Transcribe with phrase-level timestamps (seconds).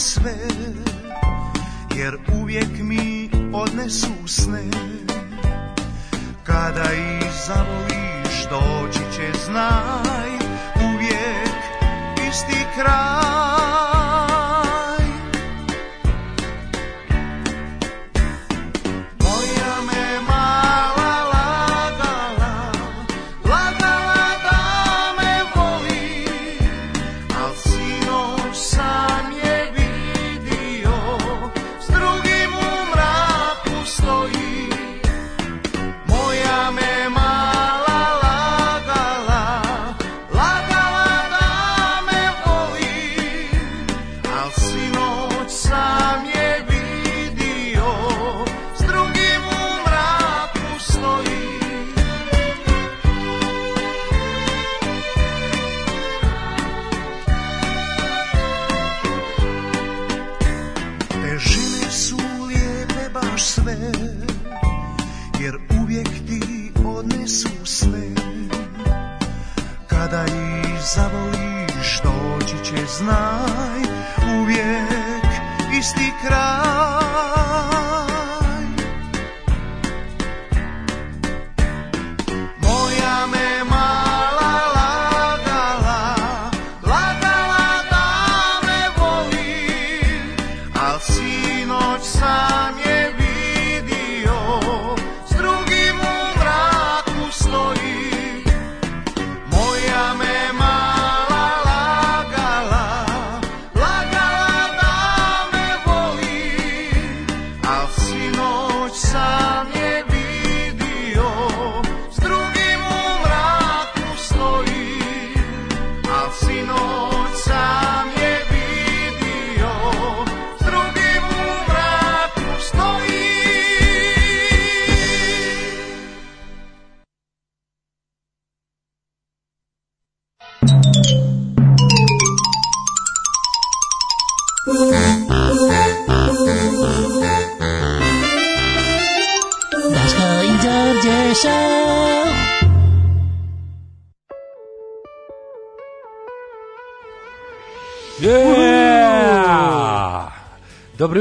[0.00, 0.34] sve
[1.96, 4.64] Jer uvijek mi odnesu sne.
[6.44, 10.30] Kada ih zavoliš doći će znaj
[10.76, 11.56] Uvijek
[12.28, 13.29] isti kraj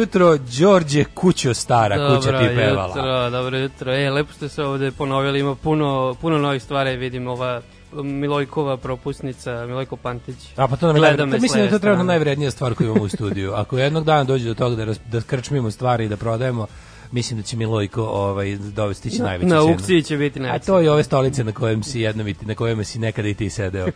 [0.10, 2.88] jutro, Đorđe Kućo stara, kuća ti pevala.
[2.88, 3.94] jutro, dobro jutro.
[3.94, 7.62] E, lepo ste se ovde ponovili, ima puno, puno novih stvari, vidim ova
[7.94, 10.36] Milojkova propusnica, Milojko Pantić.
[10.56, 12.04] A pa to nam je Mislim da to strane.
[12.04, 13.54] najvrednija stvar koju imamo u studiju.
[13.54, 16.68] Ako jednog dana dođe do toga da, ras- da skrčmimo stvari i da prodajemo,
[17.12, 19.72] mislim da će Milojko ovaj, dovesti će najveću Na cenu.
[19.72, 20.66] aukciji će biti A najveća.
[20.66, 23.50] to je ove stolice na kojem si jednom i na kojima si nekada i ti
[23.50, 23.88] sedeo.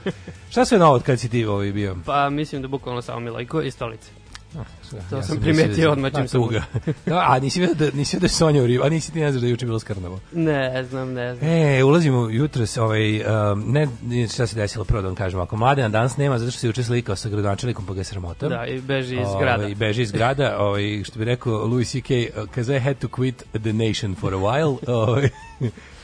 [0.49, 1.95] Šta sve novo od kad si ti ovaj bio?
[2.05, 4.09] Pa mislim da bukvalno samo Milojko i stolice.
[5.09, 6.63] To Ja sam primetio da- odmah čim a, sam- tuga.
[7.05, 9.31] Da, a nisi vidio da, nisi da je Sonja u ribu, a nisi ti ne
[9.31, 10.19] znaš da je juče bilo skrnavo.
[10.33, 11.49] Ne znam, ne znam.
[11.49, 13.21] E, ulazimo jutros, ovaj,
[13.51, 13.87] um, ne,
[14.27, 16.83] šta se desilo, prvo da vam kažem, ako mladen danas nema, zato što se juče
[16.83, 18.47] slikao sa gradonačelikom, pa ga sramota.
[18.49, 19.67] Da, i beži iz Ovaj, grada.
[19.67, 22.13] I beži iz grada, ovaj, što bi rekao Louis C.K.
[22.37, 24.77] Because I had to quit the nation for a while.
[24.87, 25.29] Ovaj,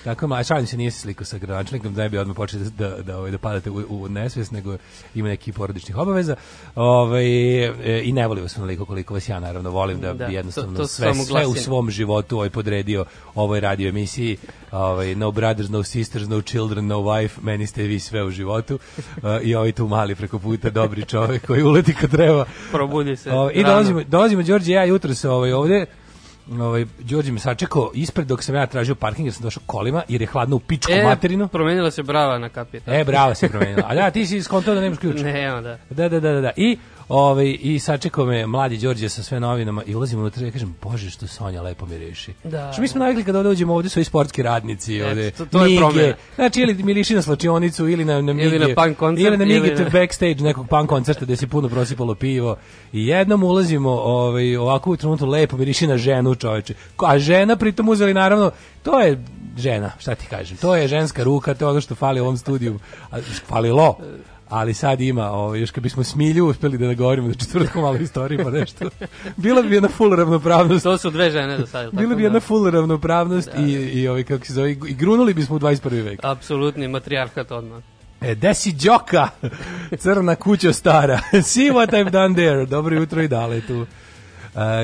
[0.09, 2.90] Tako ma, šalim se nije se slikao sa gradonačelnikom, da ne bi odmah počeli da,
[2.90, 4.78] da, da, ovaj, da padate u, u nesvest, nego
[5.16, 6.36] ima neki porodičnih obaveza.
[6.75, 10.34] Ovaj, e, I ne volim vas onoliko koliko vas ja naravno volim da, Da, bi
[10.34, 13.06] jednostavno to- to sve, sve u svom životu ovaj podredio
[13.36, 14.38] ovoj radio emisiji.
[14.72, 18.80] Ovaj, no brothers, no sisters, no children, no wife, meni ste vi sve u životu.
[19.18, 22.46] Uh, I ovaj tu mali preko puta, dobri čovek koji uleti kad treba.
[22.72, 23.31] Probudi se.
[23.31, 25.86] Ovaj, I dolazimo, dolazimo Đorđe ja jutro se ovaj, ovde
[26.52, 30.22] Ovaj Đorđe me sačekao ispred dok sam ja tražio parking jer sam došao kolima jer
[30.22, 31.48] je hladno u pičku E, materinu.
[31.48, 32.94] promenila se brava na kapital.
[32.94, 33.84] E, bravo se promenila.
[33.88, 35.22] A da, ti si skontao da nemaš ključ.
[35.22, 35.78] Nema, da.
[35.90, 36.52] Da, da, da, da, da.
[36.56, 36.78] I
[37.09, 41.09] ovaj i sačekao me mladi Đorđe sa sve novinama i ulazimo unutra i kažem bože
[41.09, 42.34] što Sonja lepo mi reši.
[42.44, 45.31] Da, Što mi smo navikli kada ovde uđemo ovde su i sportski radnici, ovde.
[45.31, 45.78] to- to je Mige.
[45.78, 46.13] promena.
[46.36, 49.38] Znači ili mi liši na slačionicu ili na na Ili Mige, na punk koncert, ili
[49.38, 52.56] na ili Mige na- backstage nekog punk koncerta gde se puno prosipalo pivo.
[52.94, 56.74] I jednom ulazimo ovaj ovako u trenutku lepo miriši na ženu, čoveče.
[57.00, 58.51] A žena pritom uzeli naravno
[58.83, 59.24] to je
[59.57, 60.57] žena, šta ti kažem.
[60.57, 62.80] To je ženska ruka, to je ono što fali u ovom studiju.
[63.12, 63.18] A,
[63.48, 63.98] falilo.
[64.50, 68.44] Ali sad ima, ovaj, još kad bismo smilju uspeli da nagovorimo da četvrtkom malo istorije
[68.44, 68.90] pa nešto.
[69.38, 70.84] Bila bi jedna full ravnopravnost.
[70.84, 71.92] To su dve žene do sada.
[71.92, 75.60] Bila bi jedna full ravnopravnost i, i ovaj, kako se zove, i grunuli bismo u
[75.60, 76.04] 21.
[76.04, 76.19] vek.
[76.24, 77.84] Apsolutni matrijarhat odmah.
[78.22, 79.28] E, desi Đoka,
[80.01, 81.19] crna kuća stara.
[81.44, 82.66] See what I've done there.
[82.66, 83.86] Dobro jutro i dale tu.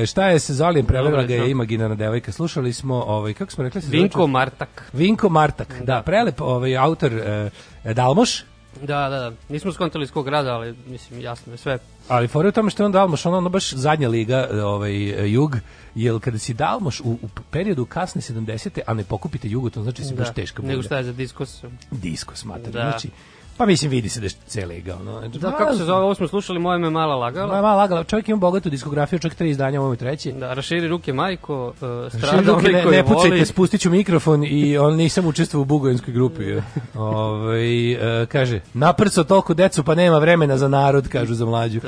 [0.02, 2.32] E, šta je se Zolijem Dobro ga je imaginarna devojka.
[2.32, 3.80] Slušali smo, ovaj, kako smo rekli?
[3.80, 4.32] se zove Vinko čovjek?
[4.32, 4.90] Martak.
[4.92, 7.50] Vinko Martak, da, prelep ovaj, autor e,
[7.94, 8.44] Dalmoš,
[8.82, 9.32] Da, da, da.
[9.48, 11.78] Nismo skontali iz kog grada, ali mislim, jasno je sve.
[12.08, 14.92] Ali fora je u tome što je on Dalmoš, ono, ono baš zadnja liga, ovaj,
[15.32, 15.56] jug,
[15.94, 18.80] jer kada si Dalmoš u, u periodu kasne 70.
[18.86, 21.64] a ne pokupite jugu, to znači da si baš teška Nego šta je za diskos?
[21.90, 22.72] Disko smatram.
[22.72, 22.90] Da.
[22.90, 23.08] Znači,
[23.56, 24.96] pa mislim, vidi se da je C liga.
[25.00, 25.28] Ono.
[25.28, 27.62] Da, kako se zove, ovo smo slušali, moje me mala Ma, lagala.
[27.62, 30.32] ma, lagala, čovjek ima bogatu diskografiju, čovjek tri izdanja, ovo je treće.
[30.32, 33.46] Da, raširi ruke majko, uh, strada ruke, ne, ne pucajte, voli.
[33.46, 36.44] spustit ću mikrofon i on nisam učestvovao u bugovinskoj grupi.
[36.94, 41.80] Ove, e, kaže, naprco toliko decu pa nema vremena za narod, kažu za mlađu.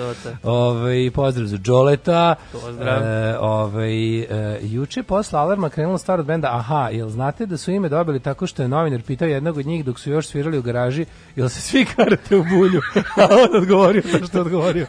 [0.43, 2.35] Ove, pozdrav za Đoleta.
[2.53, 3.03] Pozdrav.
[3.03, 7.71] E, ove, e, juče posle alarma krenulo stvar od benda Aha, jel znate da su
[7.71, 10.62] ime dobili tako što je novinar pitao jednog od njih dok su još svirali u
[10.62, 11.06] garaži,
[11.37, 12.81] jel se svi karate u bulju?
[13.17, 14.87] A on odgovorio to što odgovorio.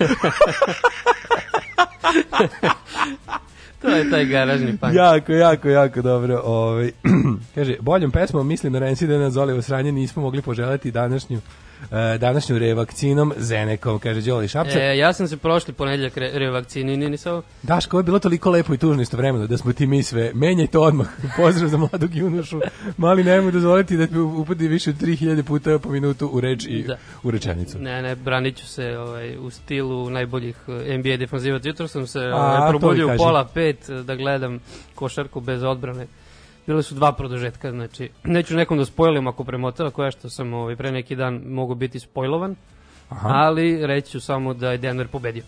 [3.81, 4.94] To je taj garažni punk.
[4.94, 6.42] jako, jako, jako dobro.
[6.44, 6.92] Ovaj
[7.56, 11.39] kaže, boljom pesmom mislim na Rensi da nas Zolivo sranje nismo mogli poželiti današnju
[12.19, 14.81] današnju revakcinom Zenekom, kaže Đoli Šapčak.
[14.81, 17.41] E, ja sam se prošli ponedeljak re, revakcini, ni nisam...
[17.63, 20.31] Daško, ovo je bilo toliko lepo i tužno istovremeno da smo ti mi sve.
[20.33, 21.07] Menjaj to odmah.
[21.37, 22.61] Pozdrav za mladog junošu.
[22.97, 26.83] Mali nemoj dozvoliti da te upadi više od 3000 puta po minutu u reč i
[26.83, 26.97] Da.
[27.23, 27.79] u rečenicu.
[27.79, 31.67] Ne, ne, branit ću se ovaj, u stilu najboljih eh, NBA defanzivaca.
[31.67, 34.59] Jutro sam se ovaj, probudio u pola pet eh, da gledam
[34.95, 36.07] košarku bez odbrane.
[36.69, 40.75] Bile su dva produžetka, znači neću nekom da spojlim ako premotava koja što sam ovaj,
[40.75, 42.56] pre neki dan mogu biti spojlovan,
[43.10, 43.30] Aha.
[43.30, 45.44] ali reći ću samo da je Denver pobedio.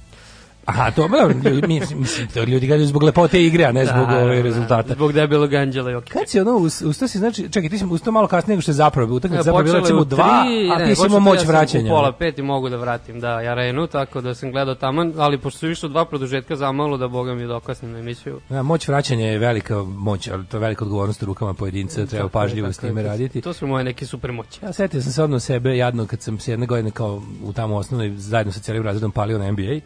[0.66, 4.08] Aha, to dobro, ljudi, mislim, mislim, to ljudi gledaju zbog lepote igre, a ne zbog
[4.08, 4.94] Da, ove da, rezultata.
[4.94, 6.04] Zbog debelog anđela ok.
[6.04, 8.72] Kad si ono, us- ustao si, znači, čekaj, ti si ustao malo kasnije nego što
[8.72, 10.44] je zapravo, utakmica zapravo bila Počelo je recimo dva,
[10.76, 11.94] a ne, ti si imao moć ja vraćanja.
[11.94, 15.14] U pola pet i mogu da vratim, da, ja renu, tako da sam gledao taman,
[15.18, 18.40] ali pošto su išlo dva produžetka zamalo da boga mi dokasnim na emisiju.
[18.50, 22.08] Da, moć vraćanja je velika moć, ali to je velika odgovornost u rukama pojedinca, treba
[22.08, 23.42] Tako je, pažljivo s time raditi.
[23.42, 24.60] To su moje neke super moći.
[24.66, 27.76] Ja setio sam se odmah sebe jadno kad sam se jedne godine kao u tamo
[27.76, 29.80] osnovnoj zajedno sa cijelim razredom palio na NBA.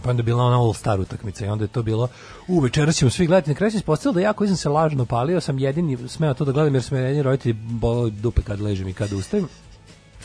[0.00, 2.08] Pa onda je bila ona All Star utakmica i onda je to bilo
[2.48, 3.50] u večeras ćemo svi gledati.
[3.50, 6.44] Na kraju se ispostavilo da ja koji sam se lažno palio sam jedini smeo to
[6.44, 9.48] da gledam jer su me jedini roditelji boleli dupe kad ležem i kad ustajem.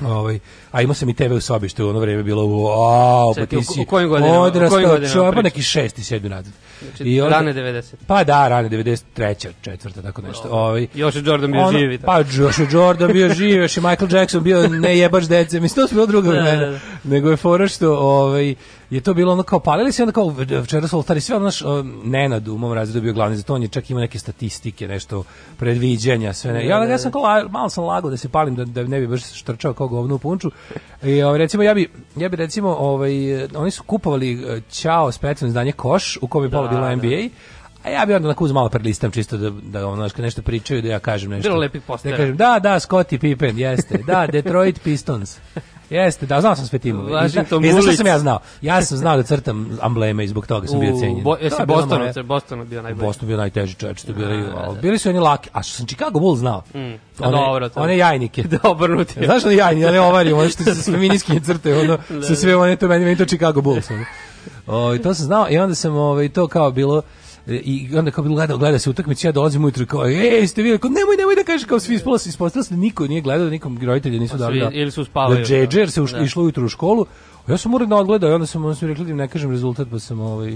[0.02, 0.40] Ovaj,
[0.74, 3.46] a imao sam i TV u sobi što je u ono vreme bilo wow, pa
[3.46, 6.30] ti u- si u kojim godinama- u kojim odrastao godinama čovjek, pa neki šesti, sedmi
[6.30, 6.54] razred.
[6.82, 7.96] Znači, I onda- rane 90.
[8.08, 9.54] Pa da, rane 93.
[9.62, 10.48] četvrta, tako nešto.
[10.52, 12.06] Ovaj, Još je Jordan bio tako.
[12.06, 15.60] Pa još je Jordan bio živ, još je Michael Jackson bio ne jebaš dece.
[15.60, 16.66] Mislim, to su bilo druga Da, vremena.
[16.66, 16.80] da, da.
[17.06, 18.56] Nego je fora što ovaj,
[18.90, 21.62] je to bilo ono kao palili se, onda kao včera su oltari, sve ono naš
[22.04, 25.24] Nenad u mom razredu bio glavni za to, on je čak imao neke statistike, nešto
[25.58, 26.68] predviđanja, sve ne.
[26.68, 29.34] Ja, ja sam kao, malo sam lagao da se palim, da, da ne bi baš
[29.34, 30.52] štrčao kao govno u punču.
[31.04, 33.12] I ovaj, recimo, ja bi, ja bi recimo, ovaj,
[33.56, 36.96] oni su kupovali eh, Ćao specijalno izdanje Koš, u kojem je pola Da, bilo da.
[36.96, 37.30] NBA,
[37.84, 40.82] A ja bi onda na kuz malo prelistam čisto da da ono kad nešto pričaju
[40.82, 41.50] da ja kažem nešto.
[41.50, 42.18] Bilo lepih postera.
[42.18, 43.98] Da kažem da, da, Scottie Pippen, jeste.
[44.08, 45.40] Da, Detroit Pistons.
[45.90, 47.12] Jeste, da, znao sam sve timove.
[47.14, 48.40] Washington I znaš šta sam ja znao?
[48.62, 51.24] Ja sam znao da crtam ambleme i zbog toga sam bio cenjen.
[51.24, 53.02] Bo, jesi je Boston, moja- Boston bio najbolji.
[53.02, 54.82] Boston bio najteži čovječ, to je bili, Da, ali da.
[54.82, 56.64] bili su oni laki, a što sam Chicago Bulls znao.
[56.74, 56.80] Mm.
[56.80, 58.44] A One, dobro, to- one jajnike.
[58.54, 59.26] Da, obrnuti.
[59.26, 62.56] Znaš ono jajni, one ovari, ono što se sve miniski crte, ono, Da, sa sve
[62.56, 63.90] one, to meni, meni to Chicago Bulls.
[63.90, 64.06] Ono.
[64.68, 67.02] O, i to sam znao i onda sam ovaj, to kao bilo, e,
[67.48, 70.62] i onda kao bilo gleda, gleda se utakmica, ja dolazim ujutro i kao, ej, ste
[70.62, 73.22] vidjeli, kao, nemoj, nemoj da kažeš, kao svi ispalo se, ispostavilo se da niko nije
[73.22, 75.38] gledao, da nikom roditelji nisu dali Svi- da, ili su spavali.
[75.38, 76.20] da džedže, jer se uš, Da.
[76.20, 77.06] išlo ujutro u školu,
[77.48, 79.88] ja sam uredno odgledao i onda sam, onda sam rekli da im ne kažem rezultat,
[79.92, 80.56] pa sam ovaj,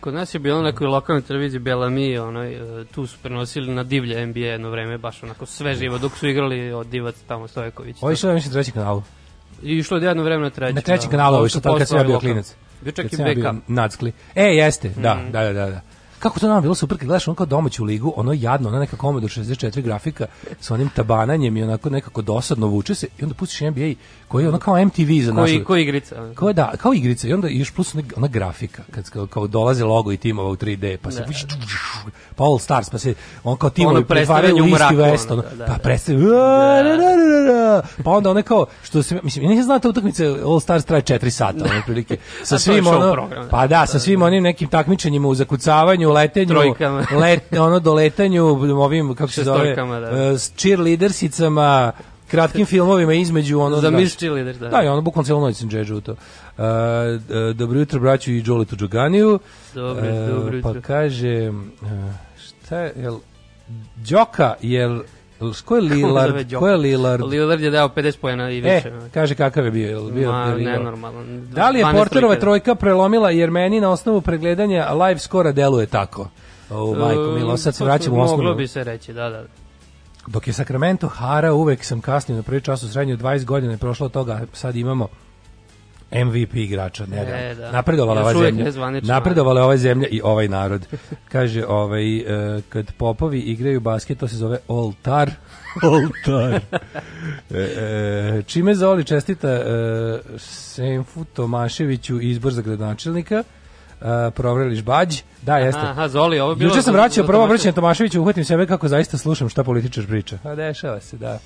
[0.00, 3.82] Kod nas je bilo na nekoj lokalnoj televiziji Bellamy, onaj, e, tu su prenosili na
[3.84, 7.96] divlje NBA jedno vreme, baš onako sve živo, dok su igrali od Divac tamo Stojković.
[8.00, 9.02] ovo je išlo, ja mislim, treći kanalu.
[9.62, 10.72] I išlo je jedno vreme na treći.
[10.74, 11.10] Na trećem da.
[11.10, 12.54] kanalu, ovo je išlo tako kad sam ja bio klinac.
[12.82, 13.62] Bio čak i backup.
[13.68, 14.12] Nackli.
[14.34, 15.30] E, jeste, da, Mhm.
[15.32, 15.80] da, da, da, da.
[16.18, 18.96] Kako to nam bilo super kad gledaš ono kao domaću ligu, ono jadno, ona neka
[18.96, 20.26] Commodore 64 grafika
[20.60, 23.94] sa onim tabananjem i onako nekako dosadno vuče se i onda pustiš NBA
[24.28, 25.64] koji je ono kao MTV za Koji, našu...
[25.66, 26.32] koji igrica?
[26.34, 29.84] Kao da, kao igrica i onda još plus ona, ona grafika kad kao, kao dolaze
[29.84, 32.10] logo i timova u 3D pa se Da.
[32.36, 35.48] pa All Stars pa se on kao timovi Ono pretvaraju u isti vest ono, da,
[35.48, 35.78] da, pa da.
[35.78, 37.82] predstavljaju da, da, da, da, da.
[38.04, 41.02] pa onda one kao što se mislim ja nisam znao ta utakmica All Stars traje
[41.02, 43.48] 4 sata ono prilike sa svim ono program, da.
[43.48, 47.06] pa da sa svim onim nekim takmičenjima u zakucavanju letenju Trojkama.
[47.20, 48.44] let ono doletanju
[48.82, 50.32] ovim kako se zove da.
[50.32, 51.92] e, s cheerleadersicama
[52.30, 54.68] kratkim filmovima između ono Za da- Cheerleader, da.
[54.68, 56.12] da, i ono bukvalno celo noć sam džedžu to.
[56.12, 56.18] Uh,
[56.58, 59.38] uh, dobro jutro, braću i Đoletu Đoganiju.
[59.74, 60.74] Dobro, Uh, dobro jutro.
[60.74, 61.88] Pa kaže, uh,
[62.46, 63.18] šta je, jel,
[64.10, 65.00] Đoka, jel,
[65.64, 66.54] ko je Lillard?
[66.58, 67.24] Ko je Lillard?
[67.24, 68.88] Lillard je dao 50 pojena i više.
[68.88, 70.32] E, kaže kakav je bio, jel bio?
[70.32, 71.48] Ma, nenormalan.
[71.50, 72.74] Da li je 12 Porterova trojka.
[72.74, 76.28] prelomila jer meni na osnovu pregledanja live skora deluje tako?
[76.70, 78.42] O, majko, milo, sad se E, vraćamo u osnovu.
[78.42, 79.44] Moglo bi se reći, da, da.
[80.26, 83.78] Dok je Sacramento hara, uvek sam kasnio na prvi čas u srednju 20 godina je
[83.78, 85.08] prošlo toga, sad imamo
[86.10, 87.36] MVP igrača, ne da.
[87.38, 87.72] E, da.
[87.72, 89.00] Napredovala ova zemlja.
[89.02, 90.86] Napredovala ova zemlja i ovaj narod.
[91.28, 95.30] Kaže, ovaj, e, kad popovi igraju basket, to se zove oltar.
[95.92, 96.60] oltar.
[97.50, 99.62] E, e, čime Zoli čestita e,
[100.38, 103.42] Senfu Tomaševiću izbor za gradonačelnika?
[104.00, 105.80] Uh, Provreliš Bađ, da jeste.
[105.80, 106.70] Aha, Zoli, ovo je bilo...
[106.70, 110.38] Juče sam vraćao prvo obraćanje Tomaševiću, uhvatim sebe kako zaista slušam šta političar priča.
[110.44, 111.38] A dešava se, da.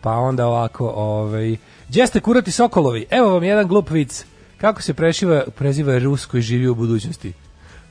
[0.00, 1.56] Pa onda ovako, ovaj,
[1.88, 3.06] gdje ste kurati sokolovi?
[3.10, 4.26] Evo vam jedan glup vic.
[4.56, 7.32] Kako se prešiva, preziva Rus koji živi u budućnosti?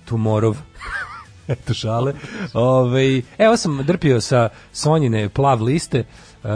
[0.05, 0.57] Tumorov.
[1.47, 2.13] Eto šale.
[2.53, 6.03] Ove, evo sam drpio sa Sonjine plav liste.
[6.43, 6.49] Uh,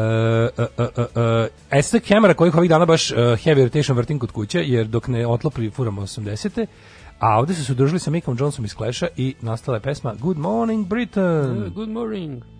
[0.58, 1.06] uh, uh,
[1.94, 5.28] uh, kamera kojih ovih dana baš uh, heavy rotation vrtim kod kuće, jer dok ne
[5.28, 6.66] otlopli furamo 80.
[7.20, 10.38] A ovde su se udružili sa Mickom Johnsonom iz Clash-a i nastala je pesma Good
[10.38, 11.72] Morning Britain.
[11.76, 12.57] Good morning.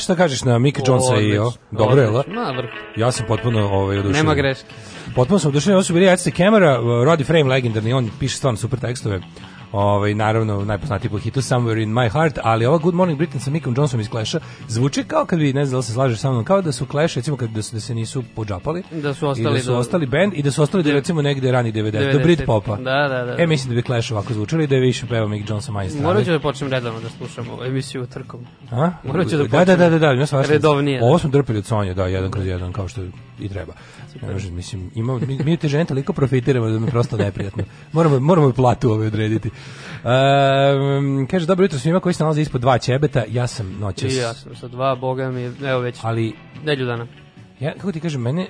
[0.00, 1.52] A šta kažeš na Mika Jonesa i o?
[1.70, 2.24] Dobro je, la?
[2.96, 4.16] Ja sam potpuno ovaj, oduševljen.
[4.16, 4.66] Nema greške.
[5.14, 8.78] Potpuno sam oduševljen, ovo su bili Edste Kemera, Roddy Frame legendarni, on piše stvarno super
[8.78, 9.20] tekstove.
[9.72, 13.50] Ovaj naravno najpoznatiji po hitu Somewhere in my heart, ali ova Good Morning Britain sa
[13.50, 16.44] Mickom Johnsonom iz Clash-a zvuči kao kad bi ne znam da se slažeš sa mnom,
[16.44, 18.82] kao da su Clash recimo kad da, su, da se nisu podžapali.
[18.90, 21.22] Da su i ostali da su do- ostali band i da su ostali do recimo
[21.22, 22.22] negde rani 90, do 90.
[22.22, 22.76] Brit popa.
[22.76, 23.42] Da, da, da.
[23.42, 25.88] E mislim da bi Clash ovako zvučali i da je više pevao Mick Johnson manje
[25.90, 26.06] strane.
[26.06, 28.40] Morat ću da počnem redovno da slušam ovu emisiju utrkom.
[28.70, 28.90] A?
[29.04, 30.52] Morat ću da da, da, počnem da, da, da, ima svašta.
[30.52, 31.02] redovnije.
[31.02, 33.00] Ovo smo drpili od Sonje, da, jedan kroz jedan, kao što
[33.40, 33.72] i treba.
[34.22, 37.64] Ne može, mislim, ima, mi, mi te žene toliko profitiramo da mi je prosto neprijatno.
[37.92, 39.50] Moramo, moramo platu ove odrediti.
[40.04, 44.12] Um, kaže, dobro jutro svima koji se nalaze ispod dva ćebeta, ja sam noćas.
[44.12, 46.32] I ja sam sa dva, boga mi, evo već Ali,
[46.64, 47.06] nelju dana.
[47.60, 48.48] ja, kako ti kažem, mene,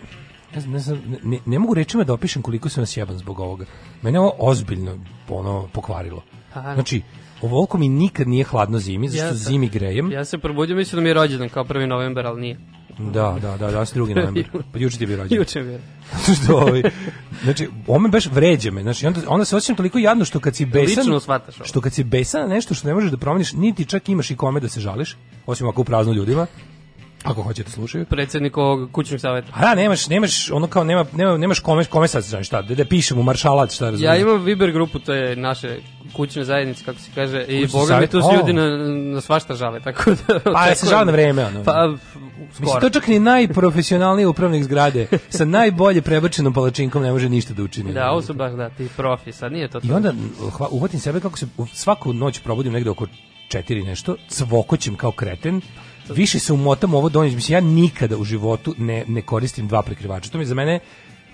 [0.55, 3.65] ne, znam, ne, znam, ne, ne mogu rečima da opišem koliko sam sjeban zbog ovoga.
[4.03, 4.99] Mene je ovo ozbiljno
[5.29, 6.23] ono, pokvarilo.
[6.55, 7.03] Pa, Znači,
[7.43, 10.13] ovoliko mi nikad nije hladno zimi, zašto Ja sam- zimi grejem.
[10.13, 11.87] Ja se probudio, mislim da mi je rođendan kao 1.
[11.87, 12.59] novembar, ali nije.
[13.13, 14.45] Da, da, da, da, drugi novembar.
[14.73, 15.39] Pa juče ti je bio rođen.
[15.39, 15.81] Juče je.
[16.45, 16.83] što ovaj,
[17.43, 18.83] znači, ovo me baš vređa me.
[18.83, 21.05] Znači, onda, onda se osjećam toliko jadno što kad si besan...
[21.05, 21.55] Lično shvataš.
[21.65, 24.61] Što kad si besan nešto što ne možeš da promeniš, niti čak imaš i kome
[24.61, 25.17] da se žališ,
[25.47, 26.47] osim ako u prazno ljudima,
[27.25, 28.05] ako hoćete slušaju.
[28.05, 29.53] Predsjednik ovog kućnog saveta.
[29.55, 32.75] A da, nemaš, nemaš, ono kao, nema, nema, nemaš kome, kome sad, znaš šta, da,
[32.75, 34.09] da pišem u maršalac, šta razumiješ.
[34.09, 35.79] Ja imam Viber grupu, to je naše
[36.17, 38.37] kućne zajednice, kako se kaže, i Kućni boga mi tu se O.
[38.37, 38.77] ljudi na,
[39.15, 40.41] na svašta žale, tako da...
[40.53, 41.65] Pa, ja se žale na vreme, ono.
[41.65, 41.87] Pa,
[42.49, 42.81] Mislim, skoro.
[42.81, 47.93] to čak ni najprofesionalniji upravnik zgrade sa najbolje prebačenom palačinkom ne može ništa da učini.
[47.93, 49.87] Da, ovo su baš, da, ti profi, sad nije to to.
[49.87, 50.13] I onda
[50.57, 53.07] hva, uvatim sebe kako se svaku noć probudim negde oko
[53.49, 55.61] četiri nešto, cvokoćem kao kreten,
[56.11, 60.31] više se umotam ovo donje, mislim, ja nikada u životu ne, ne koristim dva prekrivača.
[60.31, 60.81] To mi za mene,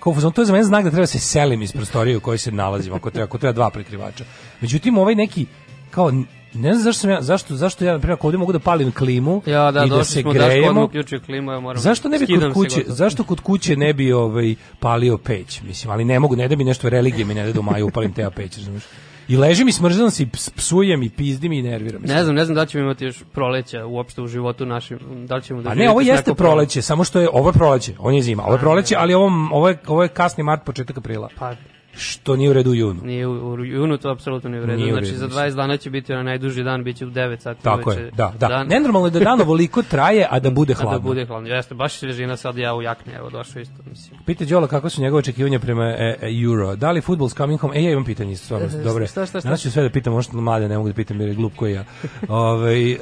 [0.01, 2.53] kao to je za mene znak da treba se selim iz prostorije u kojoj se
[2.53, 4.25] nalazim, ako treba, ako treba dva prekrivača.
[4.61, 5.47] Međutim, ovaj neki,
[5.91, 6.11] kao,
[6.55, 8.93] ne znam zašto sam ja, zašto, zašto ja, na primjer, ako ovdje mogu da palim
[8.93, 11.83] klimu Ja, da, i da se smo, grejemo, uključio klimu, ja moram...
[11.83, 16.05] Zašto ne bi kod kuće, zašto kod kuće ne bi ovaj palio peć, mislim, ali
[16.05, 18.57] ne mogu, ne da mi nešto religije mi ne da do maju upalim te peć,
[18.57, 18.83] razumeš?
[19.29, 22.07] I ležim i smrzam se i ps- psujem i pizdim i nerviram.
[22.07, 22.15] se.
[22.15, 25.43] Ne znam, ne znam da ćemo imati još proleća uopšte u životu našim, da li
[25.43, 28.23] ćemo da A ne, ovo jeste proleće, samo što je ovo je proleće, on je
[28.23, 28.43] zima.
[28.45, 31.29] Ovo je proleće, ali ovo, ovo, je, ovo je kasni mart, početak aprila.
[31.39, 31.55] Pa,
[31.97, 33.01] Što nije u redu u junu.
[33.05, 34.79] nije u, u junu, to apsolutno nije u redu.
[34.79, 35.45] Nije u znači, redu, za mislim.
[35.45, 37.63] 20 dana će biti onaj najduži dan, bit će u 9 sati.
[37.63, 38.49] Tako je, da, da.
[38.49, 40.99] Dan, Nenormalno je da dan ovoliko traje, a da bude a hladno.
[40.99, 41.49] da bude hladno.
[41.49, 44.21] Jeste, baš svežina sad ja u jakni, evo, došao isto, mislim.
[44.27, 46.77] Pita Đola kako su njegove očekivanja prema e, e, Euro.
[46.77, 47.79] Da li futbol's coming home?
[47.79, 48.67] E, ja imam pitanje isto, stvarno.
[48.67, 49.07] E, Dobro.
[49.07, 49.57] šta, šta, šta?
[49.57, 51.85] Ću sve da pitam, možda mlade ne mogu da pitam jer je glup koji ja.
[52.29, 52.99] Ovaj e,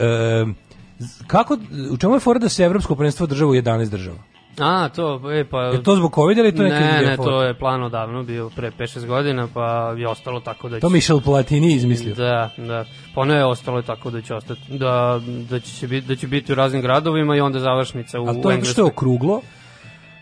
[1.27, 1.59] kako,
[1.91, 4.34] u čemu je fora da se evropsko prvenstvo država u 11 država?
[4.59, 5.63] A, to, e, pa...
[5.63, 8.71] Je to zbog COVID ili to neki ne, ne, to je plan odavno bio pre
[8.71, 10.81] 5-6 godina, pa je ostalo tako da će...
[10.81, 12.15] To Michel Platini izmislio.
[12.15, 12.85] Da, da.
[13.15, 16.55] Pa ostalo je tako da će ostati, da, da, će, biti, da će biti u
[16.55, 19.41] raznim gradovima i onda završnica u, A to je što je okruglo?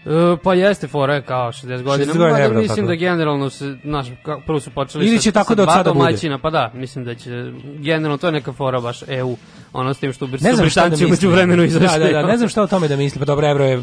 [0.07, 2.13] E, pa jeste fora kao 60 godina.
[2.13, 2.89] 60 godina evra, mislim tako.
[2.89, 5.69] da generalno se, znaš, ka- prvo su počeli Ili sa, će tako sa da od
[5.69, 6.39] sada bude?
[6.43, 9.37] pa da, mislim da će, generalno to je neka fora baš EU,
[9.73, 11.99] ono s tim što Ne su znam šta da Britanci umeđu vremenu izašli.
[11.99, 13.19] Da, da, da, ne znam šta o tome da misli.
[13.19, 13.83] Pa dobro, Evro je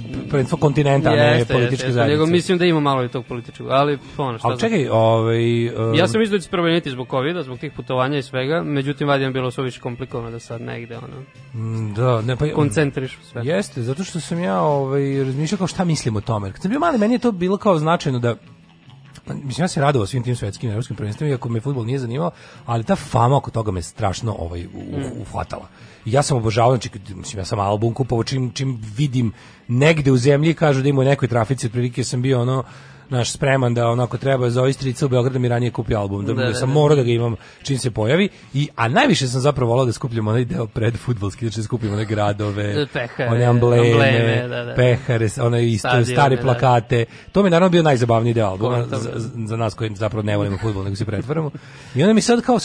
[0.59, 3.97] kontinenta, ne Jeste, političke jeste, jeste, nego mislim da ima malo i tog političkog, ali
[4.17, 5.67] ono šta Ali čekaj, ovaj...
[5.67, 9.07] um, Ja sam mislio da će promeniti zbog covid zbog tih putovanja i svega, međutim,
[9.07, 11.23] valjda bilo su više komplikovano da sad negde, ono,
[11.53, 12.45] mm, Da, ne, pa...
[12.55, 13.41] koncentriš sve.
[13.45, 16.51] Jeste, zato što sam ja ovaj, razmišljao kao šta mislim o tome.
[16.51, 18.35] Kad sam bio mali, meni je to bilo kao značajno da
[19.33, 22.31] Mislim, ja se radovao svim tim svetskim evropskim prvenstvima, iako me fudbal nije zanimao,
[22.65, 25.67] ali ta fama oko toga me strašno ovaj, u, uhvatala.
[26.05, 29.33] I ja sam obožavao, znači, mislim, ja sam album kupovao čim, čim vidim
[29.67, 32.63] negde u zemlji, kažu da ima u nekoj trafici, otprilike sam bio ono,
[33.09, 36.41] naš spreman da onako treba za Oistrica u Beogradu mi ranije kupi album, da, Da,
[36.41, 36.73] da, da, sam da.
[36.73, 40.27] morao da ga imam čim se pojavi, I, a najviše sam zapravo volao da skupljam
[40.27, 44.73] onaj deo pred futbolski, znači da skupim one gradove, Pehare, one ambleme, ambleme, da, da.
[44.75, 46.41] pehare, one isto, Stadione, stare da.
[46.41, 47.05] plakate.
[47.31, 49.19] To mi je naravno bio najzabavniji deo albuma za, da.
[49.47, 51.51] za nas koji zapravo ne volimo fudbal, nego se pretvaramo.
[51.95, 52.57] I onda mi sad kao,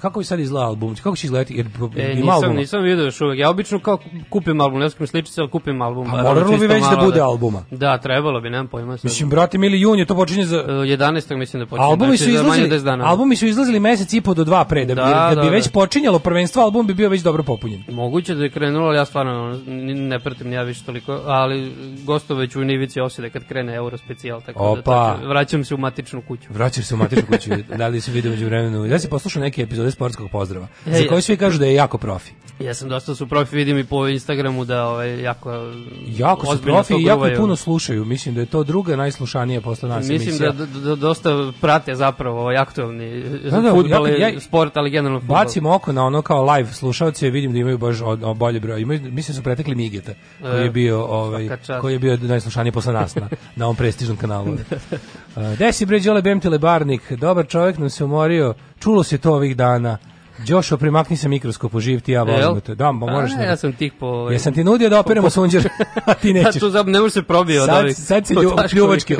[0.00, 0.94] kako bi sad izgleda album?
[0.96, 1.54] Kako će izgledati?
[1.54, 2.52] Jer E, nisam, albuma.
[2.54, 3.38] nisam vidio još uvek.
[3.38, 3.98] Ja obično kao
[4.30, 6.06] kupim album, ne skupim sličice, ali kupim album.
[6.10, 7.64] Pa moralo bi već da bude albuma.
[7.70, 8.96] Da, trebalo bi, nemam pojma.
[9.02, 10.56] Mislim, brate, mili jun je to počinje za...
[10.56, 11.36] E, 11.
[11.36, 11.84] mislim da počne.
[11.84, 13.04] Albumi znači, su za izlazili, 10 dana.
[13.06, 15.52] albumi su izlazili mesec i po do dva pre, da bi, Da, da, bi da,
[15.52, 15.70] već da.
[15.70, 17.84] počinjalo prvenstvo, album bi bio već dobro popunjen.
[17.88, 21.72] Moguće da je krenulo, ali ja stvarno ne pratim ja više toliko, ali
[22.04, 24.82] gosto već u Nivici osjede kad krene Euro specijal, tako da Opa.
[24.82, 26.48] tako, vraćam se u matičnu kuću.
[26.50, 28.86] Vraćaš se u matičnu kuću, da li si vidio među vremenu.
[28.86, 31.98] Ja si poslušao neke epizode sportskog pozdrava, za Ej, koje svi kažu da je jako
[31.98, 32.30] profi.
[32.60, 35.72] Ja sam dosta su profi, vidim i po Instagramu da ovaj, jako
[36.06, 38.04] Jako su profi i jako puno slušaju.
[38.04, 40.52] Mislim da je to druga najslušanija posle nas Mislim emisija.
[40.52, 44.76] da, da, da dosta prate zapravo ovaj aktualni Da, da, futbol, ja- i ja- sport,
[44.76, 45.36] ali generalno futbol.
[45.36, 48.80] Bacim oko na ono kao live slušaoce, vidim da imaju baš od, od bolje broj.
[48.80, 51.48] Imaju, mislim su pretekli Migeta, koji je E, bio ovaj
[51.80, 54.52] koji je bio najslušaniji posle nas na, na ovom prestižnom kanalu.
[54.52, 58.54] Uh, Desi bre Đole Bemtile Barnik, dobar čovjek nam se umorio.
[58.78, 59.98] Čulo se to ovih dana.
[60.38, 62.26] Đošo, primakni se mikroskopu, živ ti ja Jel?
[62.42, 62.74] volim te.
[62.74, 64.06] Da, ma moraš A, da- ja sam tih po...
[64.06, 65.68] Ovaj, Jesam ti nudio da operemo sunđer,
[66.04, 66.60] a ti Ja, nećeš.
[66.60, 67.96] tu zab, ne može se probije od Sad, ovih.
[67.96, 69.16] sad se lju, pljuvačke,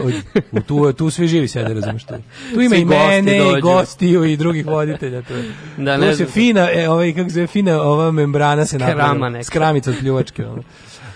[0.53, 2.15] u, tu, tu svi živi sede, razumeš tu.
[2.55, 5.23] Tu ima Svi i mene, i gostiju, i drugih voditelja.
[5.23, 5.35] Tu.
[5.77, 6.29] Da, tu ne se znam.
[6.29, 9.15] fina, e, ovaj, kako se fina ova membrana se neka.
[9.43, 10.45] Skramica od pljuvačke.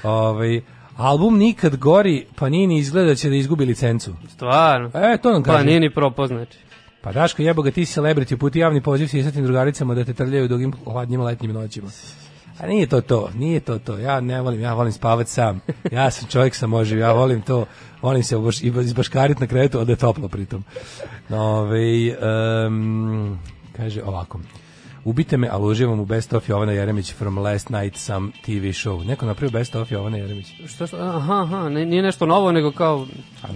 [0.02, 0.60] Ovaj,
[0.96, 4.14] album Nikad gori, pa nije ni izgleda da će da izgubi licencu.
[4.28, 4.90] Stvarno.
[4.94, 5.64] E, to nam Pa kaže.
[5.64, 6.58] nije ni propao, znači.
[7.02, 10.48] Pa Daško, jebo ga ti si celebrity, puti javni poziv sisatim drugaricama da te trljaju
[10.48, 11.88] dugim hladnjim letnjim noćima.
[12.58, 13.98] A nije to to, nije to to.
[13.98, 15.60] Ja ne volim, ja volim spavati sam.
[15.92, 17.66] Ja sam čovjek sam može, ja volim to.
[18.02, 20.64] Volim se baš, izbaškarit na krevetu, a da je toplo pritom.
[21.30, 22.16] Ove,
[22.66, 23.38] um,
[23.76, 24.40] kaže ovako.
[25.04, 29.06] Ubite me, ali uživam u Best of Jovana Jeremić from last night some TV show.
[29.06, 30.46] Neko napravio Best of Jovana Jeremić.
[30.66, 33.06] Što, što, aha, aha, nije nešto novo, nego kao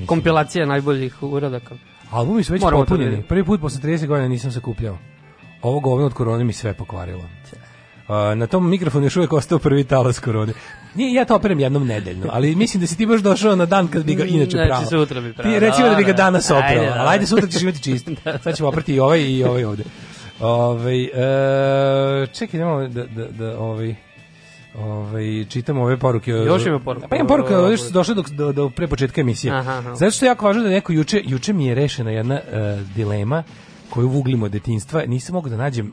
[0.06, 1.74] kompilacija najboljih uradaka.
[2.10, 3.22] Albumi su već Moramo popunjeni.
[3.22, 4.98] Prvi put posle 30 godina nisam se kupljao.
[5.62, 7.24] Ovo govno od korone mi sve pokvarilo.
[8.08, 10.52] A, na tom mikrofonu još uvijek ostao prvi talas korone.
[10.94, 13.88] Nije, ja to operem jednom nedeljno, ali mislim da si ti baš došao na dan
[13.88, 14.86] kad bi ga inače Znači, pravo.
[14.86, 15.50] sutra bi pravo.
[15.54, 18.08] Ti recimo da bi ga danas oprao, Ajde, ali ajde sutra ćeš imati čist.
[18.44, 19.84] Sad ćemo oprati i ovaj i ovaj ovde.
[20.40, 23.94] Ove, e, čekaj, idemo da, da, da ovaj,
[24.78, 26.30] ovaj, čitam ove poruke.
[26.30, 27.08] Još ima poruka.
[27.08, 29.52] Pa imam poruke, još su došle do, do, do pre početka emisije.
[29.52, 29.94] Aha, aha.
[29.94, 33.42] Zato što je jako važno da neko juče, juče mi je rešena jedna e, dilema
[33.90, 35.04] koju vuglimo detinjstva.
[35.06, 35.92] Nisam mogao da nađem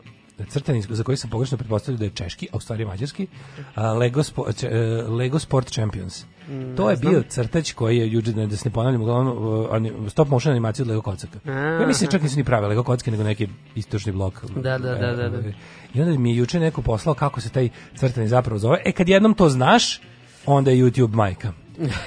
[0.50, 3.28] crtani za koji sam pogrešno pretpostavio da je češki, a u stvari mađarski,
[3.76, 6.26] a, Lego, Spo- če- e, Lego Sport Champions.
[6.50, 9.38] Mm, to je bio crtač koji je juče, da se ne ponavljam, uglavnom
[9.72, 11.40] ani- stop motion animacija od Lego kocaka.
[11.82, 14.46] Ja mislim čak nisu ni prave Lego kocke, nego neki istočni blok.
[14.46, 15.38] Da, da, da, da, da.
[15.40, 15.54] E,
[15.94, 18.82] I onda mi je juče neko poslao kako se taj crtani zapravo zove.
[18.86, 20.02] E, kad jednom to znaš,
[20.46, 21.54] onda je YouTube majka.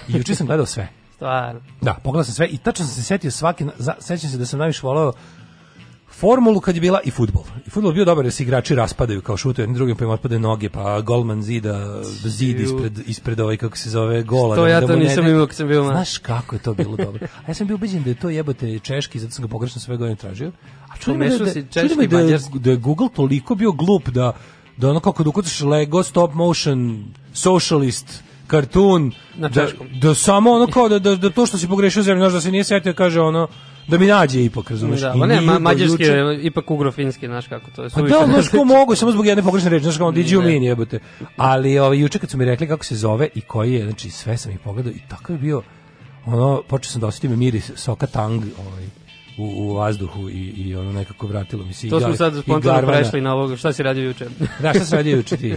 [0.09, 0.89] I juče sam gledao sve.
[1.17, 1.61] Stvarno.
[1.81, 3.65] Da, pogledao sam sve i tačno sam se setio svaki,
[4.01, 5.12] sećam se da sam najviše voleo
[6.18, 7.44] formulu kad je bila i futbol.
[7.66, 10.11] I futbol je bio dobar da se igrači raspadaju kao šutuju jedni drugim pa im
[10.11, 11.72] otpadaju noge, pa golman zida,
[12.22, 14.57] da zid ispred, ispred ovaj, kako se zove, gola.
[14.57, 15.94] To da, ja da to ne nisam da- imao kad sam bio mlad.
[15.94, 17.26] Znaš kako je to bilo dobro.
[17.46, 19.96] A ja sam bio ubeđen da je to jebote češki, zato sam ga pogrešno sve
[19.96, 20.52] godine tražio.
[20.88, 22.59] A čudim da, da, češki da, mađarski.
[22.59, 24.33] da je Google toliko bio glup da
[24.76, 28.22] da ono kako da ukucaš Lego stop motion socialist
[29.37, 29.87] Na da, češkom.
[30.00, 32.50] da samo ono kao da, da, da to što si pogrešio zemlju, znaš da se
[32.50, 33.48] nije setio kaže ono
[33.88, 35.01] da mi nađe ipak, razumeš?
[35.01, 37.90] Da, I ma ne, ma, mađarski je ipak ugrofinski, znaš kako to je.
[37.90, 40.46] Pa da, znaš ko mogu, samo zbog jedne pogrešne reči, znaš kao, did you Ne.
[40.46, 40.99] mean, jebote.
[41.37, 44.37] Ali ovaj, juče kad su mi rekli kako se zove i koji je, znači sve
[44.37, 45.62] sam ih pogledao i tako je bio,
[46.27, 48.87] ono, počeo sam da osjetim miris soka tang, ovaj,
[49.38, 51.87] u, u vazduhu i, i ono nekako vratilo mi se.
[51.87, 54.27] i To smo sad spontano prešli na ovo, šta si radio juče?
[54.62, 55.49] Da, šta sam radio juče ti?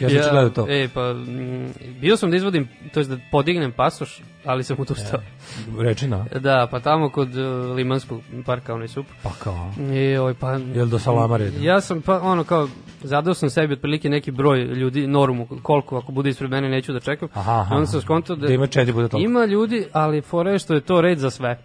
[0.00, 0.66] Ja sam gledao to.
[0.68, 5.20] E, pa, mm, bio sam da izvodim, to jest da podignem pasoš, ali sam odustao.
[5.78, 9.06] Reči na, Da, pa tamo kod uh, Limanskog parka, onaj sup.
[9.22, 11.58] pa kao, I, oj, pa, jel do salama reda?
[11.60, 12.68] Ja sam, pa, ono, kao,
[13.02, 17.00] zadao sam sebi otprilike neki broj ljudi, normu, koliko, ako bude ispred mene, neću da
[17.00, 17.28] čekam.
[17.34, 19.18] Aha, aha, onda sam skontao da, Da ima četiri toliko.
[19.18, 21.58] ima ljudi, ali fora je što je to red za sve.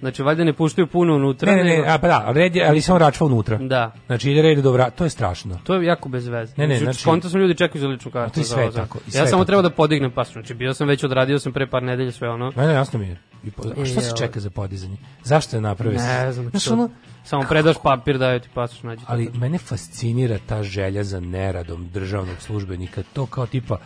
[0.00, 1.52] Znači, valjda ne puštaju puno unutra.
[1.52, 3.56] Ne, ne, ne, a, pa da, red je, ali samo račva unutra.
[3.58, 5.58] Da, Znači ide red do vrata, to je strašno.
[5.64, 6.52] To je jako bez veze.
[6.56, 8.34] Ne, ne, znači, znači- skonto sam ljudi čekaju za ličnu kartu.
[8.34, 9.44] to je za sve za- tako, i Ja sve samo tako.
[9.44, 10.32] treba da podignem pas.
[10.32, 12.52] Znači, bio sam već odradio sam pre par nedelja sve ono.
[12.56, 13.18] Ne, ne, jasno mi je.
[13.44, 14.96] I po, a šta se čeka za podizanje?
[15.24, 15.98] Zašto je napravio?
[15.98, 16.90] Ne znam, što- ono,
[17.24, 19.02] Samo predaš papir, daju ti pasoš, nađi.
[19.06, 23.02] ali mene fascinira ta želja za neradom državnog službenika.
[23.12, 23.78] To kao tipa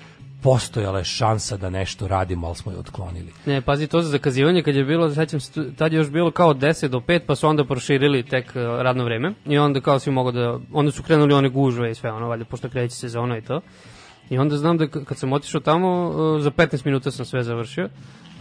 [0.43, 3.33] postojala je šansa da nešto radimo, ali smo je otklonili.
[3.47, 6.55] Ne, pazi, to za zakazivanje kad je bilo, sećam se, tad je još bilo kao
[6.55, 10.13] 10 do 5, pa su onda proširili tek uh, radno vreme i onda kao svi
[10.13, 13.43] mogu da, onda su krenuli one gužve i sve ono, valjda, pošto kreće sezona i
[13.43, 13.61] to.
[14.31, 17.89] I onda znam da kad sam otišao tamo, uh, za 15 minuta sam sve završio,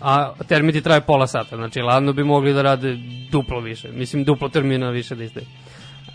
[0.02, 2.98] a termin ti traje pola sata, znači ladno bi mogli da rade
[3.32, 5.46] duplo više, mislim duplo termina više da izdaju.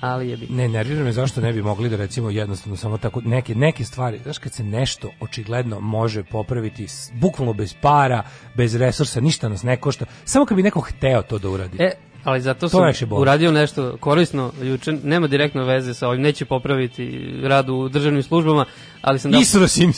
[0.06, 0.46] Ali je bi.
[0.50, 4.18] Ne, nervira me zašto ne bi mogli da recimo jednostavno samo tako neke, neke stvari,
[4.22, 8.22] znaš kad se nešto očigledno može popraviti bukvalno bez para,
[8.54, 11.76] bez resursa, ništa nas ne košta, samo kad bi neko hteo to da uradi.
[11.80, 11.92] E,
[12.26, 17.30] Ali zato To sam uradio nešto korisno juče, nema direktno veze sa ovim, neće popraviti
[17.42, 18.64] rad u državnim službama,
[19.02, 19.40] ali sam dao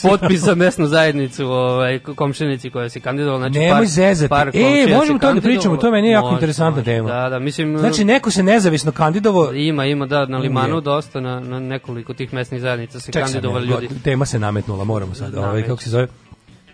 [0.02, 3.38] potpis za mesnu zajednicu ovaj, komšinici koja se kandidovala.
[3.38, 4.28] Znači, Nemoj par- zezati.
[4.28, 7.08] par E, možemo to da pričamo, to je meni jako Može, interesantna tema.
[7.10, 7.78] Da, da, mislim...
[7.78, 9.52] Znači, neko se nezavisno kandidovo...
[9.52, 10.80] Ima, ima, da, na limanu Je.
[10.80, 13.88] dosta, na, na nekoliko tih mesnih zajednica se Ček kandidovali ljudi.
[14.04, 16.06] tema se nametnula, moramo sad, Da, ovaj, kako se zove?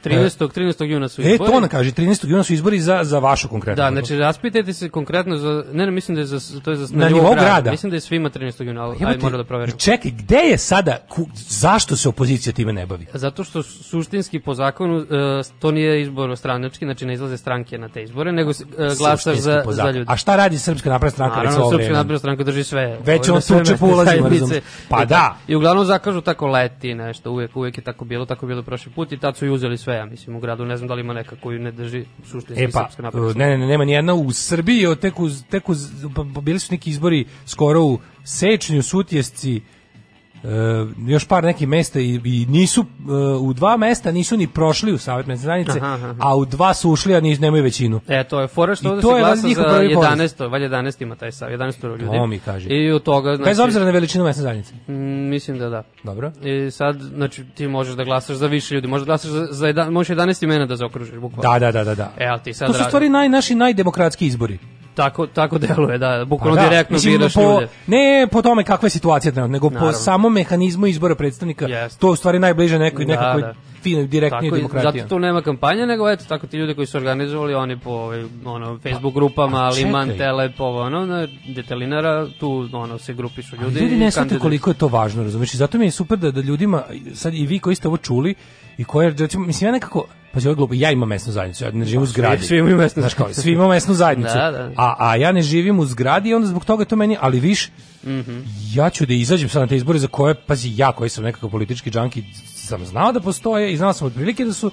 [0.05, 0.49] 13.
[0.49, 0.85] 13.
[0.85, 1.51] juna su E, izbori.
[1.51, 2.29] to ona kaže, 13.
[2.29, 3.85] juna su izbori za, za vašu konkretno.
[3.85, 6.97] Da, znači raspitajte se konkretno za ne, ne mislim da je za to je za
[6.97, 7.71] Na nivou grada.
[7.71, 8.63] Mislim da je svima 13.
[8.65, 9.77] juna, ali aj mora da proverim.
[9.79, 13.07] Čekaj, gde je sada, ku, zašto se opozicija time ne bavi?
[13.15, 15.07] Zato što suštinski po zakonu uh,
[15.59, 18.57] to nije izbor stranački, znači ne izlaze stranke na te izbore, nego uh,
[18.99, 20.07] glasaš Suštinski za, za ljudi.
[20.09, 22.99] A šta radi Srpska napredna stranka Naravno, Srpska napredna stranka drži sve.
[23.05, 24.31] Već on na tuče po ulazima.
[24.89, 25.37] Pa da.
[25.49, 29.13] I uglavnom zakažu tako leti nešto, uvek, uvek je tako bilo, tako bilo prošli put
[29.13, 31.13] i tad su i uzeli sve, ja mislim, u gradu, ne znam da li ima
[31.13, 34.15] neka koju ne drži suštinski E pa, Srpska napredna ne, ne, ne, nema ni jedna
[34.15, 35.79] u Srbiji, tek uz, tek uz,
[36.43, 39.61] bili su neki izbori skoro u Sečnju, Sutjesci, e,
[41.07, 44.99] još par nekih mesta i, i nisu e, u dva mesta nisu ni prošli u
[44.99, 46.15] savjet mesne zajednice, Aha, aha.
[46.19, 48.01] a u dva su ušli, a nis, nemaju većinu.
[48.09, 50.19] E, to je fora što I to se glasa za prvi poraz.
[50.19, 50.51] 11.
[50.51, 52.05] Valjda 11 ima taj sav, 11 ljudi.
[52.07, 52.69] To mi kaže.
[52.69, 53.51] I od toga, znači...
[53.51, 54.75] Bez obzira na veličinu mesne zajednice.
[54.89, 55.83] Mm, mislim da da.
[56.03, 56.33] Dobro.
[56.43, 59.67] I sad, znači, ti možeš da glasaš za više ljudi, možeš da glasaš za, za
[59.67, 61.51] jedan, možeš 11 imena da zaokružiš, bukvalno.
[61.53, 61.95] Da, da, da, da.
[61.95, 62.13] da.
[62.19, 64.59] E, ali ti sad to su stvari naj, naši najdemokratski izbori.
[64.95, 67.69] Tako, tako deluje, da, Pa bukvalno da, direktno mislim, biraš po, ljude.
[67.87, 69.93] Ne po tome kakva je situacija trenutno, nego po Naravno.
[69.95, 71.67] samom mehanizmu izbora predstavnika.
[71.67, 72.01] Jeste.
[72.01, 73.55] To je u stvari najbliže nekoj, Da, nekakvoj da.
[73.83, 74.93] finoj, direktnije Tako, i- demokratije.
[74.93, 78.25] zato tu nema kampanja, nego eto, tako ti ljudi koji su organizovali, oni po ovaj,
[78.45, 79.85] ono, Facebook grupama, a čekaj.
[79.85, 83.81] Liman, Telep, ovo, ono, na detelinara, tu ono, se grupišu ljudi.
[83.81, 85.55] Ljudi i ne kandiduju koliko je to važno, razumiješ?
[85.55, 86.83] Zato mi je super da, da ljudima,
[87.15, 88.35] sad i vi koji ste ovo čuli,
[88.79, 91.71] i koje, recimo, mislim, ja nekako, pa ovo je glupo, ja imam mesnu zajednicu, ja
[91.71, 92.43] ne živim u zgradi.
[92.43, 93.41] svi imaju mesnu zajednicu.
[93.43, 94.71] svi imamo mesnu zajednicu, Da, da.
[94.77, 97.71] A, a ja ne živim u zgradi i onda zbog toga to meni, ali viš,
[98.05, 98.39] Mhm.
[98.75, 101.51] ja ću da izađem sad na te izbore za koje, pazi, ja koji sam nekakav
[101.51, 104.71] politički džanki, sam znao da postoje i znao sam otprilike da su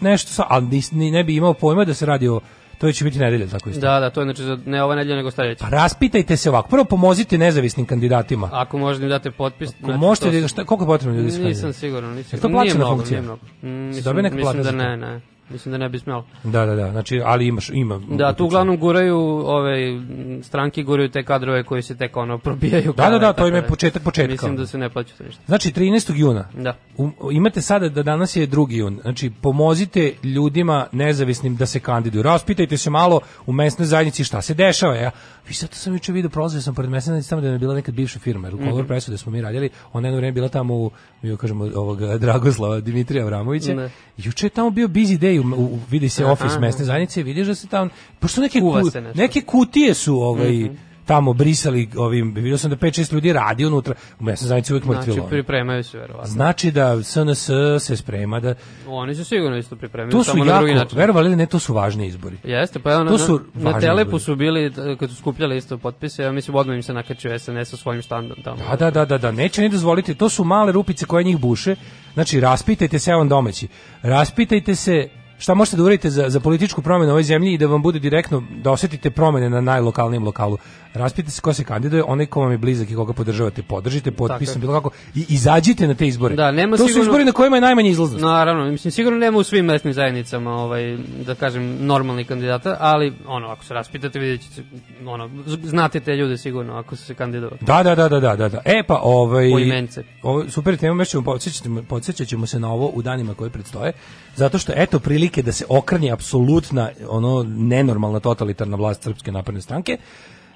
[0.00, 2.40] nešto sa, ali ni, ne bi imao pojma da se radi o,
[2.78, 3.80] to će biti nedelja, tako isto.
[3.80, 5.64] Da, da, to je znači za, ne ova nedelja, nego sledeća.
[5.64, 8.50] Pa raspitajte se ovako, prvo pomozite nezavisnim kandidatima.
[8.52, 9.70] Ako možete da im date potpis...
[9.82, 12.36] Ako možete, to da, šta, koliko je potrebno ljudi Nisam siguran, nisam.
[12.36, 13.20] Je to plaćena funkcija?
[13.20, 13.42] Nije mnogo.
[13.62, 15.20] Mm, mislim, mislim da ne, ne.
[15.50, 16.26] Mislim da ne bi smelo.
[16.44, 18.00] Da, da, da, znači, ali imaš, ima.
[18.08, 20.00] Da, tu uglavnom guraju ove
[20.42, 22.92] stranke guraju te kadrove koji se tek ono probijaju.
[22.96, 24.32] Da, da, da, to tako im je početak početka.
[24.32, 25.42] Mislim da se ne plaća to ništa.
[25.46, 26.16] Znači, 13.
[26.16, 26.48] juna.
[26.54, 26.76] Da.
[26.96, 28.72] Um, imate sada da danas je 2.
[28.72, 28.98] jun.
[29.02, 32.22] Znači, pomozite ljudima nezavisnim da se kandiduju.
[32.22, 34.94] Raspitajte se malo u mesnoj zajednici šta se dešava.
[34.94, 35.10] Ja,
[35.48, 37.74] vi sad to sam juče vidio, prolazio sam pored mesne zajednice tamo da je bila
[37.74, 40.48] nekad bivša firma, jer Color Pressu da smo mi radili, ona je jedno vreme bila
[40.48, 40.90] tamo u,
[41.22, 43.74] mi kažemo, ovoga Dragoslava Dimitrija Avramovića.
[43.74, 43.90] Ne.
[44.16, 47.54] Juče je tamo bio busy day, u, u, vidi se office mesne zajednice, vidiš da
[47.54, 48.72] se tamo, pošto neke, ku-
[49.14, 50.70] neke kutije su ovaj,
[51.06, 53.94] tamo brisali ovim, vidio sam da 5-6 ljudi radi unutra,
[54.36, 55.26] zajednici uvijek Znači, mrtvilo.
[55.26, 56.26] pripremaju se, verovatno.
[56.26, 58.54] Znači da SNS se sprema da
[58.88, 60.98] Oni su sigurno isto pripremili, to su samo na drugi jako, način.
[60.98, 62.36] verovali ili ne, to su važni izbori.
[62.44, 66.22] Jeste, pa To su na, na Telepu su bili, t- kad su skupljali isto potpise,
[66.22, 68.56] ja mislim odmah im se nakačio SNS sa svojim štandom tamo.
[68.70, 71.76] Da, da, da, da, da, neće ni dozvoliti, to su male rupice koje njih buše.
[72.14, 73.68] Znači, raspitajte se, vam domaći.
[74.02, 77.66] Raspitajte se šta možete da uradite za, za političku promenu u ovoj zemlji i da
[77.66, 80.58] vam bude direktno, da osetite promene na najlokalnijem lokalu.
[80.96, 84.60] Raspitajte se ko se kandiduje, onaj ko vam je blizak i koga podržavate, podržite potpisom,
[84.60, 86.36] bilo kako, i izađite na te izbore.
[86.36, 88.22] Da, nema to su sigurno- izbori na kojima je najmanje izlaznost.
[88.22, 93.48] Naravno, mislim sigurno nema u svim mesnim zajednicama ovaj da kažem normalni kandidata, ali ono
[93.48, 94.62] ako se raspitate videćete
[95.06, 97.58] ono z- znate te ljude sigurno ako su se kandidovali.
[97.60, 98.60] Da, da, da, da, da, da, da.
[98.64, 100.04] E pa, ovaj Poimence.
[100.22, 103.92] Ovo super tema, već ćemo podsjećati, podsjećat ćemo se na ovo u danima koji predstoje,
[104.36, 109.98] zato što eto prilike da se okrnje apsolutna ono nenormalna totalitarna vlast srpske napredne stranke.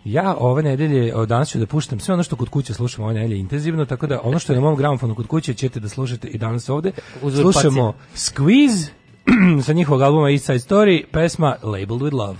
[0.04, 3.14] Ja ove nedelje, o, danas ću da puštam sve ono što kod kuće slušam ove
[3.14, 6.28] nedelje intenzivno, tako da ono što je na mom gramofonu kod kuće ćete da slušate
[6.28, 6.92] i danas ovde.
[7.22, 7.62] Uzurpacija.
[7.62, 8.88] Slušamo Squeeze
[9.66, 12.36] sa njihovog albuma East Side Story, pesma Labeled with Love.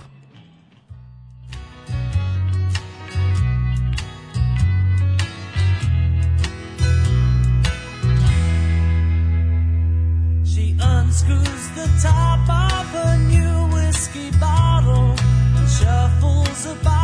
[10.45, 15.15] She unscrews the top of her new whiskey bottle
[15.57, 17.00] and shuffles about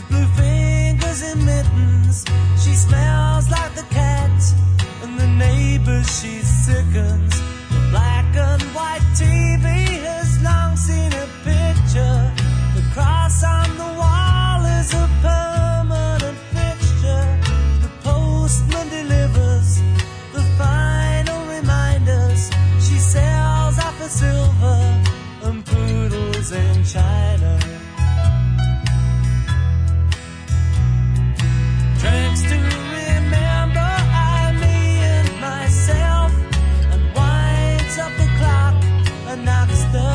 [0.00, 2.24] with blue fingers and mittens.
[2.62, 4.42] She smells like the cat
[5.02, 7.40] and the neighbors she sickens.
[7.70, 9.79] The black and white TV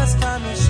[0.06, 0.65] está no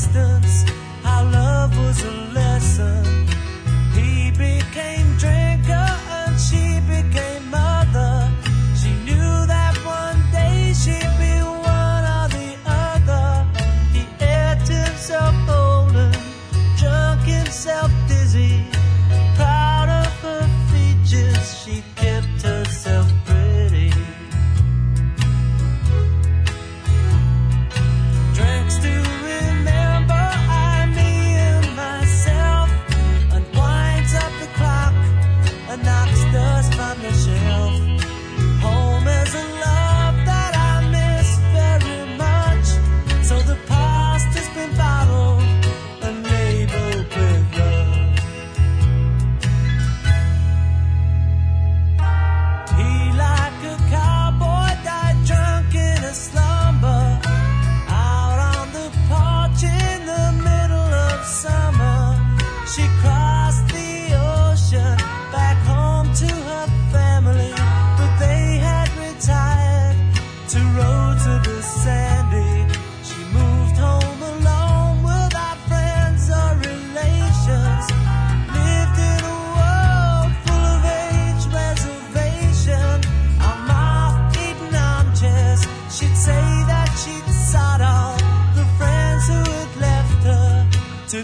[0.00, 0.64] distance,
[1.04, 2.29] our love was alone.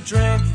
[0.06, 0.45] drink.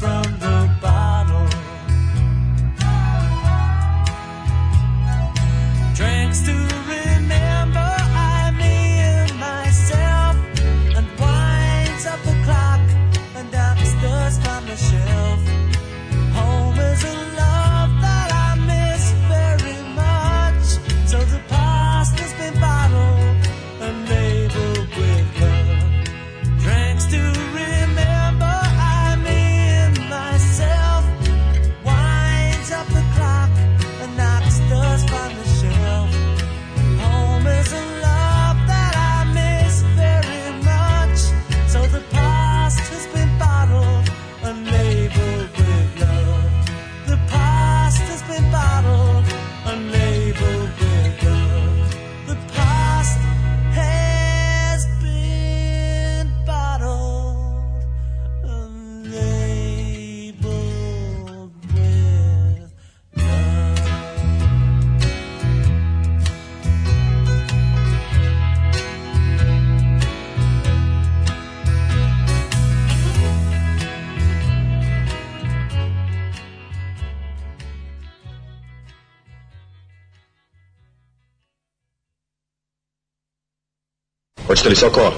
[84.62, 85.12] Hoćete li sokova?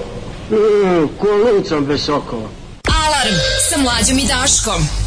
[0.50, 2.48] E, mm, kolicom bez sokova.
[3.06, 3.34] Alarm
[3.70, 5.03] sa mlađom i Daškom.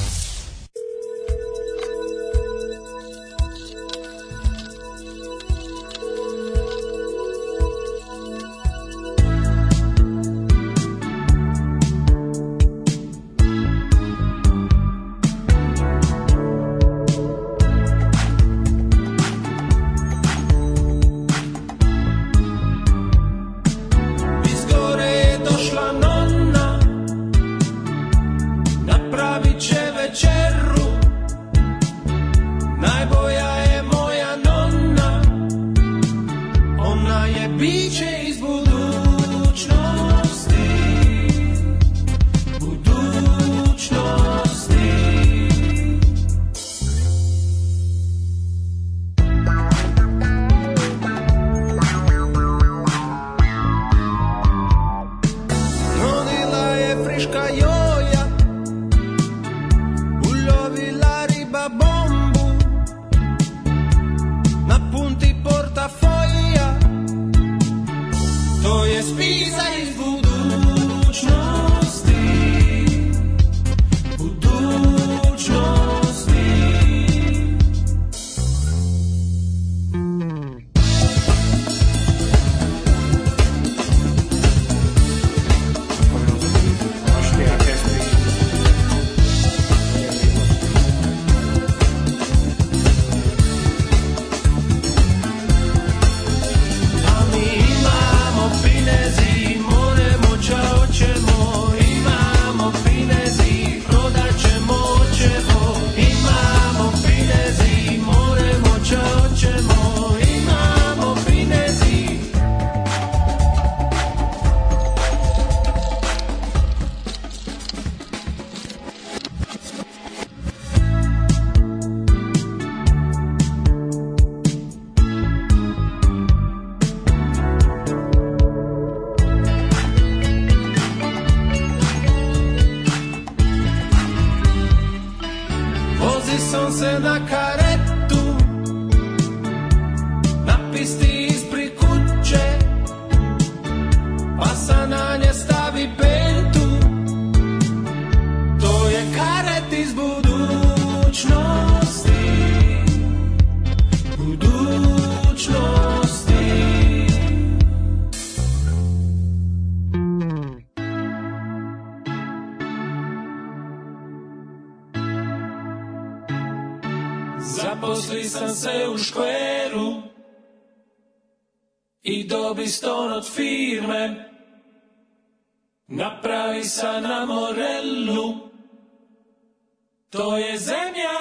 [180.17, 181.16] To je zemlja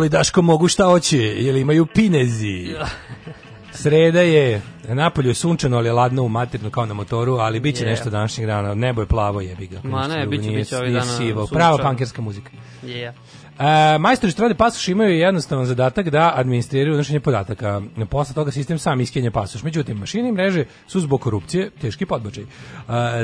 [0.00, 2.74] Đoli Daško mogu šta hoće, jer imaju pinezi.
[3.82, 4.62] Sreda je,
[4.94, 7.90] napolju je sunčano, ali je ladno u maternu kao na motoru, ali bit će Je.
[7.90, 8.74] nešto današnjeg dana.
[8.74, 9.80] Nebo je plavo, jebi ga.
[9.84, 11.46] Ma ne, bit će- bit će ovih dana sivo.
[11.46, 12.50] Prava pankerska muzika.
[12.82, 13.12] Yeah.
[13.58, 17.80] E, majstori strade pasoš imaju jednostavan zadatak da administriraju unošenje podataka.
[18.10, 19.62] Posle toga sistem sam iskenja pasoš.
[19.62, 22.44] Međutim, mašine i mreže su zbog korupcije teški podbačaj.
[22.44, 22.46] E,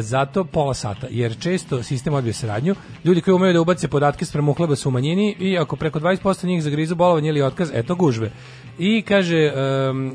[0.02, 2.74] zato pola sata, jer često sistem odbije saradnju.
[3.04, 6.46] Ljudi koji umeju da ubace podatke sprem uhleba su u manjini i ako preko 20%
[6.46, 8.30] njih zagrizu bolovanje ili otkaz, eto gužve.
[8.78, 9.52] I kaže,
[9.90, 10.14] um, uh,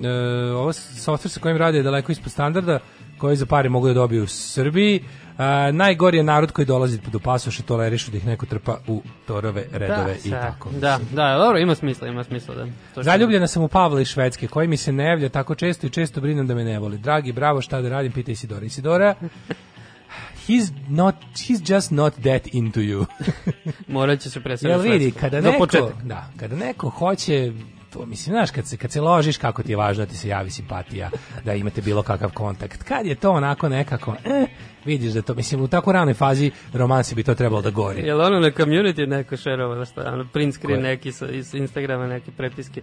[0.55, 2.79] ovo software sa kojim rade je daleko ispod standarda,
[3.17, 5.03] koji za pare mogu da dobiju u Srbiji.
[5.37, 9.65] A, najgori je narod koji dolazi do pasoša, tolerišu da ih neko trpa u torove,
[9.71, 10.69] redove i sa- tako.
[10.71, 12.55] Da, da, dobro, ima smisla, ima smisla.
[12.55, 12.67] Da.
[12.95, 15.89] To Zaljubljena sam u Pavla iz Švedske, koji mi se ne javlja tako često i
[15.89, 16.97] često brinem da me ne voli.
[16.97, 18.65] Dragi, bravo, šta da radim, pita Isidora.
[18.65, 19.15] Isidora,
[20.47, 23.05] he's not, he's just not that into you.
[23.87, 24.89] Morat će se Jel preseliti.
[24.89, 25.67] vidi, kada neko,
[26.03, 27.51] da, kada neko hoće
[27.93, 30.27] to mislim, znaš, kad se, kad se ložiš kako ti je važno da ti se
[30.27, 31.09] javi simpatija,
[31.45, 32.83] da imate bilo kakav kontakt.
[32.83, 34.45] Kad je to onako nekako, eh,
[34.85, 38.01] vidiš da to, mislim, u tako ranoj fazi romansi bi to trebalo da gori.
[38.01, 40.89] Jel ono na community neko šerovao, šta, ono print screen Koje?
[40.89, 42.81] neki sa, iz Instagrama, neke prepiske.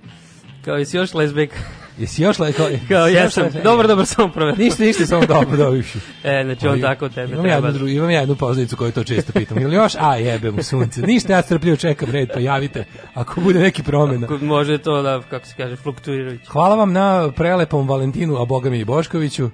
[0.65, 1.57] Kao, jesi još lesbijka?
[1.99, 2.53] Jesi još le,
[2.89, 3.45] kao, jesam.
[3.55, 4.65] le- Dobro, dobro, samo proverim.
[4.65, 5.81] Ništa, ništa, samo dobro, dobro.
[6.25, 7.67] E, znači on tako tebe imam treba.
[7.67, 9.59] Jednu, dru, imam jednu poznanicu koju to često pitam.
[9.59, 11.03] Ili još, a jebem u sunce.
[11.03, 12.85] Ništa, ja strpljivo čekam red, pa javite
[13.15, 14.27] ako bude neki promjena.
[14.27, 16.47] Ako Može to da, kako se kaže, fluktuirajući.
[16.47, 19.51] Hvala vam na prelepom Valentinu, a boga mi i Boškoviću.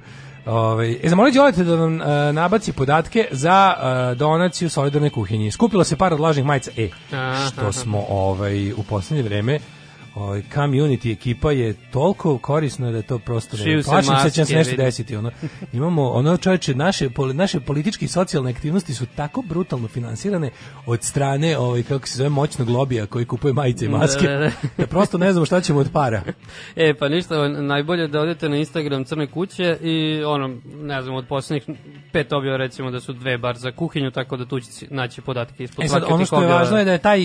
[0.47, 3.75] Ovaj, e, zamolit Đolete da vam e, nabaci podatke za
[4.13, 5.51] e, donaciju solidarne kuhinje.
[5.51, 6.71] Skupilo se par od lažnih majica.
[6.77, 7.73] E, Aha, što aha.
[7.73, 9.59] smo ovaj, u poslednje vreme
[10.15, 14.25] ovaj community ekipa je toliko korisna da je to prosto ne Šiju se plašim se
[14.25, 15.31] da će se nešto desiti ono
[15.73, 20.51] imamo ono čoveče naše naše političke i socijalne aktivnosti su tako brutalno finansirane
[20.87, 24.39] od strane ovaj kako se zove moćnog lobija koji kupuje majice i maske Da, da,
[24.39, 24.51] da.
[24.79, 26.23] da prosto ne znamo šta ćemo od para
[26.77, 30.49] E, pa ništa, najbolje da odete na Instagram Crne kuće i ono,
[30.83, 31.77] ne znam, od posljednjih
[32.13, 35.65] pet objava recimo da su dve bar za kuhinju, tako da tu si naći podatke
[35.65, 36.59] ispod E sad, ono što je objava.
[36.59, 37.21] važno je da je taj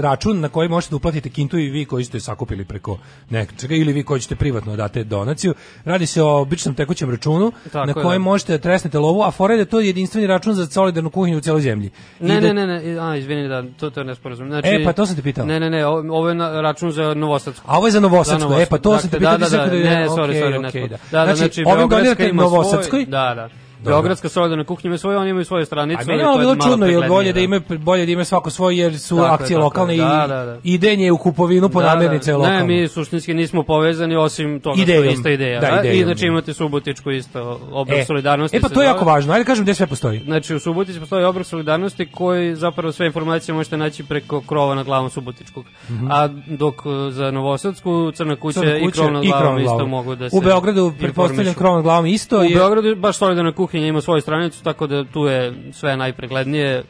[0.00, 2.98] račun na koji možete da uplatite kintu i vi koji ste sakupili preko
[3.30, 5.54] nečega ili vi koji ćete privatno da date donaciju.
[5.84, 8.24] Radi se o običnom tekućem računu Tako na je, kojem da.
[8.24, 11.38] možete da tresnete lovu, a fora je da je to jedinstveni račun za solidarnu kuhinju
[11.38, 11.90] u celoj zemlji.
[12.20, 14.48] I Ne, da- ne, ne, ne, a, izvini, da, to, to je nesporazum.
[14.48, 15.46] Znači, E, pa to sam te pitao.
[15.46, 17.64] Ne, ne, ne, ovo, je na, račun za Novosadsku.
[17.68, 19.30] A ovo je za Novosadsku, e pa to sam te pitao.
[19.32, 20.96] Da, ti da, si da, rekao ne, sorry, sorry, okej, ne, da.
[21.10, 23.48] da, da, Znači, znači, ovim donirate ima Novosadskoj, Svoj, da, da.
[23.80, 26.02] Beogradska solidarna kuhinja ima svoju, oni imaju svoju stranicu.
[26.02, 28.50] A meni je malo bilo čudno, jer bolje preglednije, da imaju bolje da imaju svako
[28.50, 29.64] svoj jer su Tako je, akcije tako je.
[29.64, 30.58] lokalne Da, i da, da.
[30.64, 32.58] idenje u kupovinu po Da, da, namirnice je lokalno.
[32.58, 35.04] Ne, mi suštinski nismo povezani osim toga što Idejom.
[35.04, 35.60] je ista ideja.
[35.60, 35.96] Da, Da, idejom.
[35.96, 37.40] I znači imate Subotičku isto
[37.72, 38.56] obrok solidarnosti.
[38.56, 39.32] E pa to je jako važno.
[39.32, 40.20] Ajde kažem gde sve postoji.
[40.20, 44.82] Znači u Subotici postoji obrok solidarnosti koji zapravo sve informacije možete naći preko krova na
[44.82, 45.64] glavom Subotičkog.
[46.10, 47.80] A dok e, za Novosadsku
[48.12, 49.90] Crna kuća, Crna i kuća krov na i glavom krov na isto glavom.
[49.90, 52.38] mogu da se U Beogradu pretpostavljam krov na glavom isto.
[52.38, 56.84] U je- Beogradu baš solidarna kuhinja ima svoju stranicu, tako da tu je sve najpreglednije.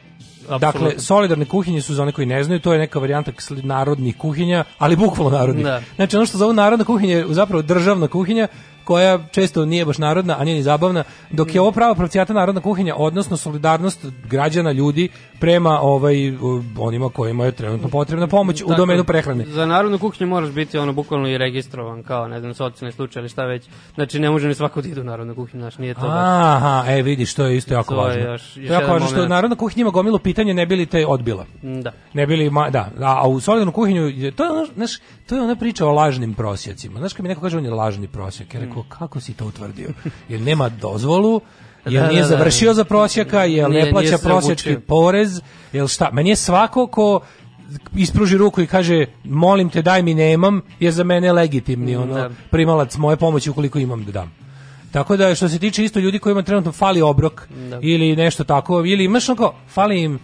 [0.49, 0.99] Dakle, apsolutno.
[0.99, 3.31] solidarne kuhinje su za one koji ne znaju, to je neka varijanta
[3.63, 5.65] narodnih kuhinja, ali bukvalno narodnih.
[5.65, 5.81] Da.
[5.95, 8.47] Znači ono što zovu narodna kuhinja je zapravo državna kuhinja,
[8.83, 12.61] koja često nije baš narodna, a nije ni zabavna, dok je ovo prava pravcijata narodna
[12.61, 15.09] kuhinja, odnosno solidarnost građana, ljudi
[15.39, 16.37] prema ovaj, u-
[16.77, 19.45] onima kojima je trenutno potrebna pomoć u Tako, domenu prehrane.
[19.45, 23.29] Za narodnu kuhinju moraš biti ono bukvalno i registrovan kao, ne znam, socijalni slučaj ili
[23.29, 23.63] šta već.
[23.95, 26.09] Znači ne može ni svako da ide u narodnu kuhinju, znaš, nije to baš.
[26.11, 28.31] Aha, e vidiš, to je isto jako To je važno.
[28.31, 30.85] još- to još je jako važno što narodna kuhinja ima gomilu pitanja, ne bi li
[30.85, 31.45] te odbila.
[31.61, 31.91] Da.
[32.13, 34.01] Ne bili ma, da, a, a u solidarnu kuhinju
[34.31, 34.91] to je znaš,
[35.27, 36.99] to je ona priča o lažnim prosjecima.
[36.99, 39.89] Znaš kad mi neko kaže on je lažni prosjek, rekao kako si to utvrdio?
[40.29, 41.41] Jer nema dozvolu,
[41.85, 42.27] jer Da, nije da, da.
[42.29, 45.41] završio za prosjeka, jer Nije- ne plaća prosječki porez,
[45.73, 46.09] jel šta?
[46.13, 47.19] Meni je svako ko
[47.95, 52.29] ispruži ruku i kaže molim te daj mi nemam je za mene legitimni ono Da.
[52.51, 54.31] primalac moje pomoći ukoliko imam da dam.
[54.91, 57.79] Tako da što se tiče isto ljudi kojima trenutno fali obrok Da.
[57.81, 60.19] ili nešto tako, ili imaš onako, fali im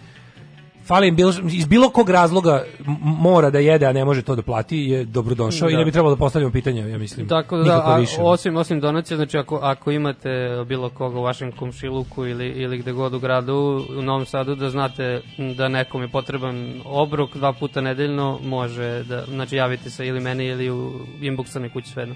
[0.88, 2.64] fali im bilo, iz bilo kog razloga
[3.02, 5.78] mora da jede, a ne može to da plati, je dobrodošao i Da.
[5.78, 7.28] ne bi trebalo da postavljamo pitanja, ja mislim.
[7.28, 10.28] Tako da, nikako a, osim, osim donacija, znači ako, ako imate
[10.66, 14.70] bilo koga u vašem komšiluku ili, ili gde god u gradu, u Novom Sadu, da
[14.70, 15.20] znate
[15.56, 20.46] da nekom je potreban obrok dva puta nedeljno, može da, znači javite se ili meni
[20.46, 22.14] ili u inbox crne kuće svejedno.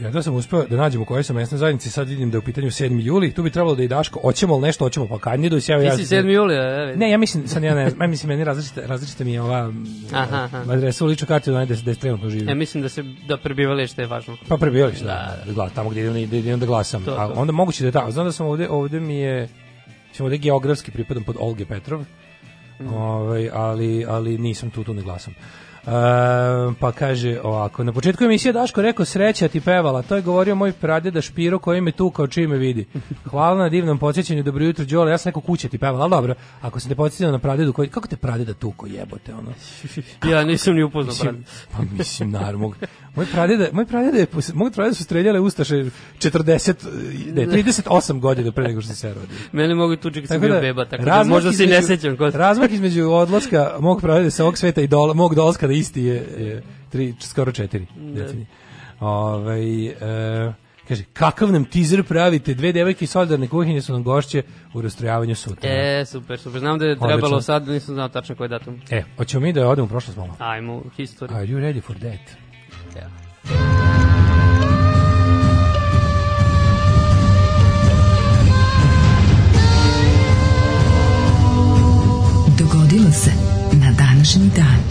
[0.00, 2.42] Ja da sam uspeo da nađemo koje su mesne zajednice, sad vidim da je u
[2.42, 3.00] pitanju 7.
[3.00, 5.80] juli, tu bi trebalo da i Daško, hoćemo li nešto, hoćemo pa kandiduj se, evo
[5.80, 5.96] Ti ja.
[5.96, 6.28] si 7.
[6.28, 6.96] julija, evo.
[6.96, 9.72] Ne, ja mislim, sad ja ne ja mislim, meni različita, različita mi je ova
[10.12, 10.62] Aha, aha.
[10.68, 12.48] adresa u ličnu kartu da da, da trenutno živim.
[12.48, 14.36] Ja mislim da se da prebivalište je važno.
[14.48, 17.04] Pa prebivalište, da, da, glas, tamo gdje idem, da idem da glasam.
[17.04, 17.32] To, A to.
[17.36, 18.10] onda moguće da je tamo.
[18.10, 19.48] Znam da sam ovde, ovde mi je,
[20.12, 22.04] sam ovde geografski pripadam pod Olge Petrov,
[22.80, 22.94] Mm.
[22.94, 25.34] ovaj, ali, ali nisam tu, tu ne glasam.
[26.80, 30.72] Pa kaže ovako, na početku emisije Daško rekao sreća ti pevala, to je govorio moj
[30.72, 32.86] pradeda Špiro koji me tu kao čime vidi.
[33.30, 36.34] Hvala na divnom podsjećanju, dobro jutro Đole, ja sam rekao kuća ti pevala, ali dobro,
[36.60, 39.50] ako se te podsjetio na pradedu, koji, kako te pradeda tuko jebote, ono?
[40.30, 42.72] Ja nisam ni upoznao Mislim, pa mislim, naravno.
[43.14, 45.74] Moj pradeda, moj pradeda je, moj pradeda su streljale ustaše
[46.18, 46.74] 40,
[47.34, 49.36] ne, 38 godina pre nego što se se rodio.
[49.52, 52.16] Mene mogu tući kad sam bio beba, tako da možda se ne sećam.
[52.34, 56.14] Razmak između odlaska mog pradeda sa ovog sveta i dola, mog dolaska na isti je,
[56.14, 58.46] je tri, skoro četiri decenije.
[59.00, 60.52] Ovaj, e,
[60.88, 62.54] kaže, kakav nam tizer pravite?
[62.54, 64.42] Dve devojke iz solidarne kuhinje su nam gošće
[64.74, 65.70] u rastrojavanju sutra.
[65.70, 66.60] E, super, super.
[66.60, 68.80] Znam da je trebalo sad, nisam znao tačno koji datum.
[68.90, 70.36] E, hoćemo mi da odemo u prošlost malo?
[70.38, 71.36] Ajmo, u historiju.
[71.36, 72.51] Are you ready for that?
[82.58, 83.30] Dogodilo se
[83.72, 84.82] na današnji dan.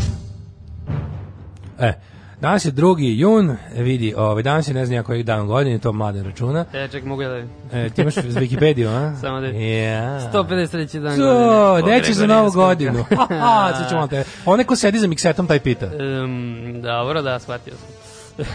[1.79, 1.93] E,
[2.41, 2.95] danas je 2.
[3.17, 6.65] jun, vidi, ovaj, danas je ne znam koji dan godine, to mladen računa.
[6.73, 7.37] E, ček, mogu ja da...
[7.79, 9.15] E, ti imaš z Wikipediju, a?
[9.21, 10.31] Samo da- Ja.
[10.33, 10.99] 153.
[10.99, 11.97] dan To, godine.
[11.97, 13.03] nećeš za novu godinu.
[13.17, 14.23] Haha, sad te.
[14.45, 15.85] Onaj ko sedi za miksetom, taj pita.
[16.23, 18.47] Um, dobro, da, shvatio sam.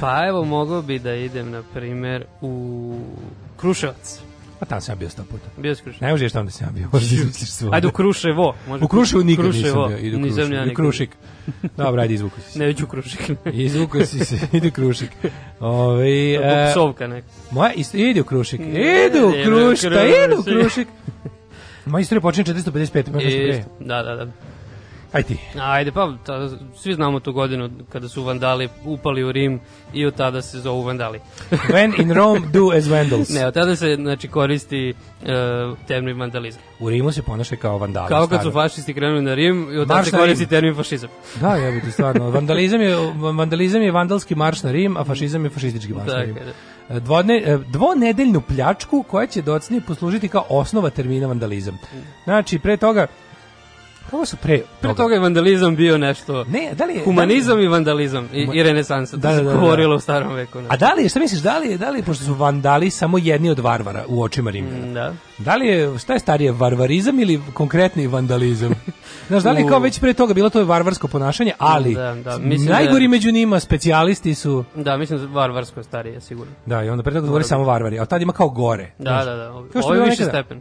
[0.00, 2.94] pa evo, mogao bi da idem, na primer, u
[3.56, 4.20] Kruševac.
[4.62, 5.44] Pa tamo sam ja bio sto puta.
[5.56, 6.00] Bio si Kruševac.
[6.00, 7.74] Ne možeš tamo da sam ja bio, možeš izmisliš svoje.
[7.74, 8.54] Ajde u Kruševo.
[8.68, 9.86] Može U Kruševu nikad Kruševo.
[9.88, 10.68] nisam bio, idu Nisam Krušik.
[10.68, 10.74] ja.
[10.74, 11.10] Krušik.
[11.76, 12.58] Dobro, ajde izvuku si se.
[12.58, 13.30] Neću Krušik.
[13.52, 15.10] Izvuku si se, ide Krušik.
[15.60, 17.26] Ove, e, Psovka neka.
[17.50, 18.60] moja isto, ide u Krušik.
[18.60, 20.88] Ide u Ide u Krušik, pa ide u Krušik.
[21.86, 23.08] Moja istorija počinje 455.
[23.08, 23.58] ima nešto pre.
[23.58, 24.26] Isto, da, da, da.
[25.12, 25.36] Aj ti.
[25.60, 29.60] Ajde, pa ta, svi znamo tu godinu kada su vandali upali u Rim
[29.92, 31.20] i od tada se zovu vandali.
[31.72, 33.28] When in Rome, do as Vandals.
[33.28, 35.28] Ne, od tada se znači, koristi uh,
[35.86, 36.62] termin vandalizam.
[36.80, 38.08] U Rimu se ponaša kao vandali.
[38.08, 40.48] Kao kad su fašisti krenuli na Rim i od tada se koristi Rim.
[40.48, 41.10] termin fašizam.
[41.40, 42.30] Da, jebote, stvarno.
[42.30, 46.34] Vandalizam je, vandalizam je vandalski marš na Rim, a fašizam je fašistički marš na Rim.
[46.34, 47.00] da.
[47.00, 51.78] Dvodne, e, dvonedeljnu pljačku koja će docnije poslužiti kao osnova termina vandalizam.
[52.24, 53.06] Znači, pre toga,
[54.12, 56.44] kako su pre, Pre toga je vandalizam bio nešto...
[56.44, 57.04] Ne, da li je...
[57.04, 59.54] Humanizam i vandalizam i, i renesansa, Da, da, da, da.
[59.54, 60.58] govorilo u starom veku.
[60.68, 62.90] A da li je, šta misliš, da li je, da li je, pošto su vandali
[62.90, 65.14] samo jedni od varvara u očima Rimljana, Mm, Da.
[65.38, 68.72] Da li je, šta je starije, varvarizam ili konkretni vandalizam?
[69.28, 72.38] Znaš, da li je kao već pre toga bilo to varvarsko ponašanje, ali Da, da,
[72.38, 72.38] da-
[72.68, 76.52] najgori među njima specijalisti su, Da, mislim da varvarsko je starije, sigurno.
[76.66, 78.90] da, i onda pre toga govori samo varvari, a tad ima kao gore.
[78.98, 79.50] Da, da, da.
[79.50, 80.60] Ovo ovo je je više stepen.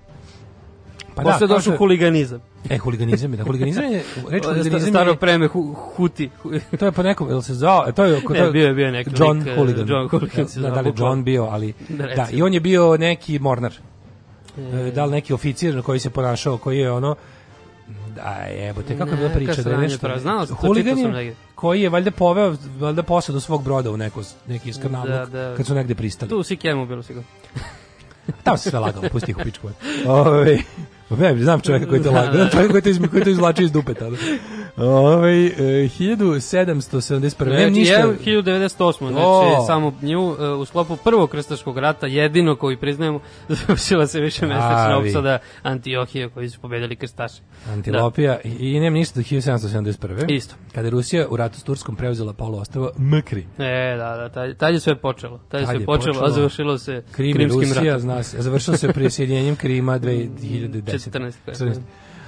[1.24, 2.42] Pa Posle kao došao huliganizam.
[2.70, 6.30] E, huliganizam je, da, huliganizam je, reč Ovo je huliganizam Staro preme, hu, huti.
[6.44, 8.74] Hu- to je po nekom, jel se zvao, e, to je, to Ne, bio je-
[8.74, 9.88] bio neki John lik, e, Hooligan.
[9.88, 10.94] John Hooligan se Da, zvao, da li.
[10.98, 13.74] John bio, ali, Da, da, i on je bio neki mornar.
[14.58, 17.16] E, da li neki oficir na koji se ponašao, koji je ono,
[18.16, 20.00] da jebote, kako je bila priča da je nešto...
[20.00, 24.70] pravo, znao Huligan je koji je valjda poveo valjda posadu svog broda u neko, neki
[24.70, 25.56] iskrnavluk, Da, da.
[25.58, 26.30] kad su negde pristali.
[26.30, 27.28] Tu u Sikijemu bilo sigurno.
[28.44, 29.70] Tamo se sve lagalo, pusti ih u pičku.
[30.08, 30.58] Ove,
[31.20, 33.72] ne, znam čovjeka koji to lagao, znam čovjeka koji to, izmi, koji to izvlači iz
[33.72, 34.16] dupe tada.
[34.78, 37.46] Ove, e, 1771.
[37.46, 37.94] Nemam Znači, ništa.
[37.96, 39.10] je 1098.
[39.10, 39.64] Znači, O.
[39.68, 43.20] samo nju e, u sklopu prvog krstaškog rata, jedino koji priznajemo,
[43.50, 47.42] završila se više mesečna opsada Antiohije koji su pobedili krstaši.
[47.74, 50.36] Antilopija i, i nemam ništa do 1771.
[50.36, 50.56] Isto.
[50.76, 53.46] Kada je Rusija u ratu s Turskom preuzela poluostrvo Mkri.
[53.58, 55.40] E, da, da, tad, tad je sve počelo.
[55.50, 56.26] Tad je sve počelo, počelo.
[56.26, 58.00] a završilo se Krim Krimskim Rusija, ratom.
[58.00, 61.10] zna se, završilo se prisjedinjenjem Krima 2010.
[61.12, 61.34] 14.
[61.46, 61.80] 14.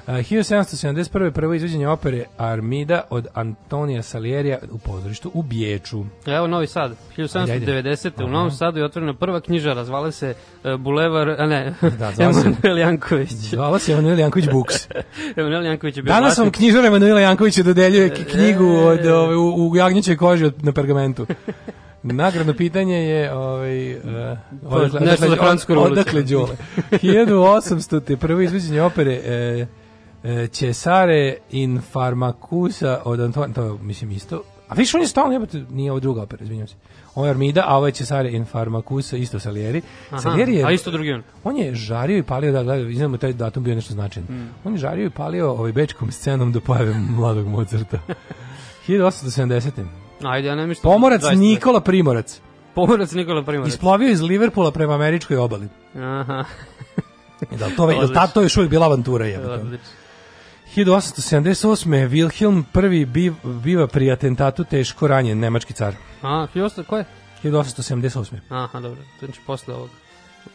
[0.08, 1.32] Uh, 1771.
[1.32, 6.04] prvo izvođenje opere Armida od Antonija Salierija u pozorištu u Biječu.
[6.26, 8.24] Evo Novi Sad, 1790.
[8.24, 10.34] u Novom Sadu je otvorena prva knjižara, zvala se
[10.64, 13.30] uh, Bulevar, a ne, Da, Emanuel Janković.
[13.30, 14.76] Zvala se Emanuel Janković Books.
[15.38, 19.76] Emanuel Janković je bio Danas vam knjižar Emanuela Jankovića dodeljuje knjigu od, ove, u, u
[19.76, 21.26] jagnjećoj koži od, na pergamentu.
[22.04, 24.01] Nagradno pitanje je ovaj uh,
[24.64, 26.01] odakle, nešto za Francusku revoluciju.
[26.01, 26.56] Odakle Đole?
[26.91, 28.04] 1800.
[28.04, 29.83] te prvo izvođenje opere e, e,
[30.52, 34.42] Cesare in Pharmacusa od Anton, to mislim isto.
[34.68, 36.76] A više on je stalno, jebote, nije ovo druga opera, izvinjam se.
[37.16, 39.82] Ovo je Armida, a ovo je Cesare in Pharmacusa, isto Salieri.
[40.10, 41.24] Aha, Salieri je, A isto drugi on.
[41.44, 44.28] on je žario i palio, da gledaj, iznamo taj datum bio nešto značajan.
[44.30, 44.50] Mm.
[44.64, 48.00] On je žario i palio ovaj bečkom scenom do pojave mladog Mozarta.
[48.88, 49.86] 1870.
[50.24, 50.84] Ajde, ja ne mislim...
[50.84, 51.36] Pomorac 20.
[51.36, 52.40] Nikola Primorac
[52.76, 53.74] Pomorac Nikola Primorac.
[53.74, 55.68] isplovio iz Liverpoola prema američkoj obali.
[55.96, 56.44] Aha,
[57.60, 59.26] Da, to, je, ta, to je još uvijek bila avantura.
[59.26, 59.40] Je.
[60.76, 62.08] 1878.
[62.10, 62.64] Wilhelm
[62.94, 65.96] I biv, biva pri atentatu teško ranjen nemački car.
[66.22, 67.06] A, 1800, ko je?
[67.44, 68.36] 1878.
[68.50, 69.90] Aha, dobro, znači posle ovog.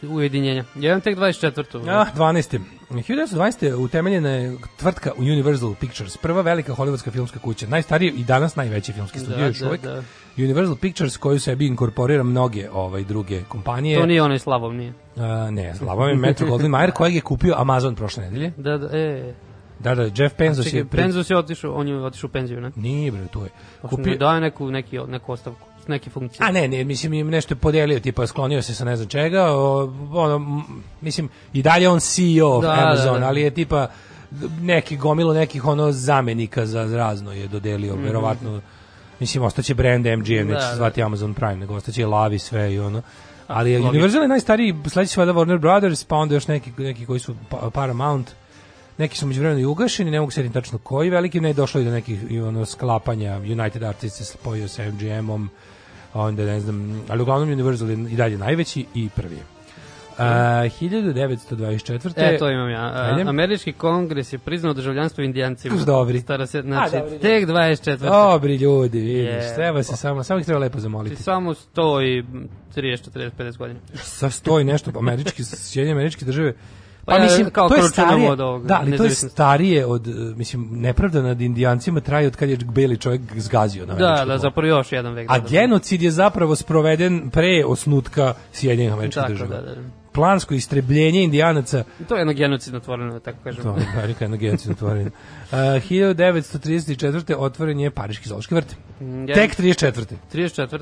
[0.02, 0.64] ujedinjenja.
[0.74, 1.88] Jedan tek 24.
[1.88, 2.58] Ah, 12.
[2.90, 3.74] 1920.
[3.74, 9.18] utemeljena je tvrtka Universal Pictures, prva velika hollywoodska filmska kuća, najstariji i danas najveći filmski
[9.18, 9.80] studio Da, još da, uvek.
[9.82, 10.02] da.
[10.38, 14.00] Universal Pictures koju sebi inkorporira mnoge ovaj druge kompanije.
[14.00, 14.92] To nije onaj Slavom, nije.
[15.16, 18.52] A, ne, Slavo je Metro Goldwyn Mayer kojeg je kupio Amazon prošle nedelje.
[18.56, 19.34] Da, da, e.
[19.80, 20.84] Da, da, Jeff Bezos Čekaj, je...
[20.84, 22.70] pred- Penzos je otišao, on je otišao u penziju, ne?
[22.76, 23.48] Nije, bre, tu je.
[23.82, 23.96] Kupio...
[23.96, 24.16] Kupio...
[24.16, 26.46] Daje neku, neki, neku ostavku, neke funkcije.
[26.46, 29.44] A ne, ne, mislim im nešto je podelio, tipa sklonio se sa ne znam čega,
[29.46, 30.62] o, ono,
[31.00, 33.26] mislim, i dalje on CEO Da, da, Amazon, da.
[33.26, 33.86] ali je tipa
[34.60, 38.04] neki gomilo nekih ono zamenika za razno je dodelio, Mhm.
[38.04, 38.60] verovatno,
[39.20, 40.76] mislim, ostaće brand MGM, neće Da, se da.
[40.76, 43.02] zvati Amazon Prime, nego ostaće Lavi sve i ono.
[43.46, 43.76] Ali.
[43.78, 47.34] Universal je najstariji, sledeći su valjda Warner Brothers, pa onda još neki, neki koji su
[47.48, 48.30] pa- Paramount,
[48.98, 51.90] neki su međuvremeno i ugašeni, ne mogu se tačno koji veliki, ne došlo i do
[51.90, 55.50] nekih i ono sklapanja, United Artists se spojio sa MGM-om,
[56.14, 59.42] onda ne znam, ali uglavnom Universal je i dalje najveći i prvi je.
[60.18, 62.12] Uh, 1924.
[62.16, 62.92] E, to imam ja.
[62.94, 63.30] Ajde.
[63.30, 65.76] Američki kongres je priznao državljanstvo indijancima.
[65.86, 66.20] Dobri.
[66.20, 67.96] Stara se, znači, A, dobri, tek 24.
[67.96, 69.54] Dobri ljudi, vidiš, Je.
[69.54, 71.22] treba se samo, samo ih treba lepo Ti zamoliti.
[71.22, 72.22] samo 100 i
[72.76, 73.80] 30, 40, 50 godina.
[73.94, 76.54] Sa stoji nešto, američki, Sjedinjene američke države,
[77.08, 80.08] Pa Pa mislim, kao to je starije, od ovog da, ali to je starije od,
[80.08, 84.38] eh, mislim, nepravda nad indijancima traje od kad je beli čovjek zgazio na Da, da,
[84.38, 85.30] zapravo još jedan vek.
[85.30, 85.48] A da, da.
[85.50, 89.50] genocid je zapravo sproveden pre osnutka Sjedinjenih američkih država.
[89.50, 89.74] da, da.
[90.12, 93.62] Plansko istrebljenje indijanaca, To je jedno genocidno tvoreno, da tako kažem.
[93.62, 95.06] to je Amerika jedno genocid otvoren.
[95.06, 95.12] Uh,
[95.58, 97.34] 1934.
[97.38, 98.76] otvoren je Pariški zoološki vrt.
[99.00, 100.04] Mm, Tek 34.
[100.34, 100.80] 34.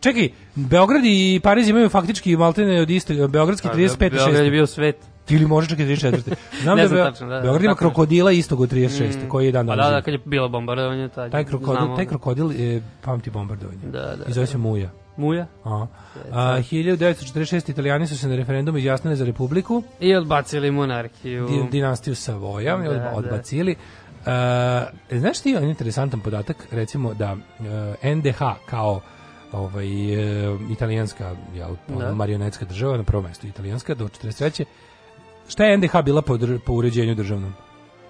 [0.00, 3.98] Čekaj, Beograd i Pariz imaju faktički maltene od iste, Beogradski 35.
[3.98, 4.50] Beograd je 6.
[4.50, 4.96] bio svet.
[5.30, 6.20] Ili može čak i 34.
[6.62, 7.76] Znam Ne da, znam tačno, da, da, Beograd ima je.
[7.76, 9.28] krokodila istog od 36.
[9.28, 9.86] koji je dan Pa danas.
[9.86, 10.04] da, da, živ.
[10.04, 13.78] kad je bilo bombardovanje, taj, taj krokodil, taj krokodil je pamti bombardovanje.
[13.82, 14.90] Da, da, I zove se Muja.
[15.16, 15.46] Muja.
[15.64, 15.86] A,
[16.32, 17.70] a, 1946.
[17.70, 21.46] italijani su se na referendumu izjasnili za republiku, I odbacili monarhiju.
[21.46, 23.10] di, dinastiju Savoja, Da, da, da.
[23.10, 23.76] odbacili.
[24.20, 24.26] Uh,
[25.12, 27.66] znaš ti on interesantan podatak, recimo da uh,
[28.06, 29.00] NDH kao
[29.52, 29.86] ovaj,
[30.48, 32.14] uh, italijanska jel, Da.
[32.14, 34.64] marionetska država, na prvom mestu italijanska, do 43.
[35.50, 37.54] Šta je NDH bila po, po uređenju državnom?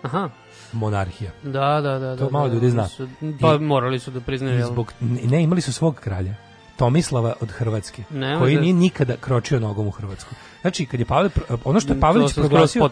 [0.03, 0.31] Aha.
[0.73, 1.31] Monarhija.
[1.43, 2.17] Da, da, da.
[2.17, 2.83] To da, malo da, ljudi zna.
[2.83, 3.09] oni Su,
[3.41, 4.67] pa I- morali su da priznaju.
[4.67, 6.35] Zbog, ne, imali su svog kralja.
[6.77, 10.35] Tomislava od Hrvatske, Ne, koji da- nije nikada kročio nogom u Hrvatsku.
[10.61, 11.31] Znači, kad je Pavle,
[11.65, 12.89] ono što je sam skroz proglasio...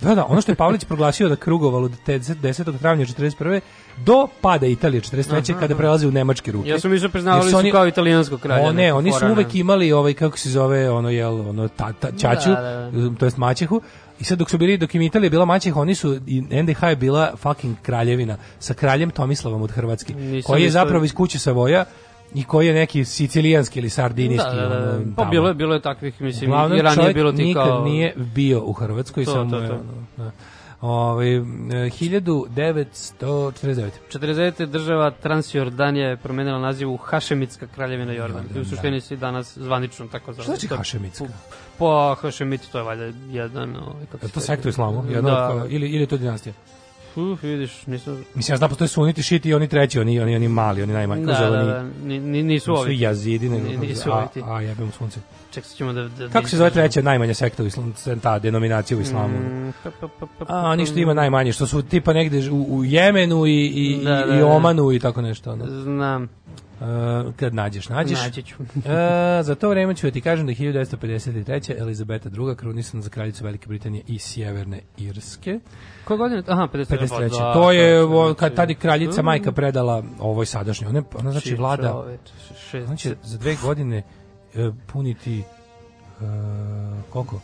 [0.00, 2.34] Da, da, ono što je Pavlić proglasio da krugovalo od 10.
[2.34, 2.78] 10.
[2.78, 3.60] travnja 41.
[4.04, 5.58] do pada Italije 43.
[5.60, 6.68] kada prelazi u nemačke ruke.
[6.68, 8.68] Ja sam mislio priznavali su, oni- kao italijansko kralje.
[8.68, 12.50] O ne, oni su uvek imali ovaj kako se zove ono jel ono tata ćaću,
[12.50, 13.80] Da, da, to jest maćehu.
[14.20, 16.96] I sad dok su bili dok im Italija bila maćeha, oni su i NDH je
[16.96, 21.84] bila fucking kraljevina sa kraljem Tomislavom od Hrvatske, Nisam koji je zapravo iz kuće Savoja
[22.34, 24.56] i koji je neki sicilijanski ili sardinijski.
[24.56, 24.90] Da, da, da.
[24.94, 27.66] ono, Pa bilo je, bilo je takvih, mislim, Uglavnom, i ranije je bilo ti nikad
[27.66, 27.84] kao...
[27.84, 29.74] nije bio u Hrvatskoj, To, samo to, je, to.
[29.74, 29.82] ono,
[30.16, 30.30] da.
[30.80, 33.90] Ovaj, e, 1949.
[34.12, 34.66] 49.
[34.66, 38.44] država Transjordanija je promenila naziv u Hašemitska kraljevina Jordan.
[38.56, 40.42] I u suštini si danas zvanično tako zove.
[40.44, 41.24] Šta znači Hašemitska?
[41.78, 43.76] Pa Hašemit to je valjda jedan...
[43.76, 45.04] Ovaj, kako Je se to sektor islamu?
[45.08, 45.64] Jedna Da.
[45.68, 46.52] ili, ili je to dinastija?
[47.16, 48.24] Uf, vidiš, nisam...
[48.34, 51.26] Mislim, ja znam, postoje suniti, šiti i oni treći, oni, oni, oni mali, oni najmanji.
[51.26, 53.00] Da, da, da, ni, ni, nisu Nisu ovi.
[53.00, 54.40] jazidi, nego nisu ti.
[54.40, 55.20] a, a jebem u sunce.
[55.50, 56.08] Ček, ćemo da...
[56.08, 57.92] da Kako se zove treća najmanja sekta u islamu,
[58.22, 59.38] ta denominacija u islamu?
[59.38, 62.66] Mm, pa, pa, pa, pa, A, oni što ima najmanje, što su tipa negde u,
[62.70, 64.46] u Jemenu i, i, Da, da, i da.
[64.46, 65.52] Omanu i tako nešto.
[65.52, 65.82] Ono.
[65.82, 66.28] Znam,
[66.80, 66.86] Uh,
[67.36, 68.18] kad nađeš, nađeš.
[68.18, 68.54] naći ću.
[68.86, 71.80] E, za to vreme ću da ti kažem da je 1953.
[71.80, 72.56] Elizabeta II.
[72.56, 75.60] krunisana za kraljicu Velike Britanije i Sjeverne Irske.
[76.04, 76.42] Koje godine?
[76.46, 76.84] Aha, 53.
[76.98, 77.08] 53.
[77.08, 79.24] Pa, da, to je, o, kad tad je kraljica Mm.
[79.24, 80.88] majka predala ovoj sadašnjoj.
[80.88, 82.04] Ona, ona znači vlada,
[82.86, 84.02] ona će za dve godine
[84.54, 85.42] e, puniti e,
[87.10, 87.40] koliko?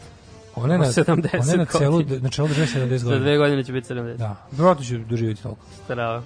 [0.57, 3.25] Ona je na, 70 ona je na celu, na čelu države 70 Za godina.
[3.25, 4.17] dve godine će biti 70.
[4.17, 5.61] Da, vjerojatno će doživjeti toliko.
[5.85, 6.23] Strava.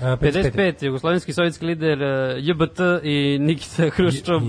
[0.00, 0.52] E, 55.
[0.52, 0.84] 55.
[0.86, 4.40] Jugoslovenski sovjetski lider eh, JBT i Nikita Hruščov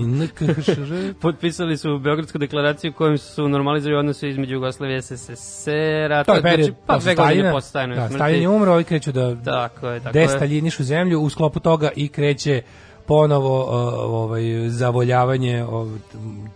[1.22, 6.24] potpisali su Beogradsku deklaraciju kojom su normalizovali odnose između Jugoslavije i SSSR-a.
[6.24, 7.52] To je period znači, pa dve godine Staljina.
[7.52, 8.14] posle Staljinove Da.
[8.14, 12.08] Stalin je umro, ovi kreću da Tako je, tako destaljinišu zemlju u sklopu toga i
[12.08, 12.62] kreće
[13.06, 13.70] ponovo uh,
[14.14, 15.88] ovaj zavoljavanje ov,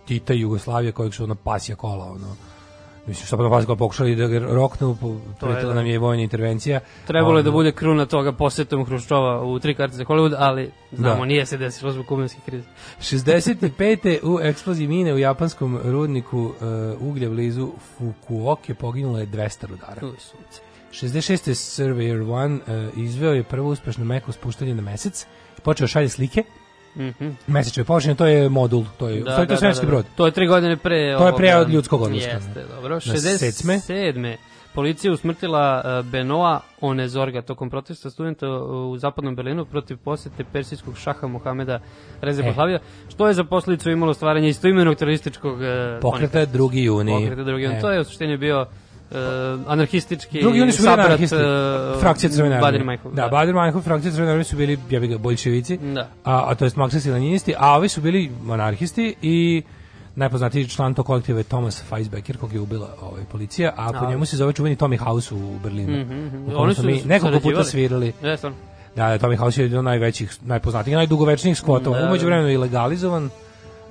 [0.05, 2.48] Tita i Jugoslavije kojeg su ono pasja kola ono
[3.09, 4.97] mislim što pa pasja kola pokušali da ga roknu
[5.39, 5.73] pretila da.
[5.73, 9.75] nam je vojna intervencija Trebalo je da Ono, bude kruna toga posetom Hruščova u tri
[9.75, 11.25] karte za Hollywood, ali znamo, Da.
[11.25, 12.67] nije se desilo zbog kumenske krize.
[13.01, 14.19] 65.
[14.23, 16.53] u eksploziji mine u japanskom rudniku uh,
[17.09, 20.61] uglja blizu Fukuoke poginulo je 200 rudara U, sunce.
[20.91, 21.53] 66.
[21.53, 22.59] Surveyor 1
[22.91, 25.25] uh, izveo je prvo uspešno meko spuštanje na mesec
[25.63, 26.43] počeo šalje slike
[26.95, 27.29] Mhm.
[27.47, 30.05] Mesečeve površine, to je modul, to je, da, to je svemirski brod.
[30.15, 32.31] To je tri godine pre To je pre od ljudskog odlaska.
[32.31, 32.95] Jeste, dobro.
[32.95, 33.79] Na sedme.
[33.87, 34.35] 67.
[34.73, 41.27] Policija usmrtila uh, Benoa Onezorga tokom protesta studenta u zapadnom Berlinu protiv posete persijskog šaha
[41.27, 41.79] Mohameda
[42.21, 42.79] Reze E.
[43.09, 45.67] Što je za posledicu imalo stvaranje istoimenog terorističkog uh,
[46.01, 46.83] Pokreta 2.
[46.83, 47.11] juni.
[47.11, 47.65] Pokreta drugi.
[47.65, 47.79] E.
[47.81, 48.65] To je u suštini bio
[49.67, 51.35] anarhistički Drugi oni su bili anarhisti.
[51.35, 51.41] uh,
[51.99, 52.71] Frakcija Crvene armije.
[52.71, 53.13] Baden-Meinhof.
[53.13, 56.01] Da, Baden-Meinhof, frakcija Crvene armije su bili, ja bih ga, boljševici, Da.
[56.23, 59.63] a, a to jest marksisti i leninisti, a ovi su bili anarhisti i
[60.15, 64.09] najpoznatiji član tog kolektiva je Thomas Feisbecker, kog je ubila ovaj, policija, a po A.
[64.09, 66.05] njemu se zove čuveni Tommy House u Berlinu.
[66.41, 68.13] U kome Oni su mi nekoliko puta svirali.
[68.23, 68.49] Jeste,
[68.95, 71.99] Da, da, Tommy House je jedan najvećih, najpoznatijih, najdugovečnijih skvotova.
[71.99, 72.25] Da, Umeđu da.
[72.25, 73.29] vremenu je legalizovan,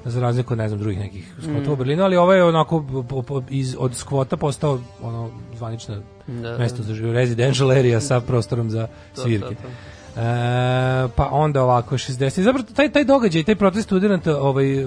[0.05, 1.73] za razliku od, ne znam, drugih nekih skvotova Mm.
[1.73, 5.97] u Berlinu, ali ovo je onako po- po- iz, od skvota postao ono zvanična
[6.29, 9.47] Da, mesto za život, residential area sa prostorom za To, svirke.
[9.47, 9.69] to, to.
[10.17, 10.23] E,
[11.09, 12.41] pa onda ovako 60.
[12.41, 14.87] Zapravo taj taj događaj, taj protest studenata ovaj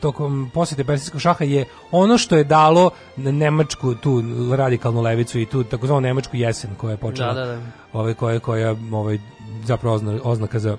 [0.00, 1.60] tokom posete persijskog šaha je
[1.90, 4.22] ono što je dalo nemačku tu
[4.52, 7.60] radikalnu levicu i tu takozvanu nemačku jesen koja je počela Da, da, da.
[7.92, 9.18] ovaj koja koja ovaj
[9.64, 10.76] zapravo ozna, oznaka za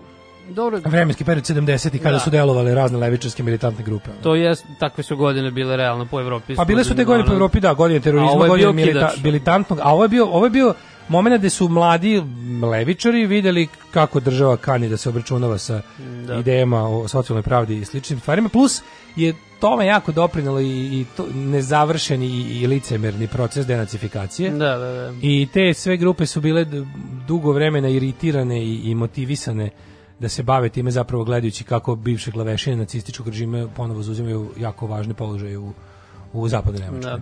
[0.51, 2.19] Dobro, vremenski period 70 i kada Da.
[2.19, 4.09] su delovale razne levičarske militantne grupe.
[4.23, 6.55] to je, takve su godine bile realno po Evropi.
[6.55, 10.03] Pa bile su te godine po Evropi, da, godine terorizma, godine milita- militantnog, a ovo
[10.03, 10.73] je bio, ovo je bio
[11.09, 12.23] moment gde su mladi
[12.63, 15.81] levičari videli kako država kani da se obračunava sa
[16.27, 16.35] Da.
[16.35, 18.81] idejama o socijalnoj pravdi i sličnim stvarima, plus
[19.15, 24.49] je tome jako doprinalo i, i to nezavršeni i, i licemerni proces denacifikacije.
[24.49, 25.13] Da, da, da.
[25.21, 26.65] I te sve grupe su bile
[27.27, 29.69] dugo vremena iritirane i, i motivisane
[30.21, 35.13] da se bave time zapravo gledajući kako bivše glavešine nacističkog režima ponovo zauzimaju jako važne
[35.13, 35.73] položaje u,
[36.33, 37.11] u zapadnoj Nemačkoj.
[37.11, 37.19] Da,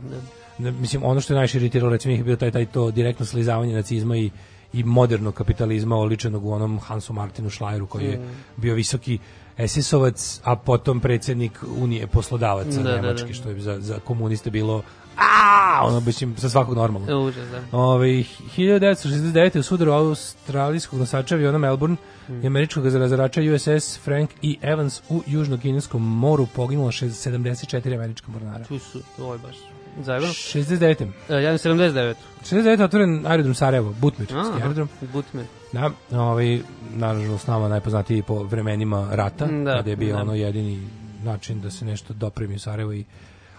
[0.60, 0.72] da.
[0.72, 4.18] Mislim ono što je najviše iritiralo recimo je bilo taj taj to direktno slizavanje nacizma
[4.18, 4.30] i
[4.74, 8.62] i modernog kapitalizma oličenog u onom Hansu Martinu Schleieru koji je Mm.
[8.62, 9.20] bio visoki
[9.58, 13.34] SS-ovac, a potom predsjednik Unije poslodavaca Da, da, Nemačke, da.
[13.34, 14.84] što je za, za komuniste bilo
[15.20, 17.10] a ono mislim sa svakog normalnog.
[17.10, 17.78] E, Užas, da.
[17.78, 19.60] Ove, 1969.
[19.60, 21.96] u sudaru australijskog nosača aviona Melbourne
[22.30, 22.44] Mm.
[22.44, 24.54] i američkog razarača USS Frank E.
[24.64, 28.64] Evans u Južno-Kineskom moru poginulo šest- 74 američka mornara.
[28.64, 29.56] Tu su, je baš
[30.00, 30.34] zajebano.
[30.34, 31.08] 69.
[31.30, 32.14] E, ja 79.
[32.44, 32.82] 69.
[32.82, 34.90] otvoren aerodrom Sarajevo, Butmirski aerodrom.
[35.04, 35.46] Butmer.
[35.72, 36.60] Da, ovaj,
[36.90, 40.22] naravno s nama najpoznatiji po vremenima rata, Da, kada je bio da.
[40.22, 40.88] ono jedini
[41.24, 43.06] način da se nešto dopremi u Sarajevo i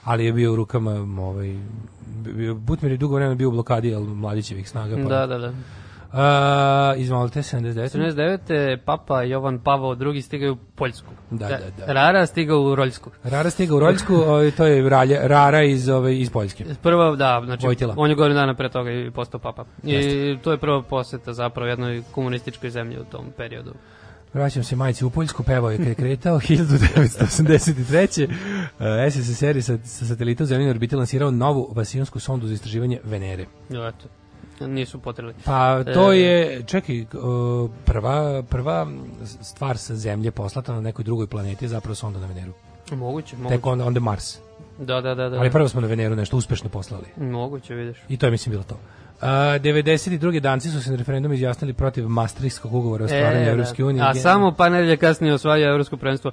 [0.05, 1.57] ali je bio u rukama ovaj
[2.25, 5.03] bio, Butmir je dugo vremena bio u blokadi al mladićevih snaga pa.
[5.03, 5.53] Da, da, da.
[6.13, 7.97] A, izvolite 79.
[8.49, 8.77] 79.
[8.77, 11.11] Papa Jovan Pavao II stigao u Poljsku.
[11.31, 11.93] Da, da, da.
[11.93, 13.11] Rara stigao u Roljsku.
[13.25, 16.65] Rara stiga u Roljsku, ovaj, to je Ralja, Rara iz ove iz Poljske.
[16.83, 17.95] Prva, da, znači, Vojtila.
[17.97, 19.65] on je godinu dana pre toga i postao papa.
[19.85, 20.43] I Jeste.
[20.43, 23.75] to je prva poseta zapravo jednoj komunističkoj zemlji u tom periodu.
[24.35, 28.29] Vraćam se majici u Poljsku, pevao je kad je kretao 1983.
[28.29, 28.33] Uh,
[29.11, 33.47] SSSR je sa, sa satelita u zemljeni orbiti lansirao novu vasionsku sondu za istraživanje Venere.
[33.71, 34.09] Eto.
[34.67, 35.35] Nisu potrebili.
[35.45, 38.87] Pa to E, je, čekaj, uh, prva, prva
[39.43, 42.53] stvar sa zemlje poslata na nekoj drugoj planeti je zapravo sonda na Veneru.
[42.91, 43.57] Moguće, moguće.
[43.57, 44.39] Tek onda, onda Mars.
[44.79, 45.29] Da, da, da.
[45.29, 45.39] da.
[45.39, 47.07] Ali prvo smo na Veneru nešto uspešno poslali.
[47.17, 47.99] Moguće, vidiš.
[48.09, 48.79] I to je mislim bilo to.
[49.23, 50.41] Uh, 92.
[50.41, 53.51] danci su se na referendumu izjasnili protiv Maastrichtskog ugovora o stvaranju da.
[53.51, 54.05] Evropske unije.
[54.05, 56.31] A samo pa nedelje kasnije osvaja evropsko prvenstvo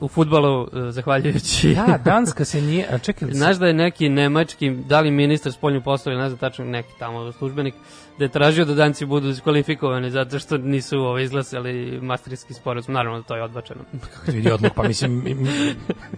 [0.00, 1.74] u futbalu, e, zahvaljujući...
[1.74, 2.86] Da, Danska se nije...
[2.94, 6.64] A čekaj, Znaš da je neki nemački, da li ministar spoljnih poslova, ne znam tačno,
[6.64, 7.74] neki tamo službenik,
[8.18, 12.94] da je tražio da danci budu diskvalifikovani zato što nisu ovo, izglasali mastrijski sporazum.
[12.94, 13.80] Naravno da to je odbačeno.
[14.14, 15.48] Kako vidi odmah, pa mislim, im-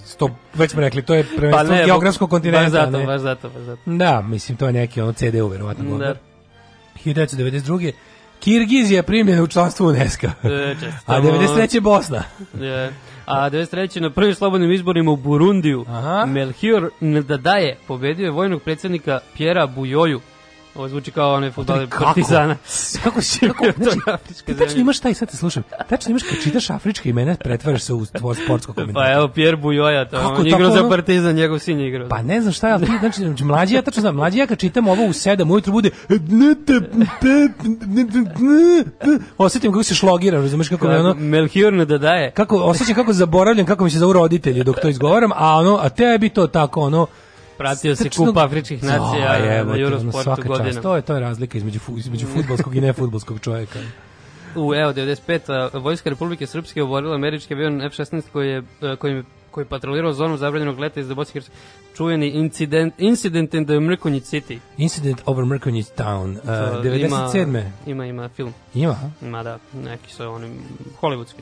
[0.04, 2.62] sto, već smo rekli, to je prvenstvo ne, geografskog kontinenta.
[2.62, 3.06] Baš zato, ne?
[3.06, 3.82] baš zato, baš zato.
[3.86, 5.84] Da, mislim, to je neki ono CDU, verovatno.
[5.84, 5.90] Da.
[5.90, 6.16] govor.
[7.04, 7.92] 1992.
[8.40, 10.26] Kirgizija primljena u članstvo UNESCO.
[10.26, 10.74] E.
[11.06, 11.80] A 93.
[11.80, 12.22] Bosna.
[12.60, 12.92] Je.
[13.26, 14.00] A 93.
[14.00, 16.26] na prvim slobodnim izborima u Burundiju Aha.
[16.26, 20.20] Melchior Ndadaye pobedio je vojnog predsjednika Pjera Bujoju.
[20.74, 22.04] Ovo zvuči kao onaj futbaler Kako?
[22.04, 22.56] Partizana.
[23.04, 26.22] Kako si, kako, To je znači, ti tačno imaš taj, sad te slušam, tačno imaš
[26.22, 28.94] kad čitaš afrička imena, pretvaraš se u tvoj sportsko komentar.
[29.04, 30.88] Pa evo, Pjer Bujoja, to Kako on igrao za ono?
[30.88, 32.08] Partizan, njegov sin je igrao.
[32.08, 34.46] Pa ne znam šta je, ali ti, znači, znači, mlađi ja tačno znam, mlađi ja
[34.46, 35.90] kad čitam ovo u sedam ujutru bude
[39.38, 42.30] osjetim kako se šlogiram, razumeš kako me ono, Melchior Ndadaye.
[42.30, 45.88] kako osjećam kako zaboravljam kako mi se zovu roditelji dok to izgovaram, a ono, a
[45.88, 47.06] tebi to tako ono,
[47.58, 50.82] Pratio se kup afričkih nacija Aj, evo na Eurosportu godina.
[50.82, 53.78] To je, to je razlika između, između futbolskog i nefutbolskog čovjeka.
[54.56, 55.70] U evo 95.
[55.74, 59.22] a, Vojska Republike Srpske oborila američki avion F-16 koji je e, koji je
[59.52, 61.64] koji je patrolirao zonu zabranjenog leta iz Bosne i Hercegovine.
[61.96, 64.58] Čuveni incident, incident in the Mrkonjić City.
[64.76, 67.42] Incident over Mrkonjić Town, uh, To 97.
[67.42, 68.54] Ima, ima, ima film.
[68.74, 68.96] Ima?
[69.22, 70.50] Ima da, neki su oni
[71.00, 71.40] hollywoodski.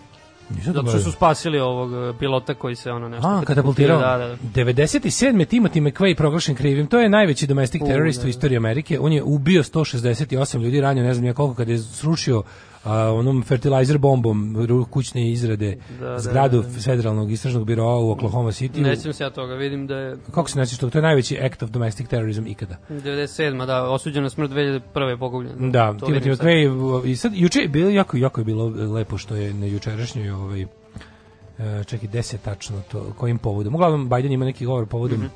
[0.56, 3.28] Nisam to Zato što su spasili ovog e, pilota koji se ono nešto...
[3.28, 4.00] A, katapultirao.
[4.00, 4.36] Da, da, da.
[4.36, 5.46] 97.
[5.46, 6.86] Timothy McVeigh proglašen krivim.
[6.86, 9.00] To je najveći domestic U, terorist da, u istoriji Amerike.
[9.00, 12.42] On je ubio 168 ljudi, ranio ne znam ja koliko, kada je srušio
[12.84, 14.56] a, onom fertilizer bombom
[14.90, 16.80] kućne izrade Da, da, zgradu da, da.
[16.80, 18.80] federalnog istražnog biroa u Oklahoma City.
[18.80, 20.90] Nećem se ja toga, vidim da je Kako se nećeš toga?
[20.90, 22.76] To je najveći act of domestic terrorism ikada.
[22.90, 23.66] 97.
[23.66, 24.80] da, osuđena smrt 2001.
[25.18, 25.70] pogubljen.
[25.72, 26.32] Da, To Timothy.
[26.32, 26.72] McVeigh
[27.10, 30.62] i sad juče je bilo jako jako je bilo lepo što je na jučerašnjoj ovaj
[30.62, 30.66] e,
[31.84, 33.74] čekaj 10 tačno to kojim povodom.
[33.74, 35.26] Uglavnom Biden ima neki govor povodom Mhm.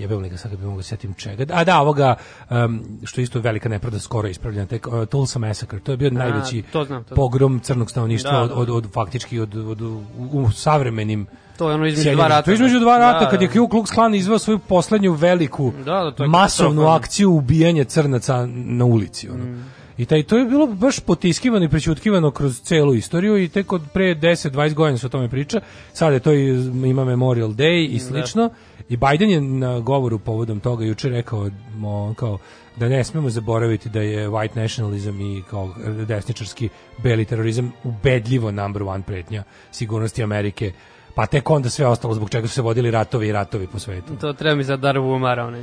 [0.00, 1.44] Jebem li ga sad kad bi mogu da setim čega.
[1.54, 2.14] A da, ovoga,
[2.50, 6.10] um, što je isto velika nepravda skoro ispravljena, tek uh, Tulsa Massacre, to je bio
[6.10, 8.54] najveći to znam, to pogrom crnog stanovništva Da, od, da.
[8.54, 11.26] od, od, faktički od, od, u, u savremenim
[11.58, 12.42] To je ono između dva rata.
[12.42, 13.52] To je između dva rata, Da, kad je da.
[13.52, 19.28] Ku Klux Klan izveo svoju poslednju veliku Da, da, masovnu akciju ubijanja crnaca na ulici.
[19.28, 19.44] Ono.
[19.44, 19.79] Mm.
[20.00, 23.82] I taj, to je bilo baš potiskivano i prećutkivano kroz celu istoriju i tek od
[23.92, 25.60] pre 10-20 godina se o tome priča.
[25.92, 26.48] Sada je to i,
[26.86, 28.50] ima Memorial Day i slično.
[28.88, 32.38] I Biden je na govoru povodom toga juče rekao mo, kao
[32.76, 35.74] da ne smemo zaboraviti da je white nationalism i kao
[36.08, 36.68] desničarski
[37.02, 40.72] beli terorizam ubedljivo number one pretnja sigurnosti Amerike
[41.14, 44.16] pa tek onda sve ostalo zbog čega su se vodili ratovi i ratovi po svetu.
[44.20, 45.62] To treba mi za Darvu Umara, onaj.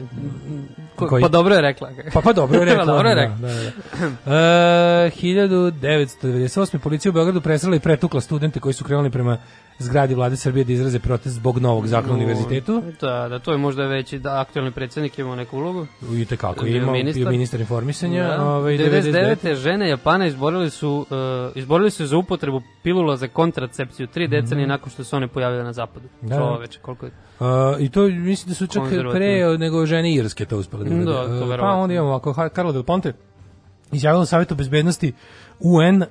[0.95, 1.21] Ko, Koji?
[1.21, 1.91] Pa dobro je rekla.
[2.13, 2.85] Pa pa dobro je rekla.
[2.85, 3.37] Pa dobro je da, rekla.
[3.37, 5.05] Da, da.
[5.05, 6.77] E, 1998.
[6.77, 9.37] policija u Beogradu presrela i pretukla studente koji su krenuli prema
[9.79, 12.83] zgradi vlade Srbije da izraze protest zbog novog zakona o univerzitetu.
[13.01, 15.87] Da, da, to je možda veći da aktualni predsjednik ima neku ulogu.
[16.13, 17.31] I tekako Bio ima ministar.
[17.31, 18.27] ministar informisanja.
[18.27, 18.45] Da.
[18.45, 19.55] Ovaj, 99.
[19.55, 24.89] žene Japana izborili su, uh, izborili su za upotrebu pilula za kontracepciju tri decenije nakon
[24.89, 26.07] što su one pojavile na zapadu.
[26.17, 26.27] Mhm.
[26.29, 26.35] Da.
[26.37, 27.11] Čoveče, koliko je...
[27.39, 30.95] A, I to mislim da su čak pre nego žene Irske to uspele da Da,
[31.11, 31.27] urade.
[31.29, 31.81] to E, Pa verovatno.
[31.81, 33.13] onda imamo Ha- Carlo Del Ponte
[33.91, 35.13] izjavilo Savjetu bezbednosti
[35.61, 36.07] UN e,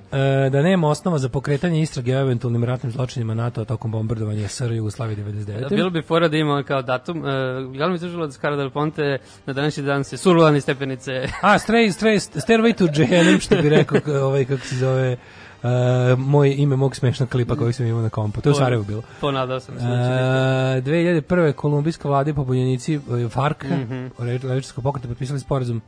[0.49, 5.17] da nema osnova za pokretanje istrage o eventualnim ratnim zločinima NATO tokom bombardovanja SR Jugoslavije
[5.17, 5.59] 99.
[5.61, 7.17] Da, bilo bi fora da ima kao datum.
[7.17, 7.25] Uh,
[7.73, 11.11] glavni tužilac Carlo Del Ponte na današnji dan se surulani stepenice.
[11.41, 15.17] A, stray, stray, Stairway to Jehennem, što bi rekao, ovaj, kako se zove,
[15.63, 15.69] uh,
[16.19, 18.41] moj ime mog smešnog klipa koji sam imao na kompu.
[18.41, 19.01] To je u Sarajevu bilo.
[19.21, 19.85] Ponadao sam se.
[19.85, 20.91] Uh, da biti.
[20.91, 21.51] 2001.
[21.53, 23.67] kolumbijska vlada i pobunjenici uh, FARC, mm.
[23.67, 24.43] -hmm.
[24.43, 25.81] levičarskog pokreta, potpisali sporazum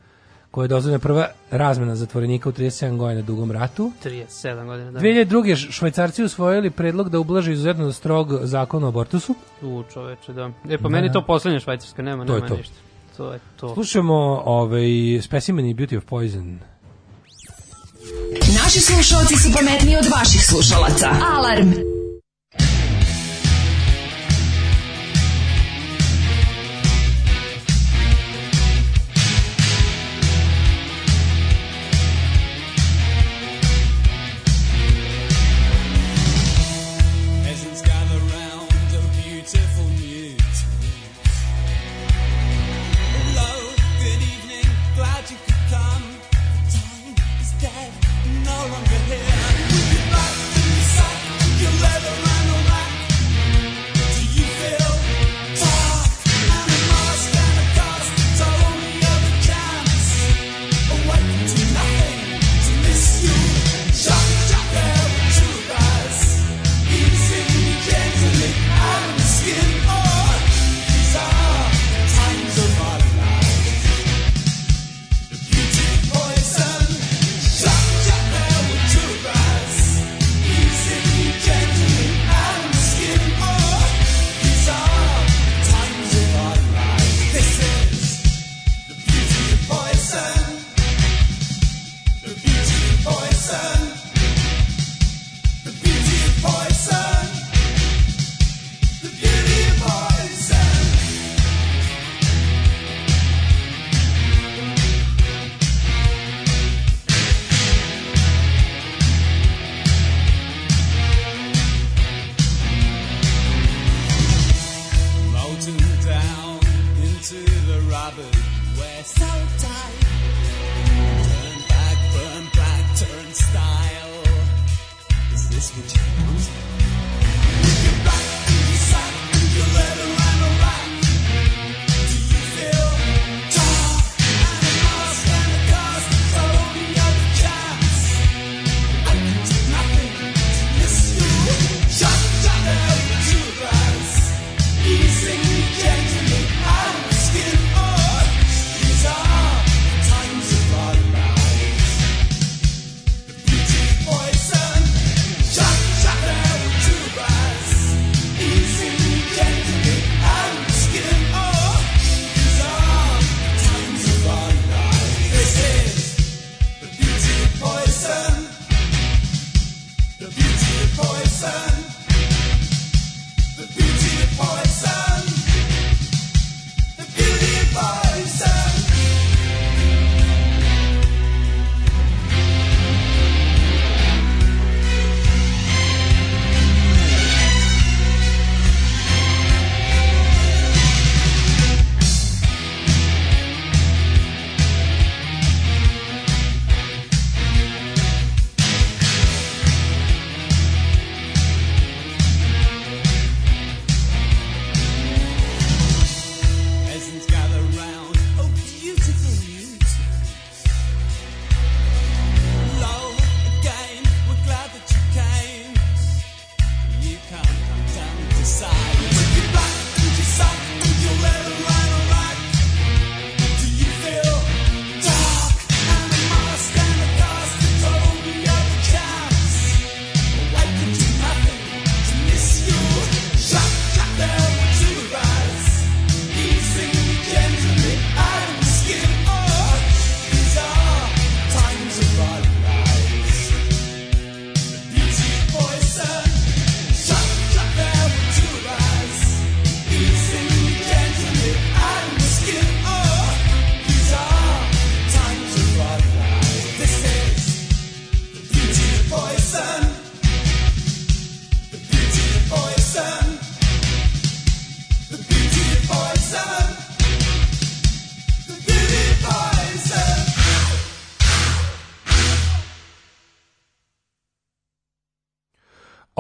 [0.52, 3.92] koja je dozvoljena prva razmena zatvorenika u 37 godina dugom ratu.
[4.04, 4.92] 37 godina.
[4.92, 5.00] Da.
[5.00, 5.56] 2002.
[5.56, 9.36] Š- švajcarci usvojili predlog da ublaže izuzetno strog zakon o abortusu.
[9.62, 10.52] U čoveče, da.
[10.70, 12.58] E, pa meni to poslednja švajcarska, nema, To je nema to.
[12.58, 12.76] ništa.
[13.18, 13.74] To je to.
[13.74, 14.82] Slušamo ovaj,
[15.22, 16.60] Specimen i Beauty of Poison.
[18.64, 21.10] Naši slušalci su pametniji od vaših slušalaca.
[21.38, 21.99] Alarm!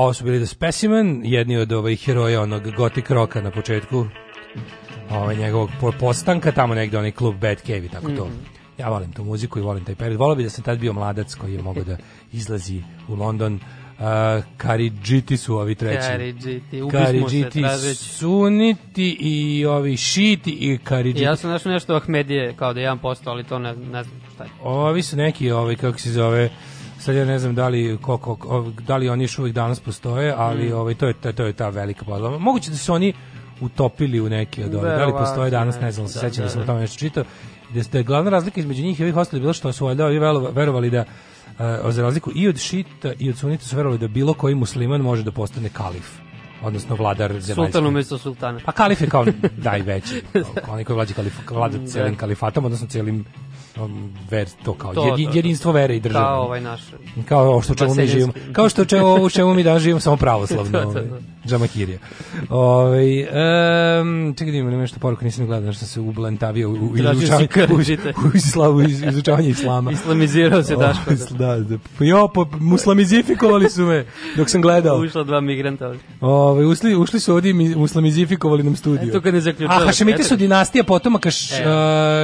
[0.10, 4.05] Ovo su bili The Specimen, jedni od ovih heroja onog gotik roka na početku
[5.10, 8.26] ovaj, njegovog po- postanka, tamo negde onaj klub Bad Cave i tako to.
[8.26, 8.36] Mhm.
[8.78, 10.20] Ja volim tu muziku i volim taj period.
[10.20, 11.97] Volio bi da sam tad bio mladac koji je mogao da
[12.32, 13.53] izlazi u London.
[13.53, 14.05] Uh,
[14.57, 16.07] Karidžiti su ovi treći.
[16.07, 17.64] Karidžiti, ubismo se Karidžiti,
[17.95, 21.24] suniti i ovi šiti i karidžiti.
[21.24, 24.43] Ja sam našao nešto Ahmedije, kao da je 1%, ali to ne, ne znam šta
[24.43, 24.49] je.
[24.64, 26.49] Ovi su neki, ovaj, kako se zove,
[27.00, 30.34] sad ja ne znam da li, koliko, ov- da li oni još uvijek danas postoje,
[30.38, 30.74] ali Mm.
[30.74, 32.38] ovaj, to, je, to, je ta velika podlama.
[32.39, 33.14] Moguće da su oni
[33.62, 34.84] utopili u neki od ovih.
[34.89, 36.68] Da li postoje danas, ne znam, se znam, sećam da da, sam o da.
[36.68, 37.24] tome nešto čitao.
[37.74, 40.20] Da ste glavna razlika između njih i ovih ostalih bilo što su valjda ovi
[40.52, 41.06] verovali da
[41.50, 41.56] uh,
[41.89, 45.24] za razliku i od šita i od sunita su verovali da bilo koji musliman može
[45.24, 46.18] da postane kalif
[46.62, 47.54] odnosno vladar zemaljski.
[47.72, 48.60] Sultan umjesto sultana.
[48.66, 49.26] Pa kalif je kao
[49.64, 51.88] najveći, kao onaj koji vlada, kalif, vlada Da.
[51.88, 53.26] celim kalifatom, odnosno celim
[54.30, 55.38] ver, to kao To, jedi- to, to.
[55.38, 56.26] jedinstvo vere i države.
[56.26, 56.82] Kao ovaj naš.
[57.26, 58.34] Kao ovo što čemu mi živimo.
[58.52, 60.72] Kao što čemu, u čemu mi danas živimo, samo pravoslavno.
[60.72, 61.00] To, to, to.
[61.00, 61.04] ovaj,
[61.46, 62.00] Džamakirija.
[62.50, 66.96] Ovaj um, čekaj da imam nešto poruku, nisam gledao, nešto sam se ublentavio u, u,
[67.14, 67.76] izučavanje, u,
[68.26, 69.92] u, islamu, iz- izučavanje islama.
[69.92, 71.12] Islamizirao se Daško.
[71.12, 74.06] O, da, da, pa jo, po, muslamizifikovali su me
[74.36, 74.98] dok sam gledao.
[75.00, 75.88] Ušla dva migranta.
[75.88, 76.02] ovdje.
[76.22, 79.10] Ovaj ušli, ušli su ovdje i mi- muslamizifikovali nam studiju.
[79.10, 79.82] Eto kad ne zaključava.
[79.82, 81.66] A Hašemiti su dinastija potomaka š, E.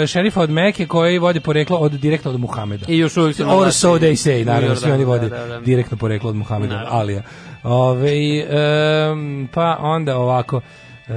[0.02, 2.86] uh, šerifa od Mekke koji vodi poreklo od direktno od Muhameda.
[2.90, 5.60] I još uvijek na Or so they say, naravno, svi oni vode da, da, da.
[5.60, 7.00] direktno poreklo od Muhameda, Naravno.
[7.00, 7.22] Alija.
[7.64, 10.62] Ove, em, pa onda ovako,
[11.08, 11.14] e,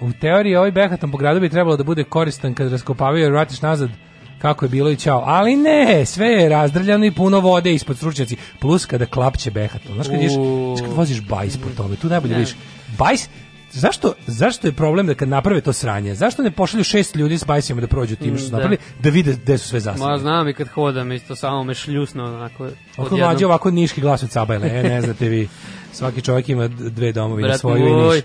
[0.00, 3.62] u teoriji ovaj behatan po gradu bi trebalo da bude koristan kad raskopavaju i vratiš
[3.62, 3.90] nazad
[4.38, 5.22] kako je bilo i čao.
[5.26, 8.36] Ali ne, sve je razdrljano i puno vode ispod stručnjaci.
[8.58, 9.94] Plus kada klapće behatom.
[9.94, 12.38] Znaš kad, znaš kad voziš bajs po tome, tu najbolje Ne.
[12.38, 12.54] vidiš.
[12.98, 13.28] Bajs,
[13.72, 16.14] Zašto, zašto je problem da kad naprave to sranje?
[16.14, 18.56] Zašto ne pošalju šest ljudi s bajsima da prođu tim što su Da.
[18.56, 20.12] napravili, da vide gde su sve zasade?
[20.12, 22.68] Ma znam i kad hodam isto samo me šljusno onako.
[22.96, 25.48] Ako mlađe ovako niški glas od Cabajle, e, ne znate vi.
[25.92, 28.22] Svaki čovjek ima dve domovine, Brat svoju i niš.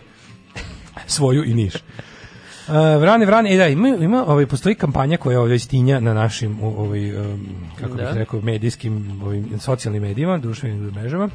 [1.08, 1.74] Svoju i niš.
[1.76, 6.64] Uh, vrane, vrane, e da, ima, ima ovaj, postoji kampanja koja ovdje stinja na našim,
[6.64, 7.48] ovaj, um,
[7.80, 8.12] kako bih Da.
[8.12, 11.30] rekao, medijskim, ovim, socijalnim medijima, društvenim mrežama.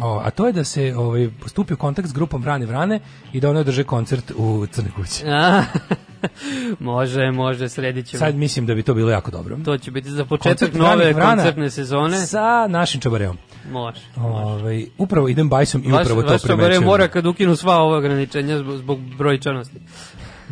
[0.00, 3.00] O, a to je da se ovaj, stupi u kontakt s grupom Vrane Vrane
[3.32, 5.24] i da one održe koncert u Crnoj kući.
[6.80, 8.18] Može, može, sredit ćemo.
[8.18, 9.56] Sad mislim da bi to bilo jako dobro.
[9.64, 12.26] To će biti za početak Koncert nove Vrana koncertne sezone.
[12.26, 13.38] Sa našim čabareom.
[13.70, 14.00] Može.
[14.16, 16.84] Ovaj, upravo idem bajsom i Vaš, upravo to vaš čabar primećujem.
[16.84, 19.76] mora kad ukinu sva ova ograničenja zbog brojčanosti.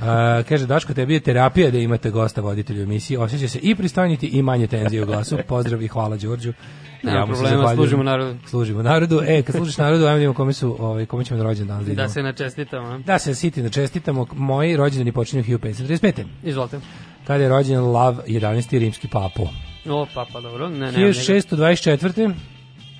[0.02, 3.16] A, kaže Daško, tebi je terapija da imate gosta voditelju emisiji.
[3.16, 5.38] Osjeća se i pristojniti i manje tenzije u glasu.
[5.48, 6.52] Pozdrav i hvala Đorđu.
[7.02, 8.38] Nema mu se problema, služimo narodu.
[8.46, 9.22] Služimo narodu.
[9.26, 11.94] E, kad služiš narodu, ajmo da vidimo kome su, ovaj, kome ćemo na rođendan da
[11.94, 12.98] Da se načestitamo.
[12.98, 14.26] Da se siti da čestitamo.
[14.32, 16.24] Moji rođendani počinju 1535.
[16.42, 16.80] Izvolite.
[17.26, 18.78] Kada je rođen Lav 11.
[18.78, 19.48] rimski papo.
[19.88, 20.68] O, pa, pa dobro.
[20.68, 22.34] Ne, ne, 1624.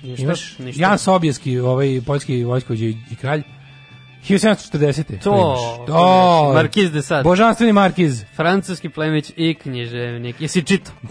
[0.03, 0.81] Ništa, Imaš ništa.
[0.81, 3.43] Jan Sobieski, ovaj poljski vojskovođi i, i kralj.
[4.29, 5.19] 1740.
[5.23, 5.87] To, imaš.
[5.87, 7.23] to, Markiz de Sade.
[7.23, 8.23] Božanstveni Markiz.
[8.35, 10.41] Francuski plemić i književnik.
[10.41, 10.91] Jesi čito?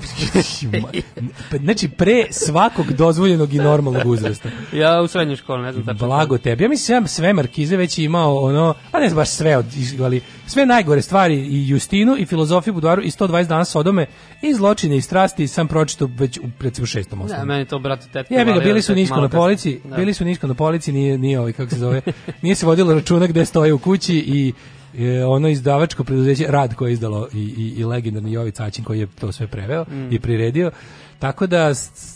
[1.64, 4.48] Znači, pre svakog dozvoljenog i normalnog uzrasta.
[4.72, 6.06] Ja u srednjoj školi, ne znam tačno.
[6.06, 6.64] Blago tebi.
[6.64, 9.66] Ja mislim, ja sve Markize već imao ono, pa ne znam baš sve, od,
[10.04, 14.06] ali sve najgore stvari i Justinu i filozofiju Budvaru i 120 dana Sodome
[14.42, 17.46] i zločine i strasti sam pročitao već u recimo šestom Ne, osnovu.
[17.46, 18.34] meni to bratu tetke.
[18.34, 19.96] Jebi ga, bili su nisko na polici, Da.
[19.96, 22.00] bili su nisko na polici, nije, nije ovaj, kako se zove,
[22.42, 24.52] nije se vodilo računa gde stoje u kući i
[24.98, 29.00] e, ono izdavačko preduzeće Rad koje je izdalo i, i, i legendarni Jović Aćin koji
[29.00, 30.08] je to sve preveo Mm.
[30.10, 30.70] i priredio.
[31.18, 31.72] Tako da,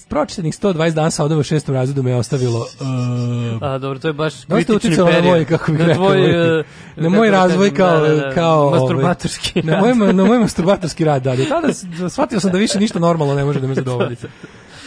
[0.09, 4.09] pročitanih 120 dana sa odom u šestom razredu me je ostavilo uh, A, dobro, to
[4.09, 5.35] je baš kritični uticalo na period.
[5.35, 6.65] moj, kako bih na rekao, tvoj, ovaj, e,
[6.97, 9.63] na moj da razvoj kao, da, da, da, kao ovaj, masturbatorski.
[9.63, 11.69] na moj, na moj masturbatorski rad, da, da, tada
[12.11, 14.17] shvatio sam da više ništa normalno ne može da me zadovolji.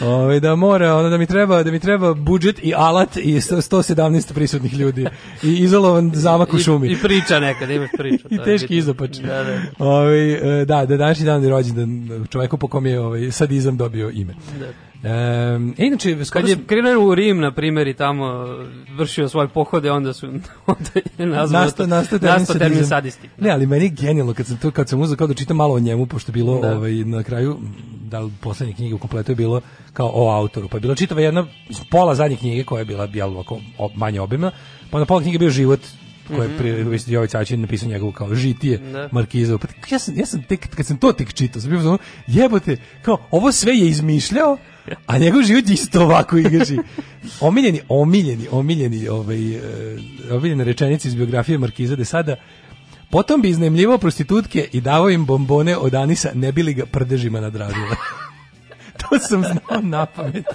[0.02, 3.62] Ovaj da mora, ono da mi treba, da mi treba budžet i alat i sto-
[3.62, 5.06] 117 prisutnih ljudi
[5.44, 6.88] i izolovan zamak u šumi.
[6.88, 8.28] I, I priča nekad, imaš priču.
[8.36, 9.18] I teški izopač.
[9.18, 9.62] Da, da.
[9.80, 14.10] Ovaj, e, da, da današnji dan je rođendan čoveku po kom je ovaj, sadizam dobio
[14.10, 14.34] ime.
[15.04, 15.10] Um,
[15.78, 18.48] e, inače, skoro Kad je sam- krenuo u Rim, na primjer, i tamo
[18.90, 20.28] vršio svoje pohode, onda su
[20.68, 23.30] onda je nazvao Nastao, to- nastao termin, nastao termin sadisti.
[23.38, 25.74] Ne, ali meni je genijalno kad sam to kad sam uzeo kao da čitam malo
[25.74, 26.72] o njemu pošto je bilo Da.
[26.72, 27.60] ovaj na kraju
[28.02, 29.62] da poslednje knjige u kompletu je bilo
[29.94, 30.68] kao o autoru.
[30.68, 31.48] Pa je bila čitava jedna
[31.92, 34.52] pola zadnje knjige koja je bila jel, ovako, o- manje obimna,
[34.90, 35.80] pa na pola knjige je bio život
[36.28, 39.10] koji je pri mm Jović Savić napisao njegovu kao žitije Da.
[39.12, 39.58] Markiza.
[39.58, 43.18] Pa ja sam, ja sam tek, kad sam to tek čitao, sam bio jebote, kao,
[43.32, 44.58] ovo sve je izmišljao,
[45.08, 46.78] a njegov život je isto ovako igrači.
[47.42, 49.62] Omiljeni, omiljeni, omiljeni, ovaj, e,
[50.32, 52.36] omiljene rečenice iz biografije Markiza de sada,
[53.14, 57.42] Potom bi iznajmljivao prostitutke i davao im bombone od anisa, ne bi li ga prdežima
[57.42, 57.96] nadradila.
[59.00, 60.46] to sam znao na pamet.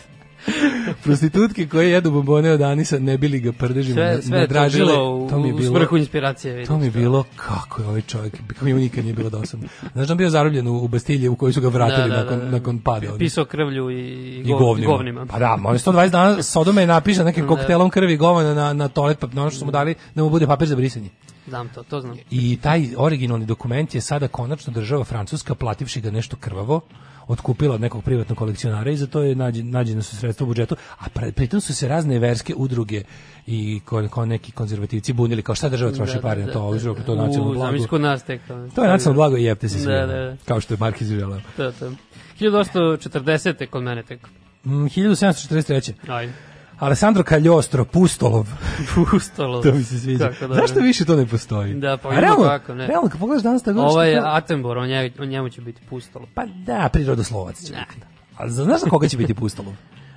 [1.03, 4.93] Prostitutke koje jedu bombone od Anisa, ne bili ga prdežimo, Sve, nadražile.
[4.95, 6.53] u, to mi je u bilo, svrhu inspiracije.
[6.55, 9.69] vidiš, to mi je bilo, kako je ovaj čovjek, kako mi nikad nije bilo dosadno.
[9.93, 12.39] Znaš da bio zarobljen u, u Bastilje u koju su ga vratili Da, da, nakon,
[12.39, 12.51] da, da.
[12.51, 13.07] nakon pada.
[13.07, 13.19] ovdje.
[13.19, 13.95] Pisao krvlju i,
[14.37, 14.89] I gov- govnima.
[14.89, 15.27] govnima.
[15.27, 17.49] Pa da, on je 120 dana Sodome je napiše nekim Da.
[17.49, 20.31] koktelom krvi i govana na, na toalet, pa ono što su mu dali da mu
[20.31, 21.09] bude papir za brisanje.
[21.49, 22.17] Znam to, to znam.
[22.31, 26.81] I taj originalni dokument je sada konačno država Francuska, plativši ga nešto krvavo,
[27.29, 30.77] otkupila od nekog privatnog kolekcionara i za to je nađen, nađeno su sredstva u budžetu,
[30.99, 33.03] a pre, pritom su se razne verske udruge
[33.47, 36.81] i ko, ko neki konzervativci bunili, kao šta država troši pare na to, ovo je
[36.81, 37.87] to je nacionalno U, blago.
[37.87, 38.41] kod nas tek.
[38.47, 39.93] To je nacionalno blago i jebte se svi.
[39.93, 40.37] Da, da, da.
[40.45, 41.41] Kao što je Markiz želeo.
[41.57, 41.93] To, to.
[42.41, 43.67] 1840.
[43.67, 44.29] kod mene tek.
[44.65, 45.93] Mm, 1743.
[46.09, 46.33] Ajde.
[46.79, 48.47] Alessandro Cagliostro, Pustolov.
[48.95, 49.61] Pustolo.
[49.63, 50.29] to mi se sviđa.
[50.29, 50.57] Kako dobro.
[50.57, 51.75] Zašto više to ne postoji?
[51.75, 52.87] Da, pa A ima realno, kako, ne.
[52.87, 53.81] Realno, kad pogledaš danas tako...
[53.81, 56.27] Ovo je to- Attenborough, on, nje, on njemu će biti pustolo.
[56.35, 57.85] Pa da, prirodoslovac će Ne.
[57.89, 58.07] biti.
[58.47, 59.73] Za- znaš za koga će biti Pustolov?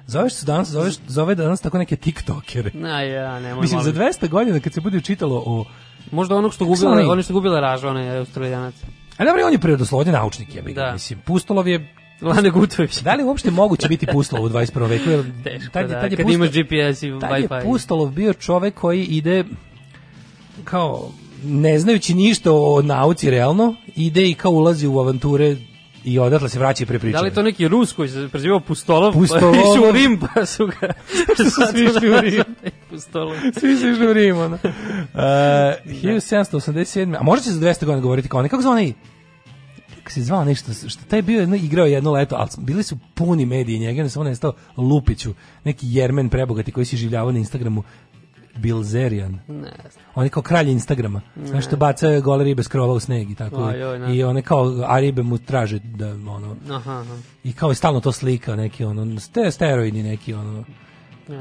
[0.08, 2.72] Zoveš su danas, zoveš, zove danas tako neke tiktokere.
[2.74, 4.08] Na, ja, nemoj Mislim, za molim.
[4.08, 5.66] 200 godina kad se bude čitalo o...
[6.12, 8.76] Možda onog što gubila, oni što gubila raža, onaj australijanac.
[9.18, 10.92] A dobro, on je prirodoslovni naučnik, je Da.
[10.94, 11.96] Mislim, Pustolov je...
[12.22, 13.02] Lane Gutović.
[13.02, 14.90] Da li uopšte moguće biti Pustolov u 21.
[14.90, 15.10] veku?
[15.10, 17.64] Jer Teško, tad da, tad je kad imaš GPS i Tad je Wi-Fi.
[17.64, 19.44] Pustolov bio čovek koji ide
[20.64, 21.12] kao
[21.44, 25.56] ne znajući ništa o nauci realno, ide i kao ulazi u avanture
[26.04, 27.22] i odatle se vraća i prepričava.
[27.22, 29.14] Da li to neki Rus koji se prezivao Pustolov?
[29.14, 29.54] Pustolov.
[29.54, 30.94] Pa išao u Rim, pa su ga...
[31.34, 32.44] Što su svi išli u Rim.
[32.90, 33.36] Pustolov.
[33.60, 34.56] Svi su išli u Rim, ono.
[34.56, 37.16] Uh, 1787.
[37.20, 38.50] A možda će za 200 godina govoriti kao oni.
[38.50, 38.94] Kako zove onaj?
[40.12, 42.98] Kako se zvao nešto, što taj je bio jedno, igrao jedno leto, ali bili su
[43.14, 45.34] puni mediji njega, ne samo nestao Lupiću,
[45.64, 47.84] neki jermen prebogati koji se življavao na Instagramu,
[48.58, 49.40] Bilzerian.
[49.48, 50.06] Ne znam.
[50.16, 51.22] On je kao kralj Instagrama.
[51.46, 53.64] Znaš što baca gole ribe skrova u sneg i tako.
[53.64, 54.16] Aj, joj, ne.
[54.16, 57.16] I one kao, a ribe mu traže da, ono, Aha, aha.
[57.44, 60.64] i kao je stalno to slika neki ono ste steroidni neki ono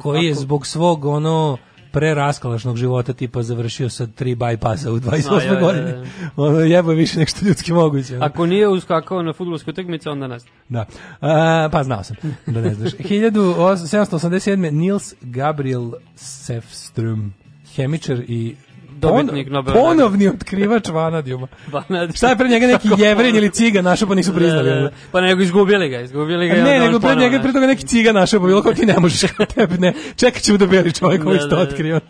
[0.02, 0.40] koji je kako?
[0.40, 1.58] zbog svog ono
[1.92, 5.30] preraskalašnog života tipa završio sa tri bypassa u 28.
[5.30, 5.90] A, joj, joj, godini.
[5.90, 6.06] joj.
[6.36, 8.18] Ono jebo je više nek što ljudski moguće.
[8.20, 10.44] Ako nije uskakao na futbolsku utakmicu, onda nas.
[10.68, 10.86] Da.
[11.20, 12.92] A, pa znao sam da ne znaš.
[13.10, 14.70] 1787.
[14.70, 17.30] Nils Gabriel Sefström,
[17.74, 18.56] hemičar i
[19.00, 21.46] Dobitnik pon- Nobelove ponovni otkrivač vanadijuma.
[21.72, 22.12] Vanadijum.
[22.12, 24.68] Šta je pre njega neki jevrin ili ciga našao pa nisu priznali?
[24.68, 24.90] Da, da, da.
[25.12, 26.54] Pa nego izgubili ga, izgubili ga.
[26.54, 29.20] Ne, nego ponovo njega pre toga neki ciga našao, pa bilo kao ti ne možeš,
[29.48, 29.92] tebi ne.
[30.16, 31.62] Čekat ćemo da beli čovjek koji Da, što da, da.
[31.62, 32.00] otkrio.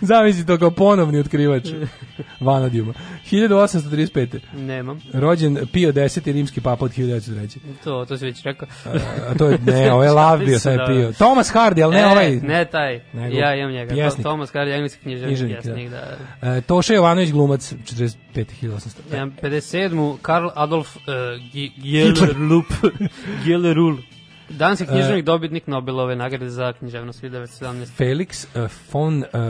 [0.00, 1.68] Zamisli to kao ponovni otkrivač
[2.40, 2.92] vanadijuma.
[3.30, 4.38] 1835.
[4.54, 5.00] Nemam.
[5.12, 6.16] Rođen Pio X.
[6.18, 7.58] rimski papa od 1903.
[7.84, 8.68] To, to si već rekao.
[9.28, 10.84] A to je, ne, ovo je Lav bio, sad je Da.
[10.86, 11.12] Pio.
[11.12, 12.30] Thomas Hardy, ali ne, E, ovaj.
[12.36, 13.00] Ne taj.
[13.12, 13.94] Nego ja imam njega.
[13.94, 14.16] pjesnik.
[14.16, 16.13] To, Thomas Hardy, engleski književnik, Književnik, pjesnik, da.
[16.42, 18.16] E, Toša Jovanović, glumac, 45.
[18.62, 19.14] 1800.
[19.14, 20.16] Imam 57.
[20.22, 21.02] Karl Adolf uh,
[21.82, 22.66] Gjellerup.
[23.44, 23.96] Gjellerul.
[24.48, 25.22] Danski književnik, E.
[25.22, 27.86] dobitnik Nobelove nagrade za književnost 1917.
[27.98, 29.40] Felix uh, von uh,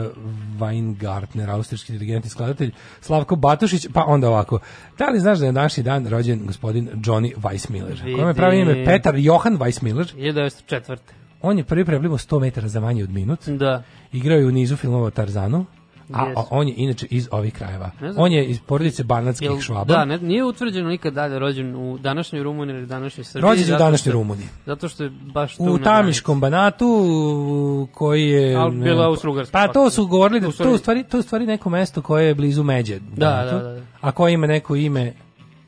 [0.59, 2.71] Weingartner, austrijski dirigent i skladatelj,
[3.01, 4.59] Slavko Batušić, pa onda ovako.
[4.97, 8.03] Da li znaš da je današnji dan rođen gospodin Johnny Weissmiller?
[8.03, 8.13] Vidi.
[8.13, 10.15] Kojem je pravi ime Petar Johan Weissmiller.
[10.15, 10.97] 1904.
[11.41, 13.47] On je prvi preblimo 100 metara za manje od minut.
[13.47, 13.83] Da.
[14.13, 15.65] Igrao je u nizu filmova Tarzanu.
[16.13, 17.91] A, a on je inače iz ovih krajeva.
[18.17, 19.93] On je iz porodice banatskih Jel, švaba.
[19.93, 23.49] da, ne, nije utvrđeno nikad dalje rođen u današnjoj Rumuniji ili današnjoj Srbiji.
[23.49, 24.47] Rođen je u današnjoj Rumuniji.
[24.65, 29.89] Zato što je baš tu U Tamiškom banatu koji je Ali bila Austro-Ugarska Pa to
[29.89, 32.63] su govorili da to u stvari to je u stvari neko mesto koje je blizu
[32.63, 32.99] Međe.
[32.99, 33.81] Da, Banatu, da, da.
[34.01, 35.13] A koje ima neko ime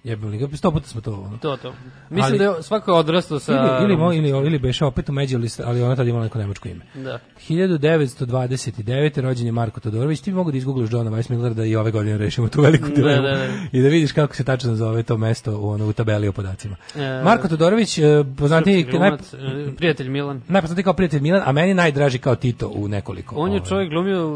[0.07, 1.13] jebali ga, sto puta smo to.
[1.13, 1.37] ono.
[1.37, 1.73] To, to.
[2.09, 3.51] Mislim Ali- da je svako odrastao sa...
[3.53, 5.35] Ili, ili, mo- ili, ili beše opet u Međi,
[5.65, 6.85] ali, ona tad imala neko nemačko ime.
[6.95, 7.19] Da.
[7.49, 9.21] 1929.
[9.21, 10.21] rođen je Marko Todorović.
[10.21, 13.21] Ti mogu da izgooglaš Johna Weissmillera da i ove godine rešimo tu veliku Da, dilemu.
[13.21, 13.47] da, da.
[13.71, 16.75] I da vidiš kako se tačno zove to mesto u, ono, u tabeli o podacima.
[16.95, 18.03] E, Marko Todorović, e,
[18.37, 20.41] poznatiji, Srpski naj, glumac, e, prijatelj Milan.
[20.47, 23.35] najpoznatiji kao prijatelj Milan, a meni najdraži kao Tito u nekoliko.
[23.35, 23.69] On je ovaj.
[23.69, 24.27] čovjek glumio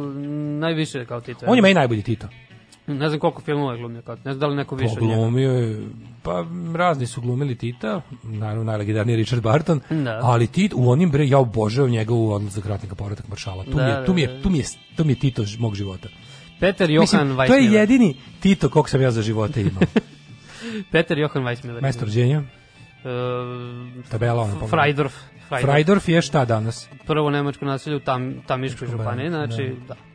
[0.60, 1.45] najviše kao Tito.
[1.48, 2.27] On je meni najbolji Tito.
[2.91, 5.15] Ne znam koliko filmova je glumio kao Ne znam da li neko više od njega.
[5.15, 5.88] Glumio je,
[6.23, 6.45] pa
[6.76, 10.19] razni su glumili Tita, naravno najlegendarniji Richard Barton, Da.
[10.23, 13.63] ali Tit u onim bre, ja obožavam njega u odlazak ratnika povratak maršala.
[13.63, 14.43] Tu, Da, mi je, tu, mi da, je, da.
[14.43, 14.65] tu, mi je,
[14.95, 16.09] tu mi je Tito mog života.
[16.59, 17.47] Peter Johan Mislim, Weissmiller.
[17.47, 19.81] to je jedini Tito kog sam ja za života imao.
[20.91, 21.81] Peter Johan Weissmiller.
[21.81, 22.43] Mesto rođenja,
[23.03, 23.09] E,
[24.09, 24.51] tabela ona.
[24.51, 24.68] pomalo.
[24.69, 25.13] Freidorf.
[25.49, 25.63] Freidorf.
[25.63, 26.89] Freidorf je šta danas?
[27.07, 29.88] Prvo nemačko naselje u Tam, Tamiškoj županiji, znači, da.
[29.88, 30.10] Da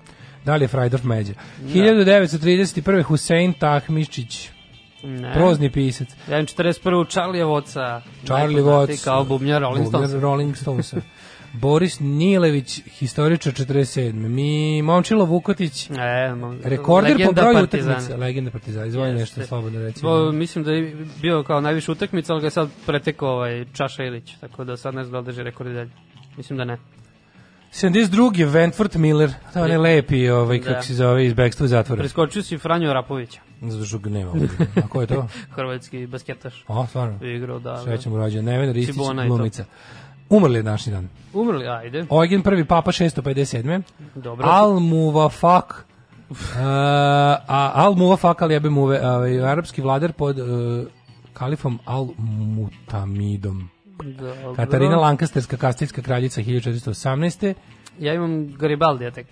[0.48, 1.32] li je Freidorf međe?
[1.64, 3.02] 1931.
[3.02, 4.48] Husein Tahmiščić,
[5.04, 5.32] Ne.
[5.34, 6.08] prozni pisac.
[6.28, 7.06] Ja imam 41.
[7.06, 8.00] Charlie Voca.
[8.24, 9.04] Charlie Watts.
[9.04, 10.12] Kao bubnjar Rolling Stones.
[10.12, 10.96] Rolling Stonesa.
[11.52, 14.12] Boris Nilević, historičar 47.
[14.12, 15.94] Mi, Momčilo Vukotić, E,
[16.30, 18.16] mo- rekorder po broju utakmica.
[18.16, 20.00] Legenda Partizana, izvoli nešto slobodno reći.
[20.02, 24.04] Bo, mislim da je bio kao najviše utakmica, ali ga je sad pretekao ovaj Čaša
[24.04, 25.90] Ilić, tako da sad ne znam da drži rekord i dalje.
[26.36, 26.78] Mislim da ne.
[27.72, 28.44] 72.
[28.44, 30.64] Ventford Miller, to je onaj lepi, ovaj, Da.
[30.64, 32.00] kako se zove, iz Bekstva zatvora.
[32.00, 34.48] Preskočio si Franjo Rapovića, Zato što ga nema ovdje.
[34.84, 35.28] A ko je to?
[35.50, 36.64] hrvatski basketaš.
[36.68, 37.26] O, stvarno.
[37.26, 37.70] Igrao, da.
[37.70, 37.82] da.
[37.82, 38.44] Srećem urađen.
[38.44, 39.64] Nevena Ristić, glumica.
[40.30, 41.08] Umrli je današnji dan.
[41.32, 42.06] Umrli, ajde.
[42.10, 43.82] Eugen prvi papa 657.
[44.14, 44.48] Dobro.
[44.48, 45.86] Al Muvafak
[46.30, 46.36] uh,
[47.46, 50.46] a Al Muvafak ali jebe muve, ovaj, arapski vladar pod uh,
[51.32, 53.70] kalifom Al Mutamidom.
[54.04, 54.54] Dobro.
[54.54, 57.54] Katarina Lankasterska kastilska kraljica 1418.
[57.98, 59.26] Ja imam Garibaldija tek.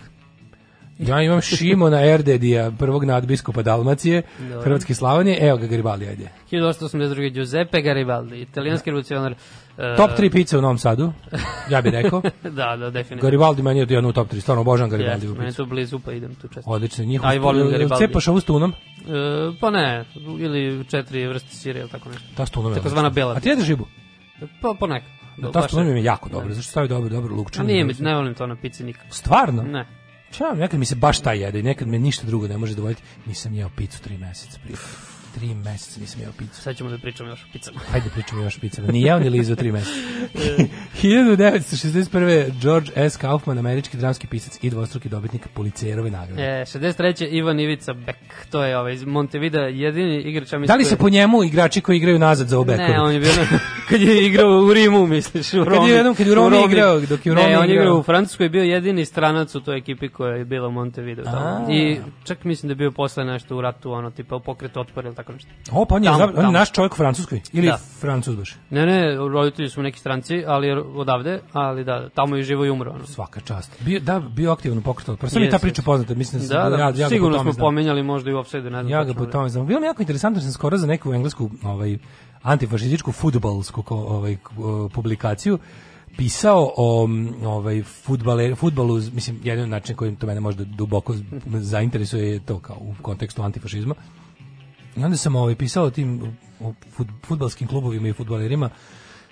[0.98, 4.62] Ja imam Šimona Erdedija, prvog nadbiskupa Dalmacije, Dobro.
[4.62, 6.28] Hrvatske Slavonije, evo ga Garibaldi, ajde.
[6.50, 7.32] 1882.
[7.32, 9.32] Giuseppe Garibaldi, italijanski revolucionar.
[9.78, 11.12] e, Top 3 pice u Novom Sadu,
[11.70, 12.22] ja bih rekao.
[12.42, 13.22] da, da, definitivno.
[13.22, 16.12] Garibaldi meni je jedan u top 3, stvarno obožavam Garibaldi u meni to blizu, pa
[16.12, 16.70] idem tu često.
[16.70, 18.06] Odlično, njihov A i volim Garibaldi.
[18.06, 18.70] Cepaš ovu s tunom?
[18.70, 18.74] E,
[19.60, 20.04] pa ne,
[20.38, 22.24] ili četiri vrste sire ili tako nešto.
[22.36, 23.86] Ta s tunom je Takozvana bela A ti jedeš ribu?
[24.62, 25.10] Pa ponekad.
[25.36, 25.84] Da, ta ne.
[25.84, 27.66] mi je jako dobro, zašto stavi dobro, dobro A lukčanu.
[27.66, 29.14] nije mi, ne volim to na pici nikako.
[29.14, 29.62] Stvarno?
[29.62, 29.86] Ne.
[30.30, 33.02] Ča, nekad mi se baš taj jede i nekad me ništa drugo ne može dovoljiti.
[33.26, 34.76] Nisam jeo picu tri meseca prije.
[35.34, 36.54] Tri meseca nisam jeo picu.
[36.54, 37.80] Sad ćemo da pričamo još o picama.
[37.90, 38.88] Hajde pričamo još o picama.
[38.88, 39.98] Ni jeo ni lizo tri meseca.
[41.02, 42.50] 1961.
[42.52, 43.16] George S.
[43.16, 46.42] Kaufman, američki dramski pisac i dvostruki dobitnik Pulicerove nagrade.
[46.42, 47.28] E, 63.
[47.28, 48.16] Ivan Ivica Bek,
[48.50, 50.58] to je ovaj iz Montevidea, jedini igrač, ja.
[50.58, 52.88] Da li se po njemu igrači koji igraju nazad za obekovi?
[52.88, 53.30] Ne, on je bio
[53.88, 55.90] kad je igrao u Rimu, misliš, u Romi.
[55.90, 57.98] jednom- kad je u Romi igrao, dok je u Romi Ne, on je igrao.
[57.98, 61.24] u Francuskoj, bio jedini stranac u toj ekipi koja je bila u Montevideo.
[61.70, 65.06] I čak mislim da je bio posle nešto u ratu, ono, tipa u pokret otpora
[65.08, 65.50] ili tako nešto.
[65.72, 67.40] O, pa on je, Tamo, on je naš čovjek u Francuskoj.
[67.52, 67.78] Ili Da.
[68.00, 68.56] Francuz baš.
[68.70, 72.90] Ne, ne, roditelji su neki stranci, ali odavde, ali da, tamo je živo i umro.
[72.90, 73.06] Ono.
[73.06, 73.82] Svaka čast.
[73.82, 75.12] Bio, da, bio aktivan u pokretu.
[75.12, 75.30] otpora.
[75.30, 76.14] Sad mi je ta priča poznata.
[76.14, 78.82] Mislim da, sam- Da, da, ja, ja sigurno smo pomenjali možda i u offside, ne
[78.82, 78.88] znam.
[78.88, 79.66] Ja ga po ali- tome znam.
[79.66, 81.98] Bilo mi jako interesantno, sam skoro za neku englesku ovaj,
[82.42, 84.36] antifašističku futbalsku ovaj,
[84.92, 85.58] publikaciju
[86.16, 87.08] pisao o
[87.44, 91.14] ovaj fudbaler futbalu mislim jedan način kojim to mene možda duboko
[91.46, 93.94] zainteresuje je to kao u kontekstu antifašizma
[94.96, 98.70] i onda sam ovaj pisao o tim o fut, fudbalskim klubovima i fudbalerima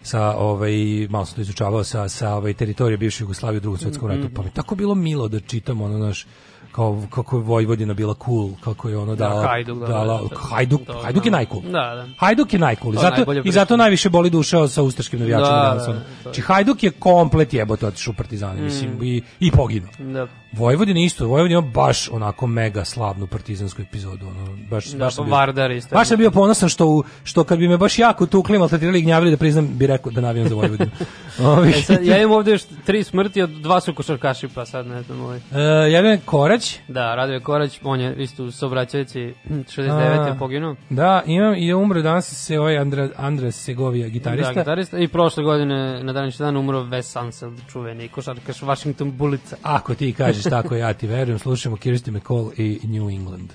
[0.03, 0.73] sa ovaj
[1.11, 4.43] malo sam to izučavao sa sa ovaj teritorije bivše Jugoslavije u Drugom svetskom ratu pa
[4.43, 6.27] mi je tako bilo milo da čitam ono naš
[6.73, 10.37] kao kako je Vojvodina bila cool, kako je ono dala, Hajduk, da, dala, da, da.
[10.37, 11.39] Hajduk, To Hajduk je znam.
[11.39, 11.63] najcool.
[11.63, 12.07] Da, da.
[12.19, 12.95] Hajduk je najcool.
[12.95, 15.85] I To zato, I zato najviše boli duša sa ustaškim navijačima Da, danas.
[15.87, 16.01] da, ono.
[16.01, 16.23] to je.
[16.23, 19.89] Znači Hajduk je komplet jebote otišao u Partizane, mislim, i, i poginuo.
[19.99, 20.27] Da.
[20.53, 25.25] Vojvodina isto, Vojvodina ima baš onako mega slavnu partizansku epizodu, ono, baš, Da, baš sam
[25.25, 25.95] bio, Vardar isto.
[25.95, 29.03] baš sam bio ponosan što, u- što kad bi me baš jako tukli, maltretirali i
[29.03, 30.91] gnjavili da priznam, bi rekao da navijam za Vojvodinu.
[31.41, 34.87] Ovi, E, sad, ja imam ovde još tri smrti, od dva su košarkaši, pa sad
[34.87, 35.37] ne znam ovaj.
[35.37, 35.61] e,
[35.91, 39.91] jedan je Korać, Da, Radio Korać, on je isto u Sobraćevici, 69.
[40.19, 40.29] A.
[40.29, 40.77] je poginuo.
[40.91, 44.53] da, imam i umre danas se ovaj Andra, Andres Segovija, gitarista.
[44.53, 44.99] Da, gitarista.
[44.99, 45.73] I prošle godine,
[46.03, 49.55] na današnji dan, umro Wes Anseld, čuveni košarkaš Washington Bullets.
[49.63, 51.39] Ako ti kažeš tako, ja ti verujem.
[51.39, 53.53] Slušamo Kirsty McCall i New England.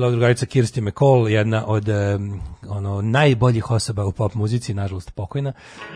[0.00, 5.52] Bila drugarica Kirsti McCall, jedna od em, ono najboljih osoba u pop muzici, nažalost pokojna.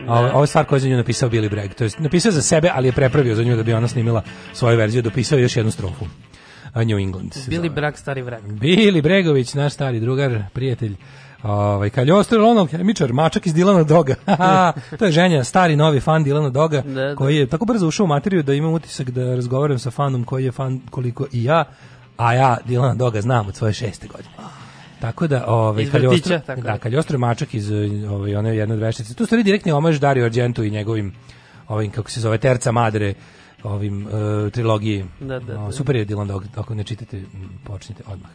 [0.07, 1.73] A ovo, je stvar koju je za nju napisao Billy Bragg.
[1.73, 4.21] To jest napisao za sebe, ali je prepravio za nju da bi ona snimila
[4.53, 6.05] svoju verziju, dopisao još jednu strofu.
[6.73, 7.33] A New England.
[7.33, 7.69] zove.
[7.69, 8.41] brak, stari vrak.
[8.43, 10.95] Bili Bregović, naš stari drugar, prijatelj.
[11.43, 14.15] Ovaj Kaljostro Ronald Hemičar, mačak iz Dilana Doga.
[14.99, 17.15] To je ženja, stari novi fan Dilana Doga, Da, da.
[17.15, 20.45] koji je tako brzo ušao u materiju da imam utisak da razgovaram sa fanom koji
[20.45, 21.63] je fan koliko i ja,
[22.17, 24.33] a ja Dilana Doga znam od svoje šeste godine.
[24.99, 26.77] Tako da, ovaj Kaljostro, tako da.
[26.77, 27.71] Kaljostro je mačak iz
[28.09, 29.13] ovaj one jedne od veštice.
[29.13, 31.13] Tu stvari direktni omaž Dario Argentu i njegovim
[31.67, 33.13] ovim kako se zove Terca Madre
[33.63, 35.05] ovim uh, trilogiji.
[35.19, 35.71] Da, da, O, da.
[35.71, 37.23] super je Dylan Dog, ako ne čitate,
[37.63, 38.31] počnite odmah.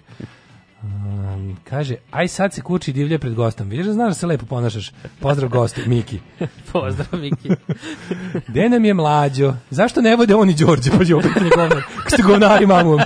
[0.83, 3.69] Um, kaže, aj sad se kući divlje pred gostom.
[3.69, 4.93] Vidiš da znaš da se lepo ponašaš.
[5.21, 6.19] Pozdrav gostu, Miki.
[6.73, 7.51] Pozdrav, Miki.
[8.49, 9.55] Gde nam je mlađo?
[9.71, 10.91] Zašto ne vode oni Đorđe?
[10.91, 11.83] Pa je opet govnar.
[12.11, 13.01] Kako govnari mamom?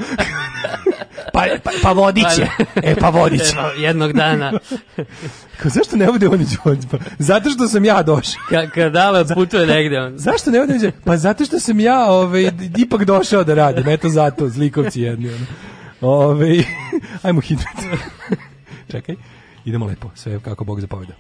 [1.32, 2.46] Pa, pa, pa vodiće.
[2.76, 3.54] E, pa vodiće.
[3.78, 4.52] Jednog dana,
[5.60, 6.88] Kao, zašto ne vode oni Đorđe?
[6.90, 8.42] Pa, zato što sam ja došao.
[8.48, 10.92] ka, kad Dale putuje negde, on, Zašto ne vode Đorđe?
[11.04, 13.88] Pa zato što sam ja ovaj, ipak došao da radim.
[13.88, 15.28] Eto zato, zlikovci jedni.
[15.28, 15.46] Ono.
[16.04, 16.64] Ove,
[17.22, 17.64] ajmo hitno.
[18.92, 19.16] Čekaj,
[19.64, 21.12] idemo lepo, sve kako Bog zapoveda.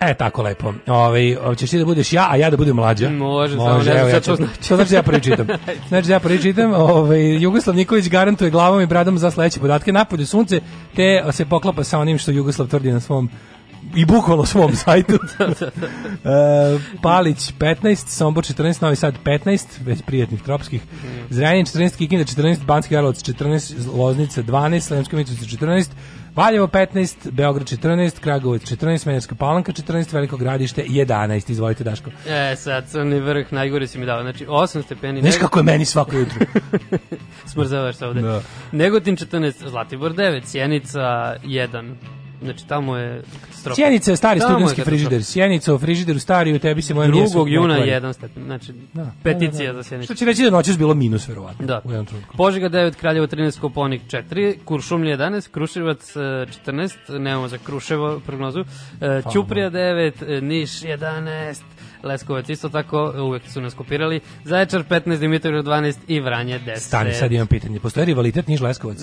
[0.00, 0.74] E, tako lepo.
[0.86, 3.10] Ove, ćeš ti da budeš ja, a ja da budem mlađa?
[3.10, 4.68] Može, samo ne znam ja to ću- znači.
[4.68, 5.46] To znači da ja prvi čitam.
[5.88, 6.74] Znači da ja prvi čitam.
[6.74, 9.92] Ovaj, Jugoslav Nikolić garantuje glavom i bradom za sledeće podatke.
[9.92, 10.60] Napolju sunce,
[10.96, 13.30] te se poklapa sa onim što Jugoslav tvrdi na svom
[13.96, 15.18] i bukvalno svom sajtu.
[16.24, 20.82] E, Palić 15, Sombor 14, Novi Sad 15, već prijatnih tropskih.
[21.30, 25.90] Zrenjanin 14, Kikinda 14, Banski Karlovac 14, Loznica 12, Sremska Mitrovica 14,
[26.36, 31.50] Valjevo 15, Beograd 14, Kragovac 14, Smederska Palanka 14, Veliko gradište 11.
[31.50, 32.10] Izvolite Daško.
[32.28, 34.22] E, sad, crni vrh, najgore si mi dao.
[34.22, 35.20] Znači, 8 stepeni.
[35.20, 36.46] Znaš kako je meni svako jutro?
[37.52, 38.22] Smrzavaš se ovde.
[38.22, 38.42] Da.
[38.72, 41.00] Negotin 14, Zlatibor 9, Sjenica
[41.44, 41.94] 1.
[42.44, 43.74] Znači, tamo je katastrofa.
[43.74, 45.24] Sjenica je stari Tamo je studentski frižider.
[45.24, 47.48] Sjenica u frižideru stari, u tebi se moja nije 2.
[47.48, 47.90] juna pokvari.
[47.90, 48.44] 1 stepen.
[48.44, 49.82] Znači, Da, peticija da, da.
[49.82, 50.06] za Sjenicu.
[50.06, 51.66] Što će reći da noćas bilo minus, verovatno.
[51.66, 51.80] Da.
[51.84, 52.36] U jednom trenutku.
[52.36, 56.20] Požega 9, Kraljevo 13, Koponik 4, Kuršumlija 11, Kruševac e,
[56.66, 58.64] 14, nemamo za Kruševo prognozu,
[59.00, 61.60] e, Ćuprija 9, e, Niš 11,
[62.02, 66.76] Leskovac isto tako, uvek su nas kopirali, Zaječar 15, Dimitrov 12 i Vranje 10.
[66.76, 67.80] Stani, sad imam pitanje.
[67.80, 68.98] Postoji rivalitet Niš Leskovac?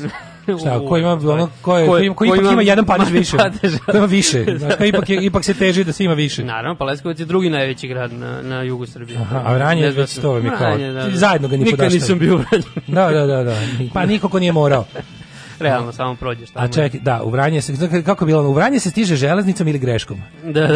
[0.60, 3.38] Šta, ko ima ono ko je Ko ko, ko ko ipak ima jedan padež više.
[3.38, 3.78] padeža.
[3.78, 4.46] Ko ima više.
[4.60, 6.44] Znaš, ko ipak je, ipak se teži da se ima više.
[6.44, 9.20] Naravno, pa Leskovac je drugi najveći grad na, na jugu Srbije.
[9.20, 10.40] Aha, a Vranje je već to kao.
[10.40, 11.12] Vranje, da, da.
[11.12, 12.02] Zajedno ga ni Nikad podaštaju.
[12.02, 12.64] nisam bio u Vranju.
[12.88, 13.56] Da, da, da, da.
[13.94, 14.86] Pa niko ko nije morao.
[15.60, 16.65] Realno, samo prođeš tamo.
[16.65, 17.73] A čekaj, da, u Vranje se,
[18.06, 20.22] kako bilo, ono, u Vranje se stiže železnicom ili greškom.
[20.44, 20.76] Da, da.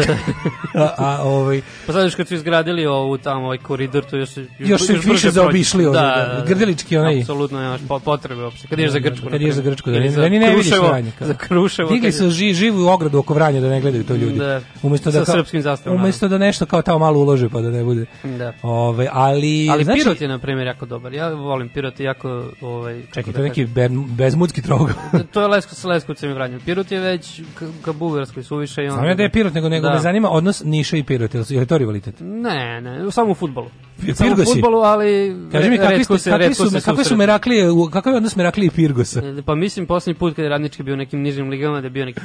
[0.84, 4.30] A, a ovaj, Pa sad još kad su izgradili ovu tamo ovaj koridor, to još
[4.58, 7.20] Još su brže više zaobišli ovdje, da, Grdelički onaj.
[7.20, 8.68] Apsolutno nemaš po- potrebe uopšte.
[8.68, 9.26] Kad ideš za Grčku.
[9.30, 9.62] Kad ideš za.
[9.62, 11.12] Grčku, da ne, da ni ne vidiš Vranje.
[11.20, 11.90] Za Kruševo.
[11.90, 14.38] Digli su ži, živu ogradu oko Vranja da ne gledaju to ljudi.
[14.38, 14.60] Da.
[14.82, 16.02] Umesto da Sa srpskim zastavama.
[16.02, 18.06] Umesto da nešto kao tamo malo ulože pa da ne bude.
[18.24, 18.52] Da.
[18.62, 21.12] Ove, ali, Ali znači, Pirot je, na primjer, jako dobar.
[21.14, 22.44] Ja volim Pirot jako...
[22.60, 23.66] Ovaj, Čekaj, da to je neki
[24.08, 24.94] bezmudski trougao.
[25.32, 26.60] to je Lesko sa Leskovcem i Vranjem.
[26.60, 27.42] Pirot je već
[27.82, 28.92] ka Bugarskoj suviše i on...
[28.92, 29.94] Znam ja da je Pirot, nego, nego Da.
[29.94, 32.14] me zanima odnos Niša i Pirot, je li- to rivalitet?
[32.20, 33.70] Ne, ne, samo u futbolu.
[34.00, 34.16] Pirgosi.
[34.16, 37.16] Samo u futbolu, ali Kaži mi, kakvi, ste, se, kakvi, su, se kakve su.
[37.16, 39.22] Meraklije, kakav je odnos Meraklije i Pirgosa?
[39.46, 42.04] Pa mislim, posljednji put kad je Radnički bio u nekim nižim ligama, da je bio
[42.04, 42.20] neki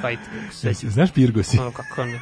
[0.51, 0.89] sećam.
[0.89, 1.59] Znaš Pirgosi?
[1.59, 2.19] Ono, kako ne.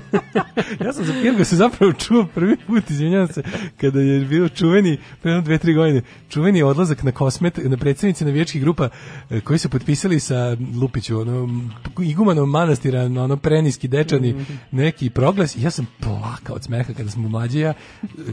[0.84, 3.42] Ja sam za Pirgosa zapravo čuo prvi put, izvinjavam se,
[3.80, 8.24] kada je bio čuveni, pre jedno dve, tri godine, čuveni odlazak na kosmet, na predstavnici
[8.24, 8.88] navijačkih grupa
[9.30, 11.48] e, koji su potpisali sa Lupiću, ono,
[12.02, 14.34] igumanom manastira, na ono preniski dečani,
[14.70, 17.74] neki proglas i ja sam plakao od smeha kada smo mlađi ja,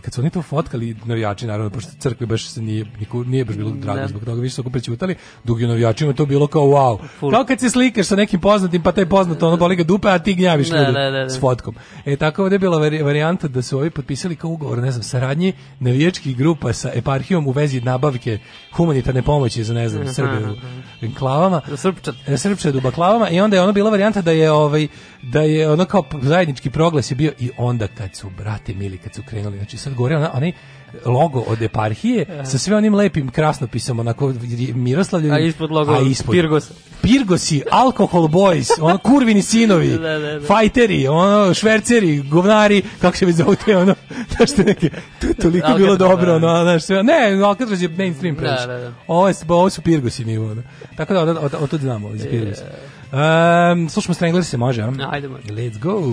[0.02, 3.56] kad su oni to fotkali, navijači naravno, pošto crkve baš se nije, niko, nije baš
[3.56, 4.08] bilo drago Da.
[4.08, 6.98] zbog toga, više su oko prećutali, dok je navijačima to bilo kao wow.
[7.20, 7.32] Full.
[7.32, 10.20] Kao kad se slikaš sa nekim poznatim, pa taj poznato, ono boli ga dupe, a
[10.20, 11.76] ti gnjaviš Da, ljude da, s fotkom.
[12.06, 15.54] E tako je bila vari- varijanta da su ovi potpisali kao ugovor, ne znam, saradnji
[15.80, 18.40] navijačkih grupa sa eparhijom u vezi nabavke
[18.74, 20.30] humanitarne pomoći za ne znam, Srbe
[21.18, 21.62] u enklavama.
[21.68, 22.16] Za Srpčat.
[22.28, 24.88] E, Srpčad u baklavama i onda je ono bila varijanta da je ovaj
[25.22, 29.16] da je ono kao zajednički proglas je bio i onda kad su brate mili kad
[29.16, 30.52] su krenuli znači sad gore ona onaj
[31.06, 34.34] logo od eparhije sa sve onim lepim krasnopisom onako
[34.76, 36.72] Miroslavljevim A ispod logo a ispod Pirgos.
[37.02, 40.46] Pirgosi, Alcohol Boys, ono kurvini sinovi, Da, da, da.
[40.46, 43.96] fajteri, ono šverceri, govnari, kako se već zove te ono,
[44.38, 44.90] znaš te neke,
[45.22, 46.48] to je toliko bilo dobro, da.
[46.48, 48.68] ono, znaš, sve, ne, Alcatraz je mainstream previše.
[48.68, 48.94] Da, da, da.
[49.08, 50.64] Ovo, je, ovo su Pirgosi nivo, ono.
[50.96, 52.62] Tako da, od, od, od, od znamo, iz Pirgosi.
[53.12, 54.92] Um, slušamo Stranglers se može, a?
[55.10, 55.48] Ajde, može.
[55.48, 56.04] Let's go.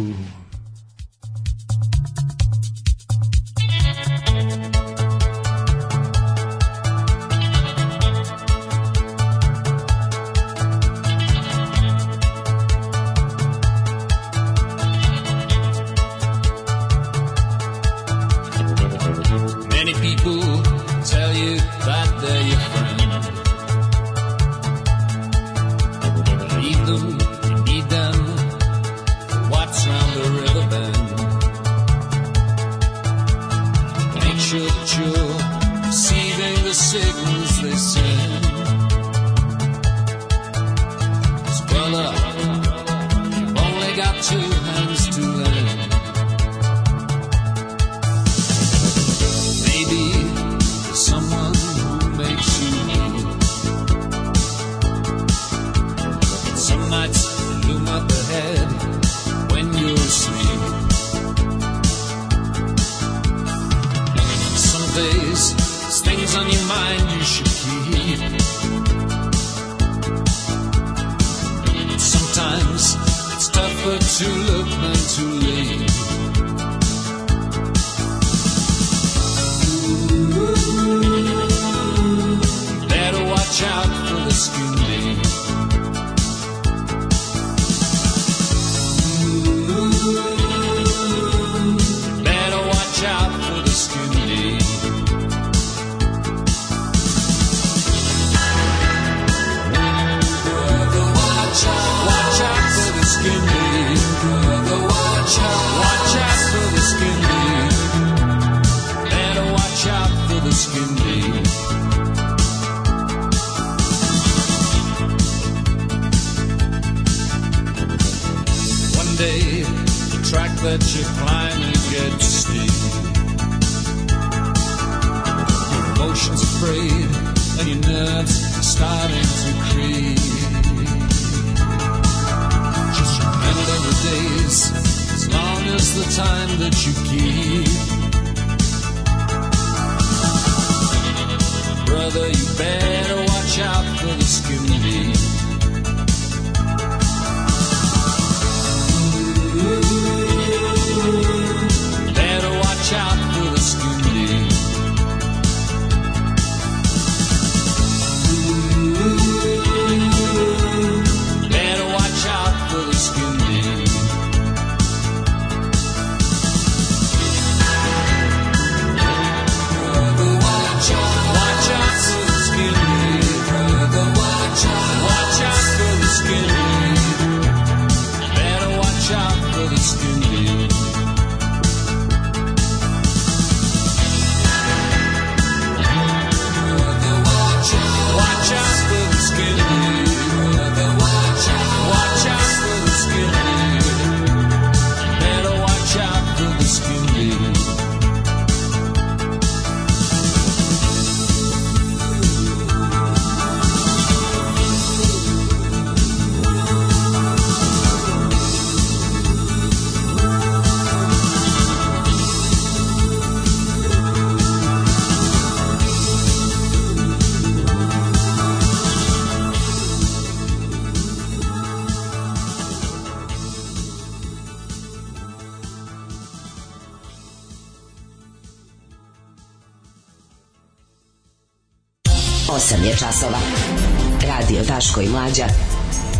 [234.94, 235.44] Daško i Mlađa.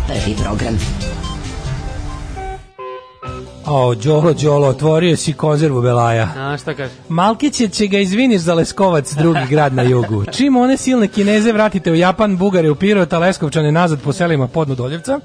[0.07, 0.77] Prvi program.
[3.65, 6.29] O, Đolo, Đolo, otvorio si konzervu Belaja.
[6.37, 6.91] A, šta kaže?
[7.09, 10.25] Malkiće će ga izviniš za Leskovac, drugi grad na jugu.
[10.31, 14.47] Čim one silne kineze vratite u Japan, Bugare u Pirot, a Leskovčane nazad po selima
[14.47, 15.19] podno Doljevca,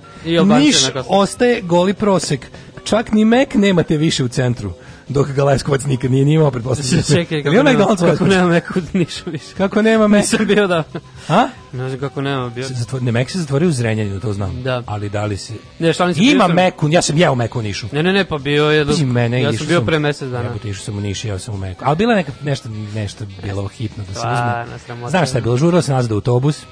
[0.59, 0.77] Niš
[1.09, 2.47] ostaje goli prosek.
[2.85, 4.73] Čak ni Mek nemate više u centru.
[5.11, 7.05] Dok ga Leskovac nikad nije ni imao, pretpostavljam.
[7.05, 8.25] Čekaj, Jel kako nema, kako kuće?
[8.27, 9.45] nema Meku Nišu više.
[9.57, 10.21] Kako nema Mek?
[10.21, 10.85] Nisam bio da...
[11.29, 11.49] A?
[11.73, 12.65] Ne znam kako nema bio.
[12.65, 14.63] Se zatvor- Ne, Mek se zatvorio u Zrenjaninu, to znam.
[14.63, 14.83] Da.
[14.87, 15.53] Ali da li si...
[15.79, 17.87] Ne, šta nisam bio Ima sam- Meku, ja sam jeo Meku u Nišu.
[17.93, 18.87] Ne, ne, ne, pa bio je...
[18.87, 20.45] Pazi mene, ja sam bio pre mesec dana.
[20.45, 21.85] Jebote, išao sam u Niš, jeo sam u Meku.
[21.87, 25.11] Ali bila je neka, nešto, nešto bilo hitno da se Stvarno, uzme.
[25.11, 26.63] Znaš šta je bilo, žurilo se nazad autobus.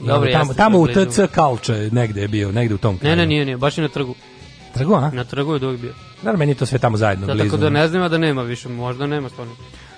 [0.00, 1.06] Dobro, tamo, tamo u je.
[1.06, 3.10] TC Kalče negde je bio, negde u tom kraju.
[3.10, 4.14] Ne, ne, nije, nije, baš i na trgu.
[4.74, 5.10] Trgu, a?
[5.10, 5.92] Na trgu je dok bio.
[6.26, 7.48] Naravno, meni je to sve tamo zajedno, Da, blizu.
[7.50, 9.52] tako da ne znam da nema više, možda nema stvarno.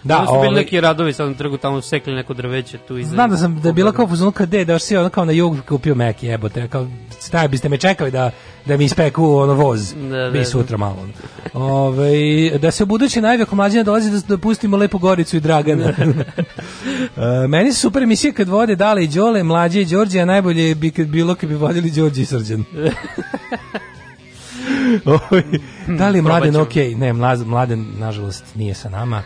[0.04, 3.10] Da, su bili ovaj- neki radovi sad na trgu, tamo sekli neko drveće tu iza.
[3.10, 5.56] Znam da sam da je bila kao fuzon kad da si ono kao na jug
[5.68, 8.30] kupio Mek jebote kao staj biste me čekali da
[8.66, 10.44] da mi ispeku ono voz Da, da, bi da.
[10.44, 11.08] sutra malo.
[11.54, 12.18] Ovaj
[12.58, 15.92] da se budući najve ako mlađina dolazi da, da pustimo lepu Goricu i Dragana.
[17.44, 20.74] E, meni su super emisije kad vode Dale i Đole, mlađe i Đorđe, a najbolje
[20.74, 22.64] bi kad bilo kad bi vodili Đorđe i Srđan.
[25.98, 26.74] Da li je mladen ok?
[26.96, 27.12] Ne,
[27.44, 29.22] mladen nažalost nije sa nama.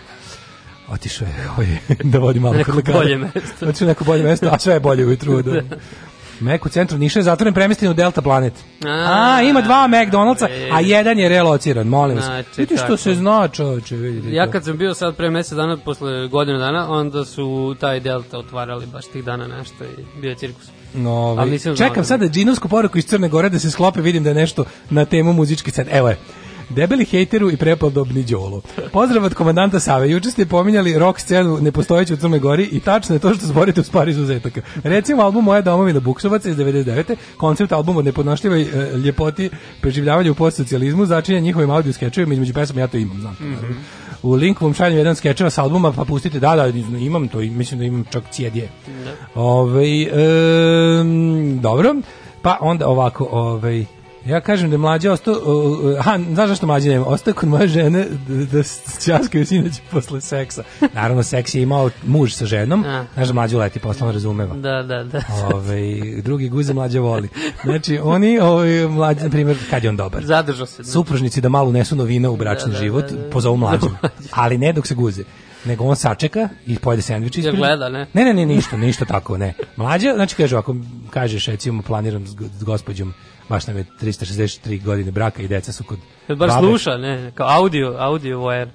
[0.89, 1.67] Otišao je ovaj,
[2.05, 2.99] da vodi malo Neko kod lekara.
[2.99, 3.69] bolje mesto.
[3.69, 5.43] Otišao neko bolje mesto, a sve je bolje ujutru.
[5.43, 5.63] Da.
[6.41, 8.53] Mek u centru Niša je zatvoren premestin u Delta Planet.
[8.87, 12.25] A, ima dva McDonald'sa, a jedan je relociran, molim vas.
[12.25, 12.97] Znači, Vidite što tako.
[12.97, 14.35] se zna, čoveče, vidite.
[14.35, 18.39] Ja kad sam bio sad pre mesec dana, posle godinu dana, onda su taj Delta
[18.39, 20.65] otvarali baš tih dana nešto i bio je cirkus.
[20.95, 24.31] No, ovaj, čekam da- sada džinovsku poruku iz Crne Gore da se sklope, vidim da
[24.31, 25.87] je nešto na temu muzički scen.
[25.91, 26.19] Evo je.
[26.75, 28.61] Debeli hejteru i prepodobni đolo.
[28.93, 30.11] Pozdrav od komandanta Save.
[30.11, 33.81] Juče ste pominjali rock scenu nepostojeću u Crnoj Gori i tačno je to što zborite
[33.81, 34.61] uz par izuzetaka.
[34.85, 37.17] Recimo album Moja domovina Buksovaca iz 99.
[37.37, 39.51] Koncept albuma o nepodnošljivoj e, ljepoti
[39.81, 43.35] preživljavanja u postsocijalizmu začinje njihovim audio skečevima između pesama ja to imam, znam.
[43.35, 43.77] to, naravno.
[44.23, 46.67] U linku vam šaljem jedan skečeva sa albuma, pa pustite, da, da,
[46.99, 48.69] imam to, mislim da imam čak cijedije.
[49.35, 51.95] Ovaj em, dobro,
[52.43, 53.85] pa onda ovako, ovaj,
[54.27, 57.07] ja kažem da je mlađa ostao, uh, aha, znaš zašto mlađa nema?
[57.07, 58.63] Ostao kod moje žene da, da
[59.07, 60.63] časkaju sinoć posle seksa.
[60.95, 63.05] Naravno, seks je imao muž sa ženom, A.
[63.15, 64.55] znaš da mlađa leti, posle on razumeva.
[64.57, 65.21] Da, da, da.
[65.55, 65.83] Ovaj,
[66.23, 67.29] drugi guze mlađa voli.
[67.65, 70.25] Znači, oni, ovaj, mlađa, na primjer, kad je on dobar?
[70.25, 70.85] Zadržao se.
[70.85, 73.31] supružnici da malo unesu novina u bračni Da, da, život, da, da.
[73.31, 73.87] pozovu mlađu.
[74.31, 75.23] Ali ne dok se guze.
[75.65, 77.57] Nego on sačeka i pojede sendvič ispred.
[77.57, 78.07] gleda, ne?
[78.15, 79.55] Ne, ne, ne, ništa, ništa tako, ne.
[79.77, 80.77] Mlađa, znači kaže, ako
[81.11, 82.27] kažeš, recimo, planiram
[82.59, 83.15] s gospođom,
[83.49, 86.67] baš nam je 363 godine braka i deca su kod Kad bar babe.
[86.67, 88.69] sluša, ne, kao audio, audio wire.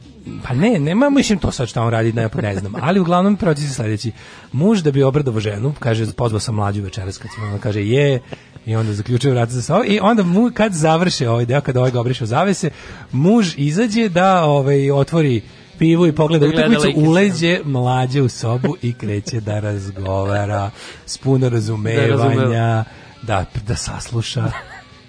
[0.47, 2.73] Pa ne, nema, mislim to sad šta on radi, ne, ne znam.
[2.81, 4.11] Ali uglavnom proces je sledeći.
[4.51, 8.19] Muž da bi obradovo ženu, kaže, pozvao sam mlađu večeras, kad ona kaže, je,
[8.65, 11.91] i onda zaključuje vrata za sobom i onda mu, kad završe ovaj deo, kada ovaj
[11.91, 12.69] ga obriše u zavese,
[13.11, 15.41] muž izađe da ovaj, otvori
[15.79, 20.71] pivu i pogleda Da gleda utakmicu, uleđe mlađe u sobu i kreće da razgovara
[21.05, 22.83] s puno razumevanja, razumeva.
[23.27, 24.51] Da, da sasluša.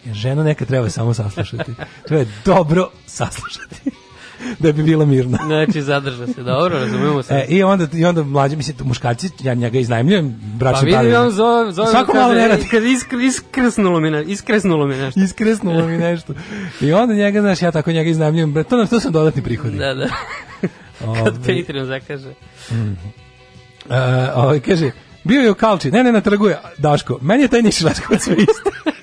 [0.05, 1.73] Jer ženu nekad treba samo saslušati.
[2.07, 3.91] Treba je dobro saslušati
[4.59, 5.39] da bi bila mirna.
[5.47, 7.35] Znači, zadrža se, dobro, razumemo se.
[7.35, 11.17] E, I onda i onda mlađi mislim muškarci ja njega iznajmljujem pa bračni vidim, parovi.
[11.17, 12.63] on zove, zove Svako kaže, malo ne radi.
[12.93, 15.21] Iskr, iskrsnulo mi, ne, iskresnulo mi nešto.
[15.21, 16.35] Iskresnulo mi nešto.
[16.81, 18.53] I onda njega, znaš, ja tako njega iznajmljujem.
[18.53, 19.79] bre, To, nam- to su dodatni prihodi.
[19.79, 20.09] Da, da.
[21.25, 22.31] Kad Patreon zakaže.
[23.91, 24.91] e, ovaj, kaže,
[25.29, 28.23] bio je u Kalči, ne, ne, na trgu je, Daško, meni je taj Niš Leskovac
[28.23, 28.71] sve isto.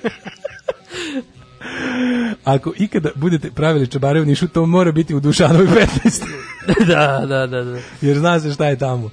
[2.44, 6.22] Ako ikada budete pravili čabare u Nišu, to mora biti u Dušanovoj 15.
[6.94, 7.78] da, da, da, da.
[8.00, 9.10] jer zna se šta je tamo.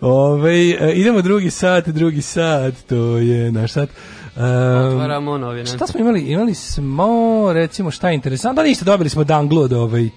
[0.00, 3.88] Ove, idemo drugi sat, drugi sat, to je naš sat.
[4.36, 5.66] Um, Otvaramo novine.
[5.66, 6.20] Šta smo imali?
[6.20, 8.62] Imali smo, recimo, šta je interesantno?
[8.62, 10.08] Da ništa, dobili smo danglu od ovaj,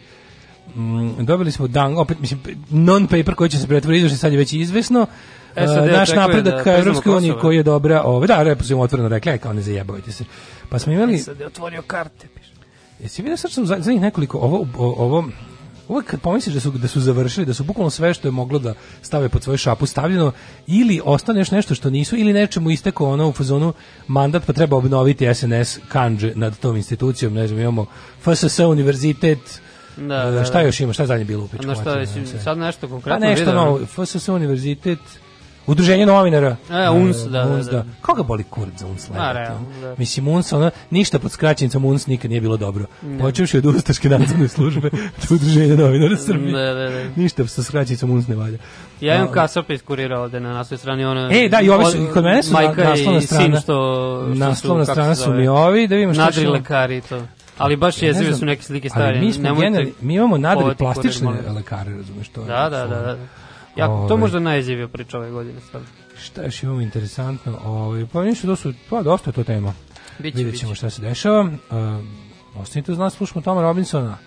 [0.76, 2.40] mm, dobili smo dang, opet, mislim,
[2.72, 5.08] non-paper koji će se pretvoriti, sad je već izvesno.
[5.56, 8.64] SAD Uh, naš napredak da ka priznamo Evropskoj uniji koji je dobra, ovaj, da, repo
[8.64, 10.24] smo otvoreno rekli, aj kao ne zajebavajte se.
[10.70, 12.52] Pa smo imali, Sad je otvorio karte, piše.
[13.00, 15.24] Jesi vidio sad što u zadnjih nekoliko ovo ovo
[15.88, 18.60] Uvijek kad pomisliš da su, da su završili, da su bukvalno sve što je moglo
[18.60, 20.32] da stave pod svoju šapu stavljeno,
[20.68, 23.74] ili ostane još nešto što nisu, ili nečemu istekao ono u fazonu
[24.08, 27.86] mandat pa treba obnoviti SNS kanđe nad tom institucijom, ne znam, imamo
[28.22, 29.40] FSS univerzitet,
[29.98, 30.66] Da, e, da, šta da.
[30.66, 31.68] još ima, šta je zadnje bilo u A pičku?
[31.68, 32.06] na šta
[32.44, 33.66] sad nešto Pa konkretno nešto video?
[33.66, 35.00] novo, FSS univerzitet,
[35.68, 36.56] Udruženje novinara.
[36.72, 37.86] E, UNS, da, da, UNS, da.
[38.02, 39.10] Koga boli kurac za UNS?
[39.10, 39.20] Ono?
[39.82, 39.96] da.
[39.98, 42.86] Mislim, UNS, ona, ništa pod skraćenicom UNS nikad nije bilo dobro.
[43.20, 44.90] Počevši od Ustaške nadzorne službe
[45.22, 46.52] do Udruženja novinara Srbije.
[46.54, 47.04] Da, da, da.
[47.16, 48.58] Ništa sa skraćenicom UNS ne valja.
[49.02, 51.06] Ja imam A, kasapis kurira ovde na naslovnoj strani.
[51.06, 53.44] Ono, E, da, i ovi su, od- kod mene su na- majka naslovna i strana.
[53.46, 53.64] sin što,
[54.26, 57.22] što Naslovna su, strana su mi ovi, da vidimo šta Nadri lekari i to.
[57.58, 59.20] Ali baš Ne jezive znam, su neke slike stare.
[59.20, 62.42] mi smo generalni- mi imamo nadri plastične lekare, razumeš to?
[62.42, 63.02] je Da, da, da.
[63.02, 63.18] da.
[63.76, 64.18] Ja, to Ovaj.
[64.18, 65.62] možda najjezivija priča ove godine.
[65.62, 65.88] Stvarno.
[66.24, 67.60] Šta još imamo interesantno?
[67.66, 69.74] Ovaj pa ništa, to su, pa dosta je to tema.
[70.20, 70.60] Biće, Vidjet biće.
[70.60, 71.42] ćemo šta se dešava.
[71.42, 71.50] Uh,
[72.62, 74.18] ostanite uz nas, slušamo Toma Robinsona.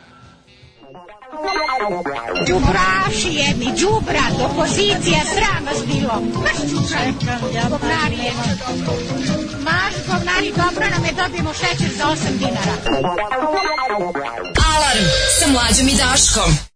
[2.48, 6.20] Đubraši jedni, đubrat, opozicija, sram vas bilo.
[6.42, 7.12] Maš čučaj,
[7.70, 8.16] govnari.
[9.64, 12.74] Maš govnari, dobro nam je, dobijemo šećer za 8 dinara.
[14.74, 15.04] Alarm
[15.40, 16.75] sa mlađom i Daškom.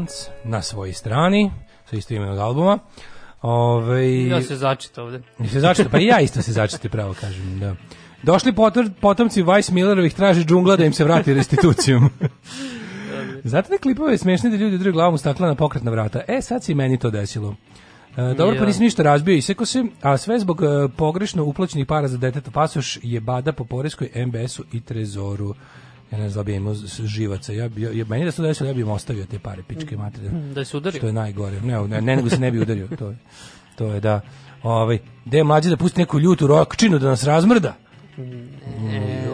[0.00, 1.50] Franc na svojoj strani
[1.90, 2.78] sa isto imenog albuma.
[3.42, 5.22] Ove, Ja se začita ovde.
[5.38, 7.74] I se začeta, pa i ja isto se začeti pravo kažem, da.
[8.22, 12.10] Došli potor, potomci Vice Millerovih traži džungla da im se vrati restitucijom.
[13.44, 16.20] Znate da klipove je da ljudi drugim glavom u staklena pokretna vrata?
[16.28, 17.54] E, sad se i meni to desilo.
[18.16, 18.66] E, dobro, pa Ja.
[18.66, 22.50] nisi ništa razbio i seko se, a sve zbog e, pogrešno uplaćenih para za deteta
[22.50, 25.54] pasoš je bada po poreskoj MBS-u i trezoru.
[26.12, 26.74] Ja ne znam da bi imao
[27.04, 27.52] živaca.
[27.52, 30.30] Ja, bi- ja, meni da se desilo, ja bi im ostavio te pare, pičke materije.
[30.30, 30.98] Da se udari.
[30.98, 31.60] Što je najgore.
[31.60, 32.88] Ne, ne, ne, nego se ne bi udario.
[32.88, 33.16] To je,
[33.76, 34.20] to je da,
[34.62, 37.74] ovaj, gde je mlađe da pusti neku ljutu rokčinu da nas razmrda?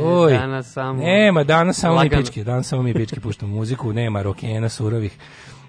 [0.02, 2.16] Oj, E, danas samo- Nema, danas samo Lagano.
[2.16, 5.16] mi pički, danas samo mi pički puštamo muziku, nema rokena surovih.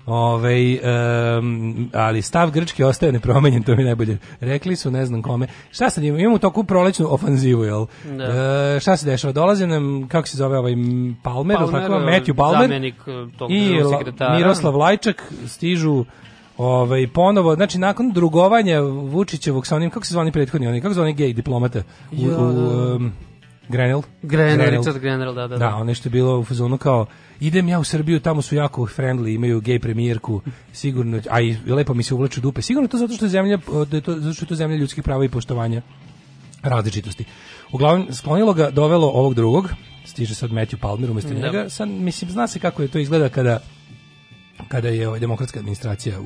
[0.07, 4.17] Ove, em, ali stav Grčke ostaje nepromenjen, to mi je najbolje.
[4.39, 5.47] Rekli su, ne znam kome.
[5.71, 6.21] Šta sad imamo?
[6.21, 7.85] Imamo toku prolećnu ofanzivu, jel?
[8.17, 8.23] Da.
[8.23, 9.31] E, šta se dešava?
[9.31, 10.73] Dolaze nam, kako se zove ovaj
[11.23, 14.38] Palmer, Palmer tako, Matthew Palmer zamenik, e, tog i sekretara.
[14.38, 16.05] Miroslav Lajčak stižu
[16.57, 20.97] ovaj ponovo znači nakon drugovanja Vučićevog sa onim kako se zvani prethodni oni kako se
[20.97, 21.79] zvani gej diplomata
[22.11, 23.11] u, u um,
[23.69, 25.75] Grenell Grenell, Richard Grenell, da, da, da da.
[25.75, 27.05] ono što je bilo u fazonu kao
[27.39, 30.41] idem ja u Srbiju tamo su jako friendly imaju gej premijerku
[30.73, 33.57] sigurno a i lepo mi se uvlaču dupe sigurno je to zato što je zemlja
[33.91, 35.81] da je to zato što je to zemlja ljudskih prava i poštovanja
[36.64, 37.26] različitosti.
[37.72, 39.69] Uglavnom, sklonilo ga, dovelo ovog drugog,
[40.05, 41.39] stiže sad Matthew Palmer umjesto Da.
[41.39, 43.59] njega, sad, mislim, zna se kako je to izgleda kada
[44.67, 46.23] kada je ovaj, demokratska administracija u,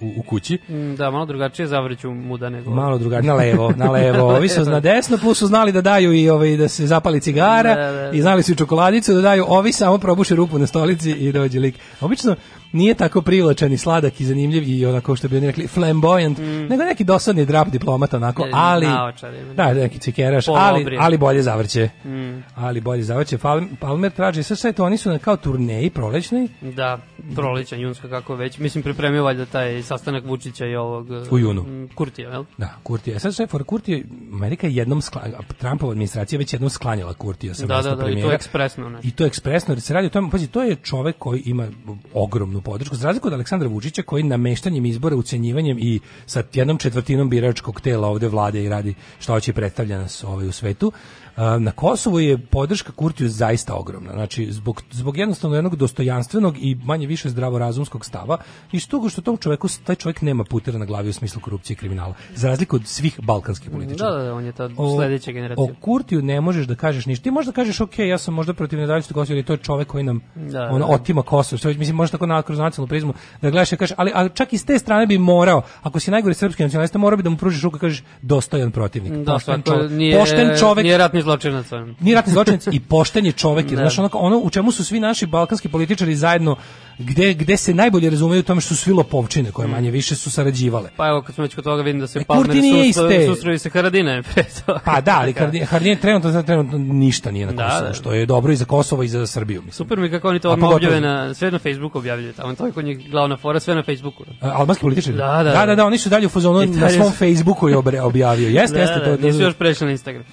[0.00, 0.58] u, u kući.
[0.68, 2.70] Mm, Da, malo drugačije zavrću muda nego...
[2.70, 4.28] Malo drugačije, na levo, na levo.
[4.36, 7.74] Ovi su na desno, plus su znali da daju i ovaj, da se zapali cigara
[7.74, 8.10] Da, da, da.
[8.10, 11.60] i znali su i čokoladicu da daju, ovi samo probuše rupu na stolici i dođe
[11.60, 11.74] lik.
[12.00, 12.36] Obično
[12.72, 16.38] nije tako privlačan i sladak i zanimljiv i onako što bi oni rekli flamboyant,
[16.68, 21.42] nego neki dosadni drap diplomata onako, Ne, ali naočar da, neki cikeraš, ali, ali bolje
[21.42, 21.88] zavrće.
[22.04, 22.42] Mm.
[22.54, 23.38] Ali bolje zavrće.
[23.80, 26.98] Palmer traži sve sve to, oni su na kao turneji prolećnoj Da,
[27.34, 28.58] proleća, junska, kako već.
[28.58, 31.06] Mislim, pripremio valjda taj sastanak Vučića i ovog...
[31.30, 31.62] U junu.
[31.62, 32.44] mm, Kurtija, jel?
[32.58, 33.18] Da, Kurtija.
[33.18, 33.98] Sad sve for Kurtija,
[34.32, 35.22] Amerika je jednom skla,
[35.58, 38.34] Trumpova administracija već jednom sklanjala Kurtija sa Da, mesta da, da, i to premijera.
[38.34, 38.98] ekspresno, ne.
[39.02, 41.68] I to ekspresno, jer se radi o tome, pazi, to je čovek koji ima
[42.14, 47.30] ogromnu podršku, za razliku od Aleksandra Vučića koji nameštanjem izbora, ucenjivanjem i sa jednom četvrtinom
[47.30, 50.92] biračkog tela ovde vlade i radi šta hoće predstavlja nas ovaj u svetu.
[51.36, 54.12] Na Kosovu je podrška Kurtiju zaista ogromna.
[54.12, 58.38] Znači, zbog, zbog jednostavno jednog dostojanstvenog i manje više zdravorazumskog stava
[58.72, 61.76] i stoga što tom čoveku taj čovjek nema putera na glavi u smislu korupcije i
[61.76, 65.64] kriminala za razliku od svih balkanskih političara Da, da, da, on je ta sledeća generacija.
[65.64, 67.22] O Kurtiju ne možeš da kažeš ništa.
[67.22, 69.88] Ti možeš da kažeš, ok, ja sam možda protiv nezavisnosti Kosova, ali to je čovek
[69.88, 70.94] koji nam Da, ono, da.
[70.94, 71.58] otima Kosovo.
[71.58, 74.52] Što, mislim, možeš tako na, kroz nacionalnu prizmu da gledaš i kažeš, ali, ali čak
[74.52, 77.36] i s te strane bi morao, ako si najgori srpski nacionalista, morao bi da mu
[77.36, 79.12] pružiš ruku i kažeš dostojan protivnik.
[79.12, 81.72] Da, pošten, svako, čovek, nije, pošten čovek, Nije ratni zločinac.
[81.72, 81.94] on.
[82.00, 83.66] nije ratni zločinac i pošten je čovek.
[83.66, 83.76] Da.
[83.76, 86.56] Znaš, ono, ono u čemu su svi naši balkanski političari zajedno,
[86.98, 90.30] gde, gde se najbolje razumeju u tome što su svi lopovčine koje manje više su
[90.30, 90.90] sarađivale.
[90.96, 93.10] Pa evo, kad smo već kod toga, vidim da se E, Palmer Kurti nije susro-
[93.12, 93.26] iste.
[93.26, 94.22] susreo i sa Haradine.
[94.84, 95.34] Pa da, ali
[95.64, 97.94] Hardin trenutno, trenutno ništa nije na Da, Kosovu, da.
[97.94, 99.60] što je dobro i za Kosovo i za Srbiju.
[99.60, 99.72] Mislim.
[99.74, 102.72] Super mi kako oni to odmah objave na, sve na Facebooku objavljuju tamo, to je
[102.72, 104.24] kod njih glavna fora, sve na Facebooku.
[104.42, 105.16] Albanski političari?
[105.16, 105.66] Da, da, da, da.
[105.66, 108.48] da, da, oni su dalje u fazonu na svom Facebooku je objavio.
[108.50, 109.16] Jeste, da, jeste da, to.
[109.16, 110.24] to- nisu još prešli na Instagram.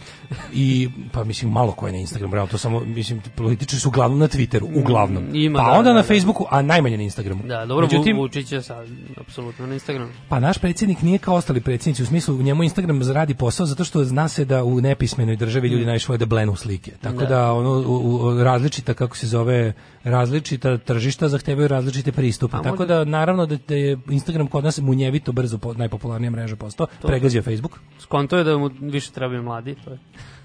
[0.53, 4.19] I pa mislim malo ko je na Instagramu, realno to samo mislim političari su uglavnom
[4.19, 5.23] na Twitteru, uglavnom.
[5.23, 6.07] Mm, ima, pa da, onda da, na da.
[6.07, 7.43] Facebooku, a najmanje na Instagramu.
[7.43, 8.87] Da, dobro, Međutim, Vu- Vučić je sad
[9.17, 10.11] apsolutno na Instagramu.
[10.29, 14.03] Pa naš predsjednik nije kao ostali predsjednici, u smislu njemu Instagram radi posao zato što
[14.03, 16.91] zna se da u nepismenoj državi ljudi najviše vole da blenu slike.
[16.93, 17.19] Tako Mm.
[17.19, 17.25] Da.
[17.25, 19.73] da, ono u, u- različita kako se zove
[20.03, 22.57] različita tržišta zahtevaju različite pristupe.
[22.57, 26.31] A Tako možda- da naravno da, da je Instagram kod nas munjevito brzo po, najpopularnija
[26.31, 27.79] mreža postao, pregazio Facebook.
[27.99, 29.97] Skonto je da mu više trebaju mladi, to je.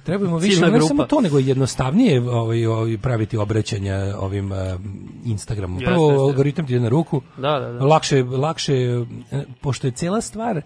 [0.02, 0.86] Trebamo više, ne grupa.
[0.86, 4.76] samo to, nego je jednostavnije ovaj, ovaj, praviti obraćanja ovim eh,
[5.24, 5.78] Instagramom.
[5.78, 6.22] Prvo, jeste.
[6.22, 7.84] algoritam ti ide na ruku, Da, da, da.
[7.84, 10.62] lakše, lakše, eh, pošto je cela stvar,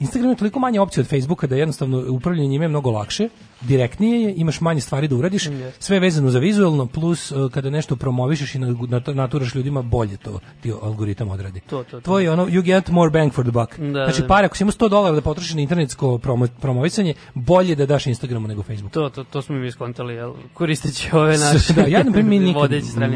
[0.00, 3.28] Instagram je toliko manje opcija od Facebooka da jednostavno upravljanje njime je mnogo lakše,
[3.60, 5.48] direktnije je, imaš manje stvari da uradiš,
[5.78, 9.82] sve je vezano za vizualno, plus eh, kada nešto promovišeš i nat- nat- naturaš ljudima,
[9.82, 11.60] bolje to ti algoritam odradi.
[11.60, 12.00] To, to, to.
[12.00, 13.78] Tvoj ono, you get more bang for the buck.
[13.78, 14.26] Da, znači, da.
[14.26, 18.06] pare, ako si imao 100 dolara da potrošiš na internetsko promo, promovisanje, bolje da daš
[18.06, 18.92] Instagramu nego Facebooku.
[18.92, 20.32] To, to, to smo mi skontali, jel?
[20.54, 22.70] Koristeći ove naše da, ja na primjer nikad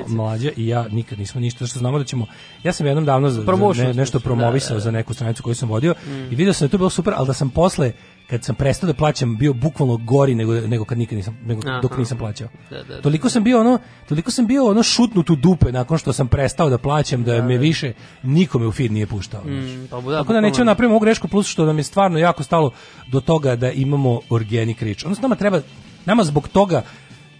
[0.08, 2.26] mlađa i ja nikad nismo ništa što znamo da ćemo
[2.62, 3.42] ja sam jednom davno za,
[3.74, 4.80] za ne- nešto smo, promovisao da, da, da.
[4.80, 6.32] za neku stranicu koju sam vodio Mm.
[6.32, 7.92] i video sam da to bilo super, ali da sam posle
[8.30, 11.80] kad sam prestao da plaćam bio bukvalno gori nego nego kad nikad nisam nego Aha.
[11.80, 12.48] dok nisam plaćao.
[12.70, 13.02] Da, da, da.
[13.02, 13.78] Toliko sam bio ono,
[14.08, 17.58] toliko sam bio ono šutnut u dupe nakon što sam prestao da plaćam da, me
[17.58, 17.92] više
[18.22, 19.44] nikome u feed nije puštao.
[19.44, 22.42] Mm, pa da, Tako da nećemo napravimo ovu grešku plus što nam je stvarno jako
[22.42, 22.70] stalo
[23.08, 25.04] do toga da imamo organic reach.
[25.04, 25.60] Odnosno nama treba,
[26.04, 26.82] nama zbog toga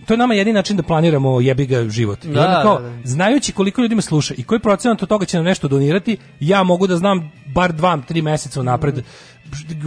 [0.07, 2.25] to je nama jedini način da planiramo jebi ga život.
[2.25, 3.01] I Da, onda kao, da, da.
[3.05, 6.63] znajući koliko ljudi me sluša i koji procenat od toga će nam nešto donirati, ja
[6.63, 9.05] mogu da znam bar dva, tri meseca unapred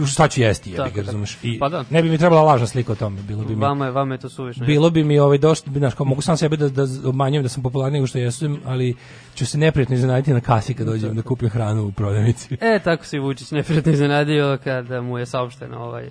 [0.06, 1.38] šta ću jesti, jebi ga, razumeš?
[1.42, 1.84] I Pa da.
[1.90, 4.18] ne bi mi trebala lažna slika o tome, bilo bi mi Vama je, vama je
[4.18, 4.66] to suvišno.
[4.66, 7.48] bilo bi mi ovaj došlo bi znaš, kao mogu sam sebe da da obmanjujem da
[7.48, 8.94] sam popularniji nego što jesam, ali
[9.34, 12.56] ću se neprijatno iznenaditi na kasi kad dođem da kupim hranu u prodavnici.
[12.60, 16.08] E, tako se Vučić neprijatno iznenadio kada mu je saopšteno ovaj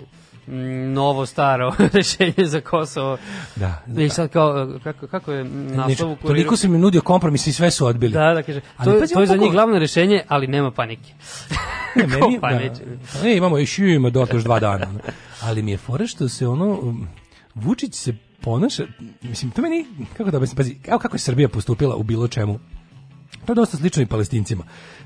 [0.94, 3.18] novo staro rešenje za Kosovo.
[3.56, 3.84] Da.
[3.98, 6.28] I sad kao, kako, kako je naslov kuriru?
[6.28, 8.14] toliko si mi nudio kompromis i sve su odbili.
[8.14, 11.14] Da, da, kaže, Ali to, to je za njih glavno rešenje, ali nema panike.
[11.96, 12.60] Ne, meni, pa da,
[13.24, 14.88] ne, imamo još ima dotle još dva dana.
[15.42, 17.08] Ali mi je fora što se ono um,
[17.56, 18.84] Vučić se ponaša,
[19.22, 19.86] mislim, to meni,
[20.18, 22.60] kako da objasnim, pazi, evo kako je Srbija postupila u bilo čemu.
[23.46, 24.64] To je dosta slično i palestincima.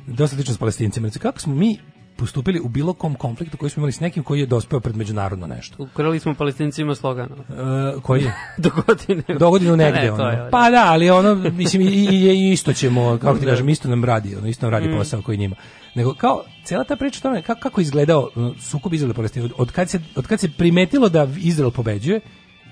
[0.07, 1.07] Dosta slično s palestincima.
[1.07, 1.79] Znači, kako smo mi
[2.19, 5.47] postupili u bilo kom konfliktu koji smo imali s nekim koji je dospeo pred međunarodno
[5.47, 5.83] nešto.
[5.83, 7.29] Ukrali smo palestincima slogan.
[7.31, 8.33] E, koji je?
[8.57, 9.23] Do godine.
[9.39, 10.01] Do godinu negde.
[10.01, 10.23] Ne, ono.
[10.23, 13.51] je, Pa da, ali ono, mislim, i, i, i isto ćemo, kako ti Da.
[13.51, 14.97] kažem, isto nam radi, ono, isto nam radi Mm.
[14.97, 15.55] posao koji njima.
[15.95, 18.29] Nego, kao, cijela ta priča o tome, kako, kako izgledao
[18.61, 22.19] sukob Izraela i Palestine, od, od, kad se, od kad se primetilo da Izrael pobeđuje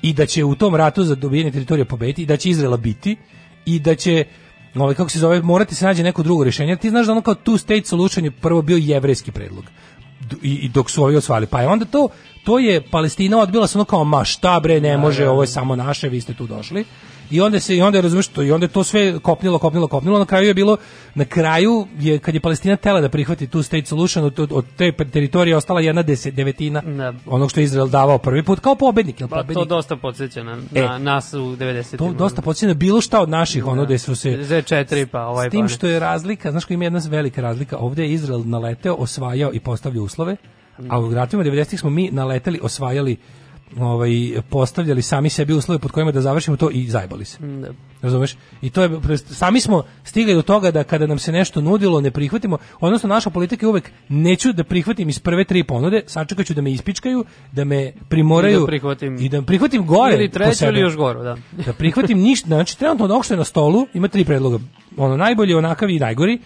[0.01, 3.15] i da će u tom ratu za dobijanje teritorija pobediti i da će Izraela biti
[3.65, 4.25] i da će
[4.81, 6.75] ovaj kako se zove morati se nađe neko drugo rješenje.
[6.75, 9.63] Ti znaš da ono kao two state solution je prvo bio jevrejski predlog.
[10.41, 11.45] I, i dok su ovi osvali.
[11.47, 12.09] Pa je onda to
[12.43, 15.75] to je Palestina odbila se ono kao ma šta bre ne može ovo je samo
[15.75, 16.85] naše vi ste tu došli.
[17.31, 19.87] I onda se i onda je, razumeš to i onda je to sve kopnilo kopnilo
[19.87, 20.77] kopnilo na kraju je bilo
[21.15, 24.91] na kraju je kad je Palestina tela da prihvati tu state solution od, od te
[25.11, 27.13] teritorije ostala jedna deset, devetina Da.
[27.25, 29.67] onog što je Izrael davao prvi put kao pobednik, jel Pa to pobednik?
[29.69, 30.81] dosta podsjeća na, E.
[30.81, 31.97] na nas u 90.
[31.97, 34.29] To dosta podsjeća na bilo šta od naših, ono gde su se...
[34.29, 35.69] Z4 pa ovaj S tim ne.
[35.69, 39.59] što je razlika, znaš koja ima jedna velika razlika, ovde je Izrael naleteo, osvajao i
[39.59, 40.35] postavljao uslove,
[40.89, 43.17] a u ratovima 90-ih smo mi naleteli, osvajali
[43.80, 44.10] ovaj
[44.49, 47.38] postavljali sami sebi uslove pod kojima da završimo to i zajbali se.
[47.39, 47.68] Da.
[48.02, 48.35] Razumeš?
[48.61, 52.11] I to je sami smo stigli do toga da kada nam se nešto nudilo ne
[52.11, 56.61] prihvatimo, odnosno naša politika je uvek neću da prihvatim iz prve tri ponude, sačekaću da
[56.61, 59.18] me ispičkaju, da me primoraju I da prihvatim.
[59.19, 61.38] i da prihvatim gore Ili treću ili još goru, da.
[61.65, 64.60] da prihvatim ništa, znači trenutno ovog što je na stolu ima tri predloga.
[64.98, 66.39] Ono najbolji, onakav i najgori.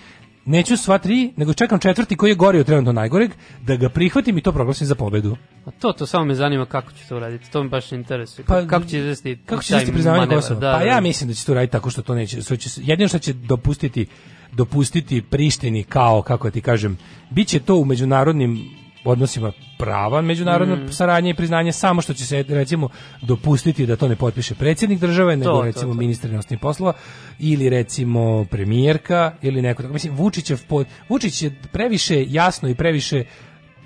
[0.45, 3.31] Neću sva tri, nego čekam četvrti koji je gori od trenutno najgoreg,
[3.61, 5.37] da ga prihvatim i to proglasim za pobedu.
[5.65, 7.51] A to, to samo me zanima kako će to uraditi.
[7.51, 8.45] To me baš interesuje.
[8.45, 10.41] Pa, kako će izvesti Kako će izvesti priznavanje manevar?
[10.41, 10.59] Kosova?
[10.59, 11.01] Da, pa da, ja da.
[11.01, 12.41] mislim da će to raditi tako što to neće.
[12.41, 14.07] Što će, jedino što će dopustiti
[14.51, 16.97] dopustiti Prištini kao, kako ti kažem,
[17.29, 20.91] bit će to u međunarodnim odnosima prava međunarodna Mm.
[20.91, 22.89] saradnja i priznanje samo što će se recimo
[23.21, 25.97] dopustiti da to ne potpiše predsjednik države nego to, recimo to.
[25.99, 26.93] ministar inostranih poslova
[27.39, 33.23] ili recimo premijerka ili neko tako mislim Vučićev pod, Vučić je previše jasno i previše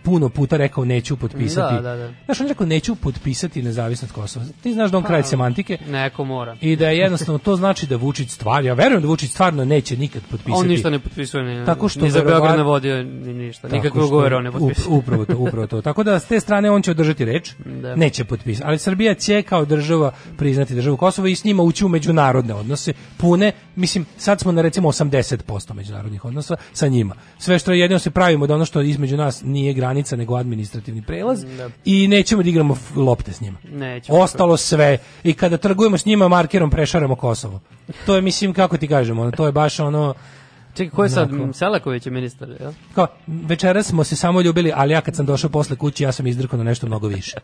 [0.05, 1.75] puno puta rekao neću potpisati.
[1.75, 2.11] Da, da, da.
[2.25, 4.45] Znaš, on je rekao neću potpisati nezavisnost Kosova.
[4.63, 6.57] Ti znaš da on Pa, kraj semantike Neko mora.
[6.61, 9.97] i da je jednostavno to znači da Vučić stvar, ja verujem da Vučić stvarno neće
[9.97, 10.51] nikad potpisati.
[10.61, 13.67] On ništa ne potpisuje ni, Tako što ni za Beograd ne vodio ni ništa.
[13.67, 14.95] Nikakve ugovore on ne potpisuje.
[14.97, 15.81] Upravo to, upravo to.
[15.81, 17.51] Tako da s te strane on će održati reč,
[17.81, 17.95] Da.
[17.95, 18.67] neće potpisati.
[18.67, 22.93] Ali Srbija će kao država priznati državu Kosovo i s njima ući u međunarodne odnose
[23.17, 23.51] pune.
[23.75, 27.15] Mislim, sad smo na recimo 80% međunarodnih odnosa sa njima.
[27.37, 31.01] Sve što je jedino se pravimo da ono što između nas nije granica nego administrativni
[31.01, 31.69] prelaz Da.
[31.85, 33.57] i nećemo da igramo lopte s njima.
[33.63, 34.19] Nećemo.
[34.19, 37.59] Ostalo sve i kada trgujemo s njima markerom prešaramo Kosovo.
[38.05, 40.13] To je mislim kako ti kažemo, to je baš ono
[40.75, 41.29] Čekaj, ko je sad?
[41.53, 42.71] Selaković je ministar, jel?
[42.95, 46.27] kao, večeras smo se samo ljubili, ali ja kad sam došao posle kući, ja sam
[46.27, 47.37] izdrkao na nešto mnogo više.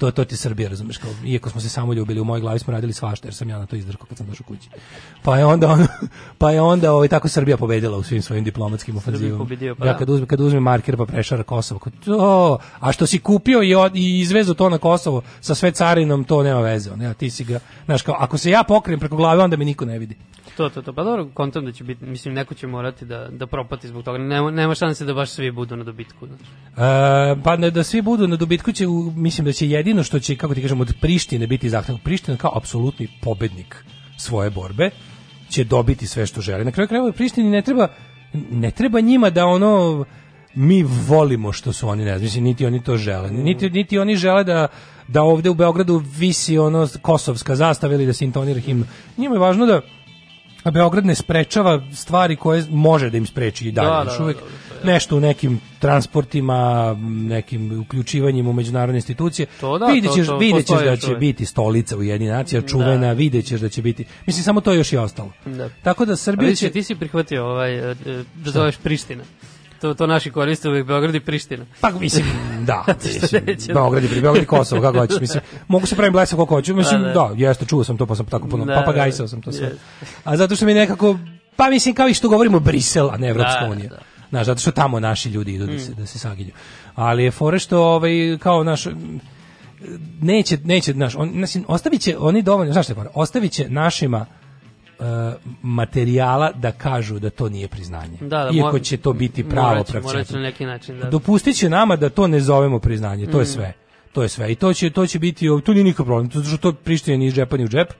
[0.00, 2.72] To, to ti Srbija, razumeš, kao, iako smo se samo ljubili, u mojoj glavi smo
[2.72, 4.68] radili svašta, jer sam ja na to izdrkao kad sam došao kući.
[5.22, 5.86] Pa je onda, ono,
[6.38, 9.44] pa je onda ovaj, tako Srbija pobedila u svim svojim diplomatskim ofanzivama.
[9.78, 9.98] pa ja da.
[9.98, 13.74] kad uzme, kad uzme marker pa prešara Kosovo, kao, to, a što si kupio i,
[13.74, 16.92] od, i izvezu to na Kosovo sa sve carinom, to nema veze.
[16.92, 19.64] Ono, ja, ti si ga, znaš, kao, ako se ja pokrijem preko glave, onda me
[19.64, 20.16] niko ne vidi.
[20.56, 20.92] To, to, to.
[20.92, 24.18] Pa dobro, kontam da će biti, mislim, neko će morati da, da propati zbog toga.
[24.18, 26.26] Nema, nema šanse da baš svi budu na dobitku.
[26.26, 26.40] Znaš.
[26.40, 28.86] E, pa ne, da svi budu na dobitku će,
[29.16, 31.98] mislim da će jedino što će, kako ti kažem, od Prištine biti zahtjev.
[32.04, 33.84] Priština kao apsolutni pobednik
[34.16, 34.90] svoje borbe
[35.48, 36.64] će dobiti sve što žele.
[36.64, 37.88] Na kraju krajeva Prištini ne treba,
[38.50, 40.04] ne treba njima da ono
[40.54, 43.30] mi volimo što su oni, ne znam, mislim, niti oni to žele.
[43.30, 44.68] Niti, niti oni žele da,
[45.08, 48.84] da ovde u Beogradu visi ono kosovska zastava ili da se intonira himn.
[49.16, 49.80] Njima je važno da
[50.70, 53.88] Beograd ne sprečava stvari koje može da im spreči i dalje.
[53.88, 54.32] Da, još da, da,
[54.84, 56.94] nešto u nekim transportima,
[57.28, 59.46] nekim uključivanjima u međunarodne institucije.
[59.60, 62.28] To da, vidjet ćeš, to- to vidjet ćeš postoji da će biti stolica u jedni
[62.28, 63.12] nacija, čuvena, Da.
[63.12, 64.04] vidjet ćeš da će biti.
[64.26, 65.32] Mislim, samo to još i ostalo.
[65.46, 65.68] Da.
[65.82, 66.70] Tako da Srbija vidiš, će...
[66.70, 69.24] ti si prihvatio ovaj, e, e, da zoveš Priština.
[69.80, 71.64] To, to naši koriste uvijek Beograd i Priština.
[71.80, 72.24] Pa mislim,
[72.60, 76.54] da, mislim, Beograd i Beograd i Kosovo, kako hoćeš, mislim, mogu se pravim blesav koliko
[76.54, 77.30] hoću, mislim, Da, da, da.
[77.38, 79.66] jeste, čuo sam to, pa sam tako puno, Da, papagajsao da, sam to sve.
[79.66, 79.80] jeste.
[80.24, 81.18] A zato što mi nekako,
[81.56, 83.88] pa mislim, kao i što govorimo Brisel, a ne Evropska Da, unija.
[83.88, 83.98] da.
[84.30, 85.78] Znaš, zato što tamo naši ljudi idu da Mm.
[85.78, 86.50] se, da se saginju.
[86.94, 88.86] Ali je fore što, ovaj, kao naš,
[90.20, 93.68] neće, neće, znaš, on, mislim, ostavit će, oni dovoljno, znaš što je fora, ostavit će
[93.68, 94.26] našima
[95.00, 95.02] e,
[95.62, 98.18] materijala da kažu da to nije priznanje.
[98.20, 101.10] Da, da, Iako će to biti pravo će na neki način, da.
[101.10, 103.46] Dopustit će nama da to ne zovemo priznanje, to je Mm.
[103.46, 103.72] sve.
[104.12, 104.52] To je sve.
[104.52, 107.26] I to će, to će biti, to nije nikakav problem, to, što to Priština ni
[107.26, 107.92] iz džepa ni u džep.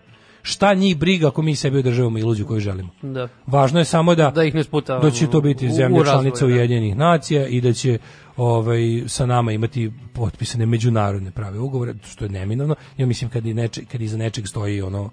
[0.43, 2.91] Šta njih briga ako mi sebi održavamo iluziju koju želimo.
[3.03, 3.29] Da.
[3.47, 6.47] Važno je samo da, Da ih ne sputavamo da će to biti zemlja članica da.
[6.47, 7.99] Ujedinjenih nacija i da će
[8.37, 12.75] ovaj sa nama imati potpisane međunarodne prave ugovore, što je neminovno.
[12.97, 15.11] Ja mislim kad i neče, kad iza nečeg stoji ono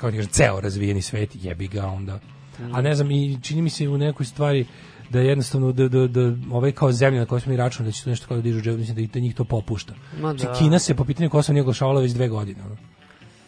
[0.00, 2.18] kao ti kažem, ceo razvijeni svet, jebi ga onda.
[2.72, 4.66] A ne znam, i čini mi se u nekoj stvari
[5.10, 6.20] da je jednostavno da, da, da
[6.50, 8.60] ovaj kao zemlja na kojoj smo mi računali da će to nešto kao da dižu
[8.60, 9.94] džep, mislim da, i da njih to popušta.
[10.14, 10.52] Ma Znači, da.
[10.52, 12.62] Kina se po pitanju Kosova nije oglašavala već dve godine.
[12.66, 12.76] Ono.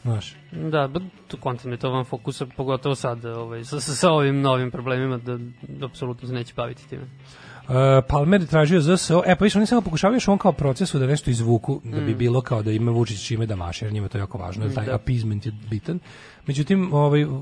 [0.02, 0.36] Znaš.
[0.52, 0.88] Da,
[1.28, 5.18] tu kontam je to van fokusa, pogotovo sad ovaj, sa, sa, sa ovim novim problemima,
[5.18, 5.38] da,
[5.68, 7.02] da apsolutno se neće baviti time.
[7.02, 7.74] Uh,
[8.08, 11.06] Palmer je tražio ZSO, e pa više oni samo pokušavaju još on kao procesu da
[11.06, 12.18] nešto izvuku, da bi Mm.
[12.18, 14.74] bilo kao da ima Vučić čime da maše, jer njima je to jako važno, jer
[14.74, 14.94] taj Da.
[14.94, 15.98] appeasement je bitan.
[16.46, 17.38] Međutim, ovaj, uh,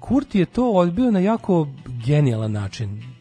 [0.00, 1.68] Kurti je to odbio na jako
[2.06, 3.13] genijalan način.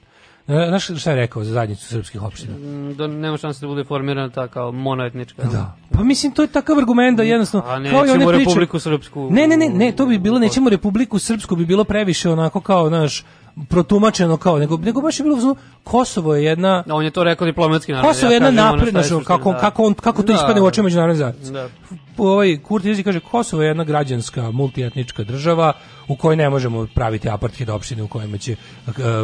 [0.47, 2.57] E, Znaš šta je rekao za zajednicu srpskih opština?
[2.57, 5.43] Mm, Da nema šanse da bude formirana ta kao monoetnička.
[5.43, 5.75] Da.
[5.91, 8.79] Pa mislim to je takav argument da jednostavno A kao i nećemo one priče- Republiku
[8.79, 9.29] Srpsku.
[9.31, 12.89] Ne, ne, ne, ne, to bi bilo nećemo Republiku Srpsku bi bilo previše onako kao
[12.89, 13.23] naš
[13.69, 17.45] protumačeno kao nego nego baš je bilo fazonu, Kosovo je jedna On je to rekao
[17.47, 18.09] diplomatski naravno.
[18.09, 19.57] Kosovo je jedna ono napredna, je što- kako, da.
[19.59, 21.51] kako, on, kako to Da, ispane u očima međunarodne zajednice.
[21.51, 21.69] Da.
[22.17, 25.73] Ovaj Kurti kaže Kosovo je jedna građanska multietnička država
[26.07, 28.57] u kojoj ne možemo praviti apartheid opštine u kojima će e,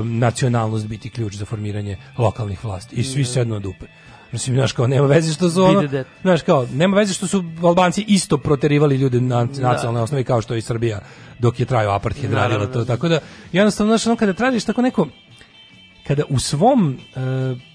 [0.03, 3.85] nacionalnost biti ključ za formiranje lokalnih vlasti i svi sednu dupe.
[4.31, 5.89] Mislim, znaš, kao, nema veze što su ono,
[6.22, 10.53] znaš, kao, nema veze što su Albanci isto proterivali ljude na nacionalnoj osnovi kao što
[10.53, 10.99] je i Srbija
[11.39, 12.85] dok je trajao apartheid radila to.
[12.85, 13.19] Tako da,
[13.51, 15.07] jednostavno, znaš, ono, kada tražiš tako neko,
[16.07, 17.69] kada u svom e,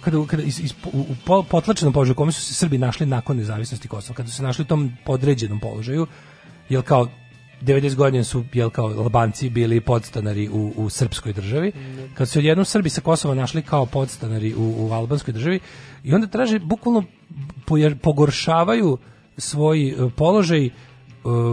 [0.00, 3.06] kada, kada iz, iz, u, u po- potlačenom položaju u kome su se Srbi našli
[3.06, 6.06] nakon nezavisnosti Kosova, kada su se našli u tom podređenom položaju,
[6.68, 7.08] jel kao
[7.62, 11.72] 90 godina su jel kao Albanci bili podstanari u, u srpskoj državi.
[12.14, 15.60] Kad su odjednom Srbi sa Kosova našli kao podstanari u, u albanskoj državi
[16.04, 17.04] i onda traže bukvalno
[18.02, 18.98] pogoršavaju
[19.36, 20.70] svoj e, položaj e,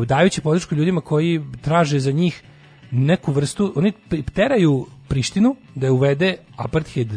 [0.06, 2.44] dajući podršku ljudima koji traže za njih
[2.92, 3.94] neku vrstu, oni
[4.34, 7.08] teraju Prištinu da je uvede apartheid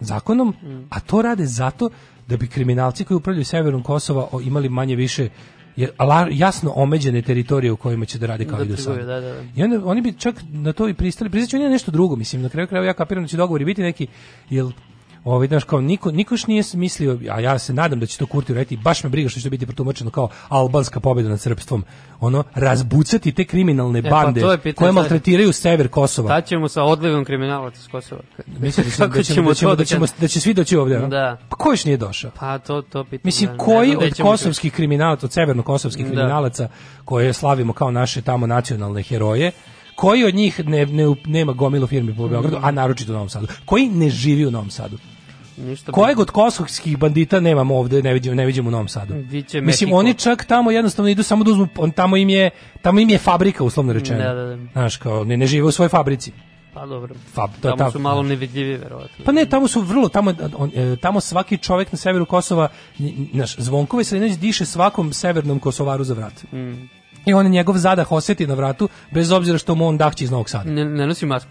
[0.00, 0.54] zakonom,
[0.90, 1.90] a to rade zato
[2.26, 5.28] da bi kriminalci koji upravljaju severom Kosova imali manje više
[6.30, 9.02] jasno omeđene teritorije u kojima će da rade kao Da i do sada.
[9.02, 9.42] da, da, da.
[9.56, 11.30] I onda oni bi čak na to i pristali.
[11.30, 14.06] Priznaću oni nešto drugo, mislim, na kraju krajeva ja kapiram da će dogovori biti neki,
[14.50, 14.70] jel
[15.24, 18.26] Ovaj znaš kao niko niko još nije mislio, a ja se nadam da će to
[18.26, 21.84] Kurti uraditi, baš me briga što će biti protumačeno kao albanska pobjeda nad srpstvom.
[22.20, 26.28] Ono razbucati te kriminalne E, pa bande je pitanje koje maltretiraju sever Kosova.
[26.28, 28.20] Šta ćemo sa odlivom kriminalaca s Kosova?
[28.60, 30.98] Mislim da, da, ćemo, da, ćemo, da, ćemo, da će svi doći ovdje.
[30.98, 31.36] Da.
[31.48, 32.30] Pa ko još nije došao?
[32.38, 33.20] Pa to, to pitanje.
[33.24, 36.10] Mislim, da, koji od kosovskih kriminalaca, od severno-kosovskih Da.
[36.10, 36.68] kriminalaca,
[37.04, 39.52] koje slavimo kao naše tamo nacionalne heroje,
[40.00, 43.46] koji od njih ne, ne, nema gomilu firmi po Beogradu, a naročito u Novom Sadu?
[43.64, 44.98] Koji ne živi u Novom Sadu?
[45.56, 49.14] Ništa Kojeg od kosovskih bandita nemamo ovde, ne vidimo, ne vidimo u Novom Sadu.
[49.14, 52.50] Biće Mislim, oni čak tamo jednostavno idu samo da uzmu, on, tamo im je,
[52.82, 54.22] tamo im je fabrika, uslovno rečeno.
[54.22, 54.56] Da, da, da.
[54.72, 56.32] Znaš, kao, ne, ne žive u svojoj fabrici.
[56.74, 57.14] Pa dobro.
[57.34, 59.24] Fab, to Tamo tako, su malo nevidljivi, verovatno.
[59.24, 62.68] Pa ne, tamo su vrlo, tamo, on, e, tamo svaki čovjek na severu Kosova,
[63.32, 66.52] naš, Zvonko Veselinović diše svakom severnom Kosovaru za vrat.
[66.52, 66.99] Mm.
[67.26, 70.50] I on njegov zadah osjeti na vratu, bez obzira što mu on dahće iz Novog
[70.50, 70.70] Sada.
[70.70, 71.50] Ne, ne nosi masku.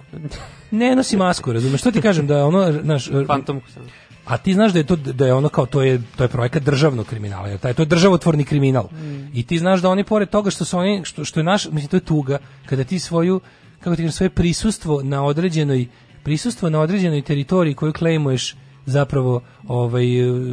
[0.72, 1.82] Ne nosi masku, razumeš?
[1.82, 3.84] Što ti kažem, da ono, naš, Fantomku sam.
[4.26, 6.64] a ti znaš da je to da je ono kao to je to je projekat
[6.64, 8.88] državnog kriminala, jer taj to je državotvorni kriminal.
[9.34, 11.88] I ti znaš da oni pored toga što su oni što što je naš, mislim
[11.88, 13.42] to je tuga kada ti svoju
[13.80, 15.88] kako ti kažem svoje prisustvo na određenoj
[16.24, 18.56] prisustvo na određenoj teritoriji koju klejmuješ
[18.90, 20.06] zapravo ovaj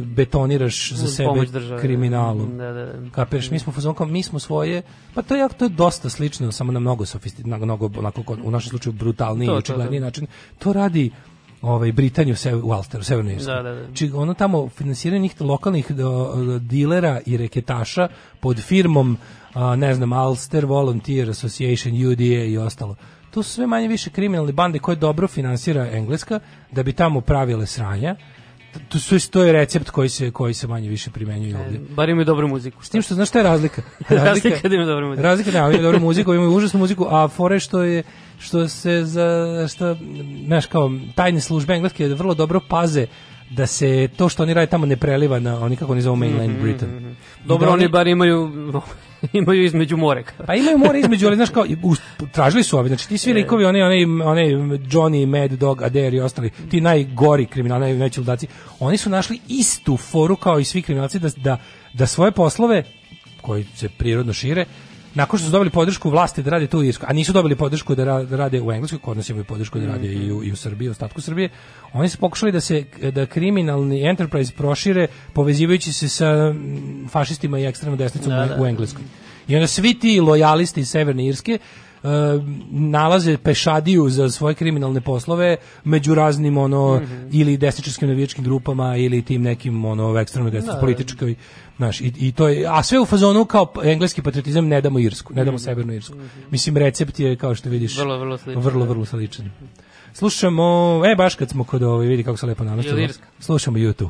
[0.05, 1.81] betoniraš za sebe države.
[1.81, 2.57] kriminalom.
[2.57, 3.09] Da, da, da.
[3.11, 4.81] Kapiraš, mi smo fazon kao mi smo svoje,
[5.13, 8.51] pa to je to je dosta slično, samo na mnogo sofisti, na mnogo onako u
[8.51, 10.27] našem slučaju brutalniji i očigledniji način.
[10.59, 11.11] To radi
[11.61, 13.55] ovaj Britaniju se u Alsteru, Severnoj Irskoj.
[13.55, 13.93] Da, da, da.
[13.93, 18.07] Či ono tamo finansiranje njih lokalnih do, dilera i reketaša
[18.39, 19.17] pod firmom
[19.53, 22.95] a, ne znam Ulster Volunteer Association UDA i ostalo.
[23.31, 26.39] To su sve manje više kriminalne bande koje dobro finansira Engleska
[26.71, 28.15] da bi tamo pravile sranja.
[28.89, 31.79] To, su, to je recept koji se, koji se manje više primenjuje ovdje.
[31.89, 32.83] Bar imaju dobru muziku.
[32.83, 33.81] S tim što znaš šta je razlika?
[34.09, 35.23] Razlika da ima dobru muziku.
[35.23, 38.03] Razlika da imaju dobru muziku, imaju užasnu muziku, a fore što je
[38.39, 39.27] što se za
[39.69, 39.95] što
[40.45, 43.07] znaš kao tajne službe engleske vrlo dobro paze
[43.49, 46.51] da se to što oni rade tamo ne preliva na oni kako oni zovu mainland
[46.51, 46.95] Mhm, Britain.
[46.95, 47.09] mhm.
[47.09, 48.51] I Dobro, da oni bar imaju
[49.33, 50.23] imaju između more.
[50.45, 51.65] Pa imaju more između, ali znaš kao,
[52.31, 54.43] tražili su ovi, znači ti svi likovi, oni, oni, oni
[54.79, 58.47] Johnny, Mad Dog, Adair i ostali, ti najgori kriminalni, naj, najveći ludaci,
[58.79, 61.57] oni su našli istu foru kao i svi kriminalci da, da,
[61.93, 62.83] da svoje poslove,
[63.41, 64.65] koji se prirodno šire,
[65.17, 67.95] nakon što su dobili podršku vlasti da rade to u Irskoj, a nisu dobili podršku
[67.95, 70.51] da, ra- da rade u Engleskoj, kod nas imaju podršku da rade i u, i
[70.51, 71.49] u Srbiji, u ostatku Srbije,
[71.93, 77.65] oni su pokušali da se da kriminalni enterprise prošire povezivajući se sa mm, fašistima i
[77.65, 78.61] ekstremnom desnicom Da, u- da.
[78.61, 79.03] u Engleskoj.
[79.47, 81.57] I onda svi ti lojalisti iz Severne Irske
[82.69, 87.27] nalaze pešadiju za svoje kriminalne poslove među raznim ono Mhm.
[87.31, 91.35] ili desničarskim navijačkim grupama ili tim nekim ono ekstremno desničarskoj Da, političkoj
[91.77, 95.33] znaš, i, i to je, a sve u fazonu kao engleski patriotizam ne damo Irsku,
[95.33, 95.63] ne damo Mhm.
[95.63, 96.15] Severnu Irsku.
[96.51, 98.89] Mislim, recept je, kao što vidiš, Vrlo, vrlo sličan, Vrlo, da.
[98.89, 99.51] vrlo sličan.
[100.13, 100.63] Slušamo,
[101.05, 102.99] e, baš kad smo kod ovaj, vidi kako se lepo namestilo.
[102.99, 103.25] Irska?
[103.39, 104.09] Slušamo YouTube.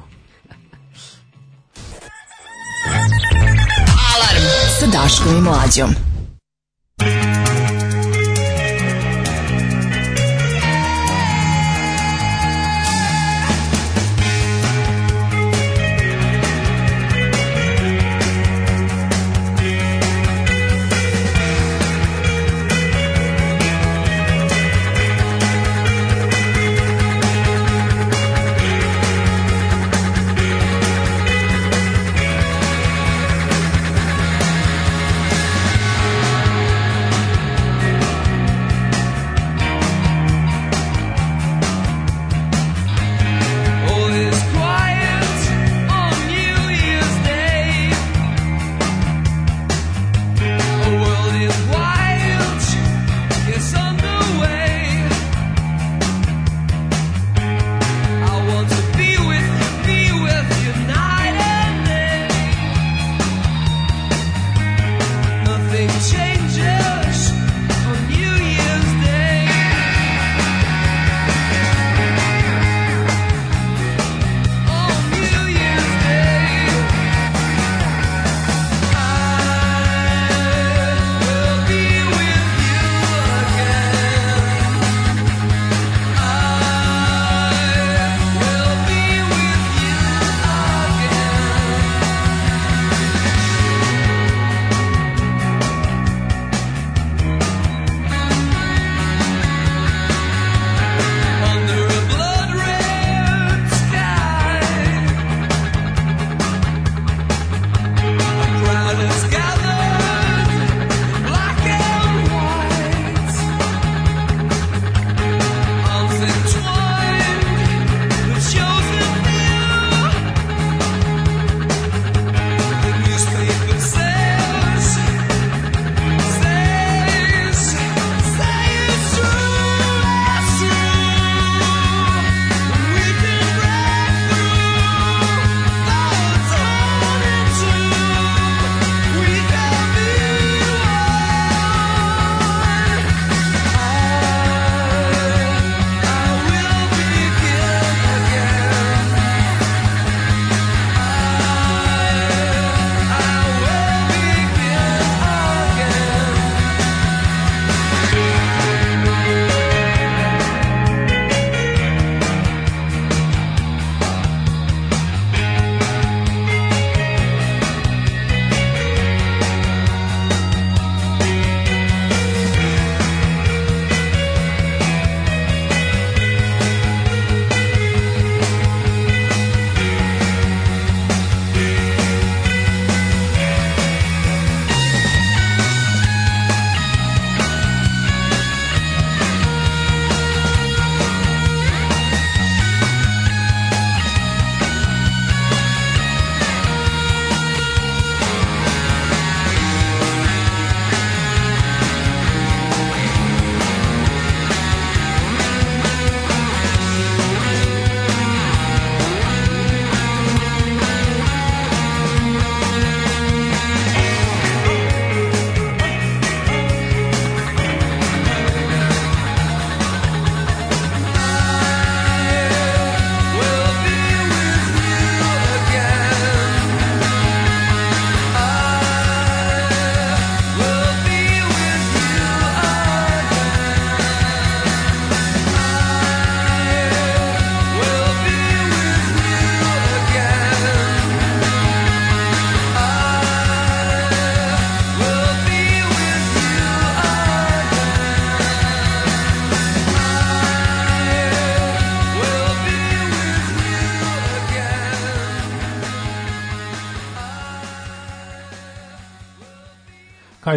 [4.07, 4.45] Alarm
[4.79, 5.89] sa Daškom i Mlađom.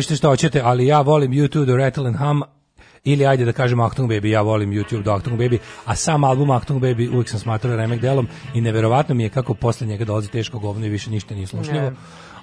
[0.01, 2.43] Kažete što hoćete, ali ja volim YouTube do Rattle and Hum,
[3.05, 6.51] ili ajde da kažem Achtung Baby, ja volim YouTube do Achtung Baby, a sam album
[6.51, 10.31] Achtung Baby uvijek sam smatrao remek delom i neverovatno mi je kako posle njega dolazi
[10.31, 11.81] teško govno i više ništa nije slušljivo.
[11.81, 11.93] Ne.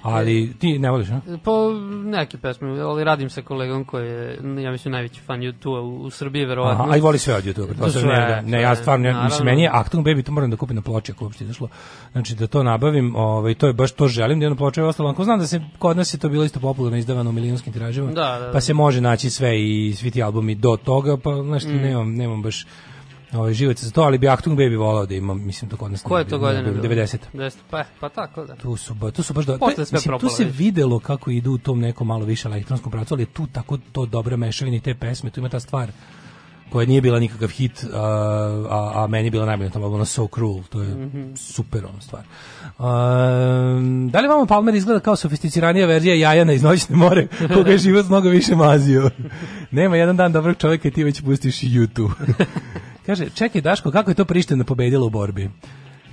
[0.02, 1.20] Ali ti ne voliš, a?
[1.44, 1.70] Po
[2.04, 6.10] neke pesme, ali radim sa kolegom koji je, ja mislim, najveći fan YouTube-a u, u
[6.10, 6.84] Srbiji, verovatno.
[6.84, 7.78] Aha, a i voli sve od YouTube.
[7.78, 10.50] To sve, ne, da, ne, ja stvarno, ne, mislim, meni je Achtung Baby, to moram
[10.50, 11.68] da kupim na ploči ako uopšte izašlo.
[12.12, 15.10] Znači da to nabavim, ovaj, to je baš to želim, da je na ploči ostalo.
[15.10, 18.06] Ako znam da se kod nas je to bilo isto popularno izdavano u milionskim tiražima,
[18.12, 18.52] Da, da, da.
[18.52, 21.76] pa se može naći sve i svi ti albumi do toga, pa znači Mm.
[21.76, 22.66] nemam, nemam baš
[23.32, 26.02] ovaj živac za to, ali bi Achtung Baby volao da imam, mislim to kod nas.
[26.02, 26.62] Koje to godine?
[26.62, 26.94] bilo, bilo?
[26.94, 27.16] 90.
[27.34, 28.56] 90, pa, pa tako da.
[28.56, 31.52] Tu su, ba- tu su baš do, Posle sve mislim, tu se videlo kako idu
[31.52, 34.94] u tom nekom malo više elektronskom pravcu, ali tu tako to dobra mešavina i te
[34.94, 35.88] pesme, tu ima ta stvar
[36.70, 37.98] koja nije bila nikakav hit, a,
[38.70, 41.34] a, a meni je bila najbolja tamo, ono So Cruel, to je Mhm.
[41.36, 42.22] super ona stvar.
[42.78, 47.78] Um, da li vama Palmer izgleda kao sofisticiranija verzija Jajana iz Noćne more, koga je
[47.78, 49.10] život mnogo više mazio?
[49.70, 52.10] Nema jedan dan dobrog čovjeka i ti već pustiš YouTube.
[53.08, 55.50] Kaže, čekaj Daško, kako je to Priština pobedila u borbi?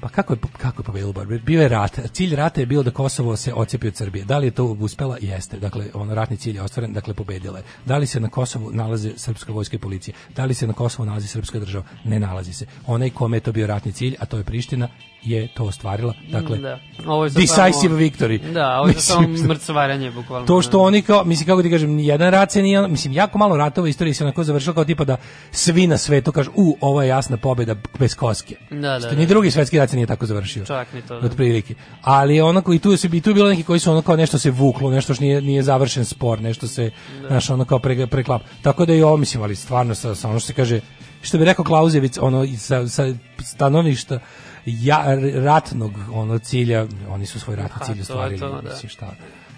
[0.01, 1.39] Pa kako je, kako je pobedila u borbi?
[1.39, 1.99] Bio je rat.
[2.13, 4.25] Cilj rata je bio da Kosovo se ocepi od Srbije.
[4.25, 5.17] Da li je to uspela?
[5.21, 5.59] Jeste.
[5.59, 7.63] Dakle, ono ratni cilj je ostvaren, dakle pobedila je.
[7.85, 10.15] Da li se na Kosovu nalaze srpska vojska i policija?
[10.35, 11.85] Da li se na Kosovu nalazi srpska država?
[12.05, 12.65] Ne nalazi se.
[12.87, 14.87] Onaj kome je to bio ratni cilj, a to je Priština,
[15.25, 16.13] je to ostvarila.
[16.31, 16.79] Dakle, da.
[17.05, 18.51] Ovo je decisive samo- victory.
[18.53, 20.47] Da, ovo je sad samo Mislim, mrcvaranje, bukvalno.
[20.47, 23.57] To što oni kao, mislim kako ti kažem, jedan rat se nije, mislim jako malo
[23.57, 25.17] ratova u istoriji se onako završilo kao tipa da
[25.51, 28.55] svi na svetu kažu, u, ovo je jasna pobjeda bez koske.
[28.71, 29.15] Da, da, Što da.
[29.15, 30.65] ni drugi svetski rat se nije tako završio.
[30.65, 31.25] Čak ni to, da.
[31.25, 31.75] Otprilike.
[32.01, 34.39] Ali onako i tu se i tu je bilo neki koji su ono kao nešto
[34.39, 36.91] se vuklo, nešto što nije nije završen spor, nešto se
[37.27, 38.41] znaš ono kao pre, preklap.
[38.61, 40.79] Tako da i ovo mislim, ali stvarno sa, sa ono što se kaže
[41.21, 44.19] što bi rekao Klauzevic, ono sa, sa stanovišta
[44.65, 48.69] ja, ratnog ono cilja, oni su svoj ratni Ha, cilj ostvarili, to, da.
[48.69, 49.11] mislim šta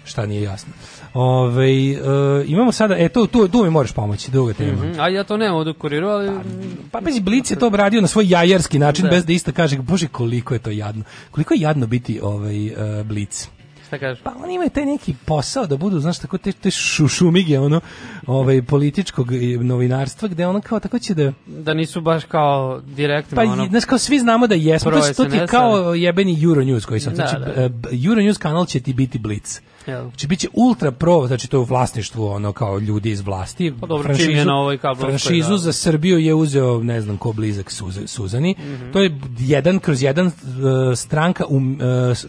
[0.08, 0.72] šta nije jasno.
[1.14, 1.68] Ove,
[2.46, 4.72] imamo sada, e, tu, tu, tu mi moraš pomoći, druga tema.
[4.72, 6.30] Mhm, A ja to nemam ovdje u kuriru, ali...
[6.90, 9.10] Pa bez Blic je to obradio na svoj jajarski način, Da.
[9.10, 11.04] bez da isto kaže, bože koliko je to jadno.
[11.30, 13.48] Koliko je jadno biti ovaj, uh, Blic.
[13.86, 14.22] Šta kažeš?
[14.22, 17.80] Pa oni imaju taj neki posao da budu, znaš, tako te, te šušumige, ono,
[18.28, 21.32] ovaj, političkog eh, novinarstva, gde ono kao tako će da...
[21.46, 23.66] Da nisu baš kao direktno, Pa, ono...
[23.66, 27.12] znaš, kao svi znamo da jesmo, to, to ti je kao jebeni Euronews koji sad,
[27.12, 27.64] Da, znači, da.
[27.64, 29.60] eh, Euronews kanal će ti biti Blic.
[29.86, 30.02] Jel?
[30.02, 33.72] Znači, bit će ultra pro, znači to je u vlasništvu ono kao ljudi iz vlasti.
[33.80, 35.58] Pa dobro, čim je na ovoj kablovskoj, franšizu da.
[35.58, 38.54] za Srbiju je uzeo, ne znam ko blizak Suza- Suzani.
[38.58, 38.92] Mhm.
[38.92, 40.32] To je jedan kroz jedan uh,
[40.96, 41.80] stranka, um,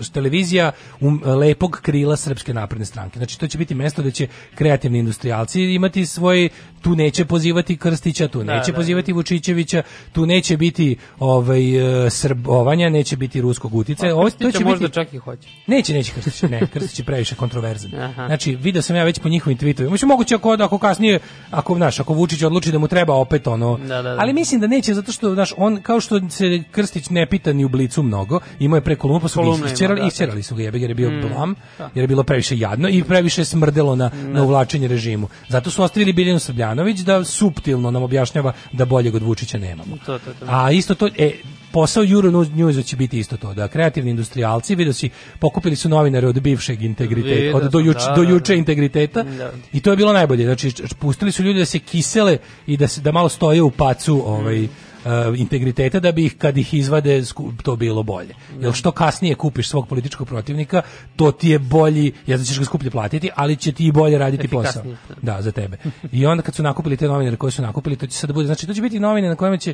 [0.02, 3.20] uh, televizija um, lepog krila Srpske napredne stranke.
[3.20, 6.49] Znači to će biti mesto da će kreativni industrijalci imati svoj,
[6.82, 8.76] tu neće pozivati Krstića, tu Da, neće da.
[8.76, 14.16] pozivati Vučićevića, tu neće biti ovaj, uh, srbovanja, neće biti ruskog uticaja.
[14.16, 15.49] Ovo, to će možda biti, čak i hoće.
[15.68, 17.95] Neće, neće Krstić, ne, Krstić je previše kontroverzan.
[17.95, 18.28] Aha.
[18.28, 19.91] Znači, video sam ja već po njihovim tweetovima.
[19.91, 21.20] Mislim, moguće ako, ako kasnije,
[21.52, 24.16] ako, znaš, ako Vučić odluči da mu treba opet ono, Da, da, da.
[24.20, 27.66] ali mislim da neće, zato što, znaš, on, kao što se Krstić ne pita ni
[27.66, 30.90] u blicu mnogo, imao je pre kolumnu, pa su isčerali, isčerali su ga jebe, jer
[30.90, 34.88] je bio Mm, blam, jer je bilo previše jadno i previše smrdelo na, na uvlačenje
[34.88, 35.28] režimu.
[35.49, 39.97] Zato su ostavili Biljanu Srbljanović da suptilno nam objašnjava da boljeg od Vučića nemamo.
[40.06, 40.45] To, to, to.
[40.47, 41.31] A isto to, e,
[41.72, 46.41] posao Euronews će biti isto to, da kreativni industrijalci, vidio si, pokupili su novinare od
[46.41, 48.57] bivšeg integriteta, od do, juče, da, do da, juče da.
[48.57, 49.51] integriteta Da.
[49.73, 50.45] i to je bilo najbolje.
[50.45, 52.38] Znači, pustili su ljudi da se kisele
[52.68, 54.89] i da, se, da malo stoje u pacu ovaj, Mm.
[55.06, 57.24] Uh, integriteta da bi ih kad ih izvade
[57.64, 58.36] to bilo bolje.
[58.62, 60.82] Jer što kasnije kupiš svog političkog protivnika,
[61.16, 64.18] to ti je bolji, ja da ćeš ga skuplje platiti, ali će ti i bolje
[64.18, 64.84] raditi posao.
[65.22, 65.78] Da, za tebe.
[66.12, 68.46] I onda kad su nakupili te novinare koje su nakupili, to će sad da bude,
[68.46, 69.74] znači to će biti novine na kojima će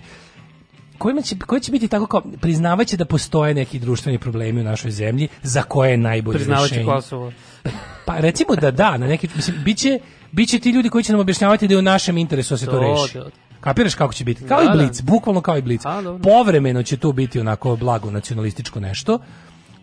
[0.97, 4.91] kojima će, koje će biti tako kao priznavaće da postoje neki društveni problemi u našoj
[4.91, 6.91] zemlji za koje je najbolje Priznavajući rešenje.
[6.91, 7.31] Kosovo.
[8.05, 9.99] Pa recimo da da, na neki mislim biće
[10.31, 12.71] biće ti ljudi koji će nam objašnjavati da je u našem interesu da se to,
[12.71, 13.19] To, reši.
[13.65, 14.47] Kapiraš kako će biti?
[14.47, 14.73] Kao Da, i da.
[14.73, 15.81] Blic, bukvalno kao i Blic.
[16.23, 19.19] Povremeno će tu biti onako blago nacionalističko nešto.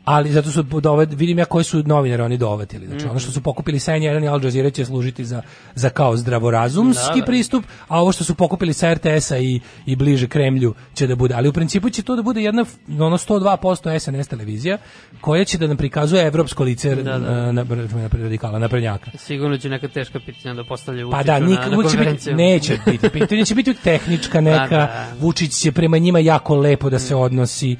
[0.04, 2.86] Ali zato su dove, vidim ja koji su novinari oni dovatili.
[2.86, 5.42] Znači ono što su pokupili sa N1 i Al Jazeera će služiti za,
[5.74, 7.24] za kao zdravorazumski Da, da.
[7.26, 11.34] pristup, a ovo što su pokupili sa RTS-a i, i bliže Kremlju će da bude.
[11.34, 12.64] Ali u principu će to da bude jedna
[13.00, 14.78] ono 102% SNS televizija
[15.20, 17.18] koja će da nam prikazuje evropsko lice Da, da.
[17.18, 17.64] na, na,
[17.94, 19.10] na radikala, naprednjaka.
[19.18, 21.96] Sigurno će neka teška pitanja da postavljaju Pa Vučiću da, na, nik, na uvijek će
[21.96, 22.36] biti, konferenciju.
[22.36, 25.06] neće biti pitanje, će biti tehnička neka, Da, da.
[25.20, 27.76] Vučić će prema njima jako lepo da se odnosi,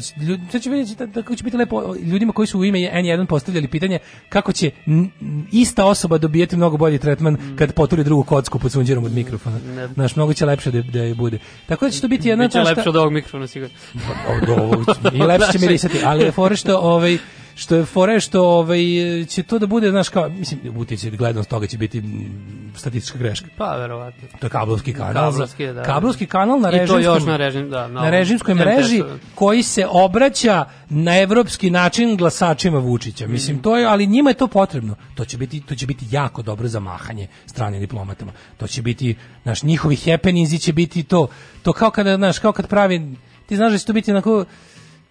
[0.00, 2.64] Će- ljudi, sad će vidjeti da, da kako će biti lepo ljudima koji su u
[2.64, 4.70] ime N1 postavljali pitanje kako će
[5.52, 9.58] ista osoba dobijeti mnogo bolji tretman kad poturi drugu kocku pod sunđerom od mikrofona.
[9.76, 9.88] Ne.
[9.88, 11.38] Znaš, mnogo će lepše da, da je bude.
[11.66, 13.74] Tako da će to biti jedna Biće lepše od ovog mikrofona sigurno.
[14.42, 17.18] od ovog i lepše će mirisati, ali je fora što ovaj
[17.60, 18.80] što je fore što ovaj,
[19.28, 22.02] će to da bude, znaš, kao, mislim, utjecaj gledanost toga će biti
[22.76, 23.46] statistička greška.
[23.56, 24.28] Pa, verovatno.
[24.40, 25.30] To je kablovski kanal.
[25.30, 28.54] Kablovski, da, kablovski kanal na I to režimskom, još na režim- da, na na režimskoj
[28.54, 29.02] mreži
[29.34, 33.26] koji se obraća na evropski način glasačima Vučića.
[33.26, 33.62] Mislim Mm.
[33.62, 34.94] to je, ali njima je to potrebno.
[35.14, 38.32] To će biti to će biti jako dobro za mahanje stranim diplomatama.
[38.56, 41.26] To će biti naš njihovi happeningsi će biti to.
[41.62, 43.14] To kao kada znaš, kao kad pravi
[43.46, 44.44] ti znaš da će to biti onako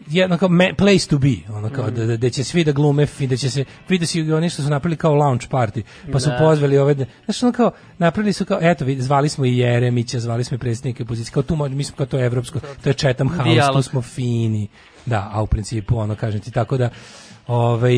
[0.07, 1.93] jedno kao me- place to be, ono kao Mm.
[1.95, 4.63] da, da, da će svi da glume i da će se vidi se oni što
[4.63, 5.81] su napravili kao lounge party,
[6.11, 6.37] pa su Da.
[6.37, 6.95] pozvali ove,
[7.25, 10.59] znači ono kao napravili su kao eto vidi, zvali smo i Jeremića, zvali smo i
[10.59, 13.73] predsjednike opozicije, kao tu mo- mi smo kao to je evropsko, to je Chatham House,
[13.73, 14.67] tu smo fini.
[15.05, 16.89] Da, a u principu ono kažem ti tako da
[17.47, 17.93] Ovaj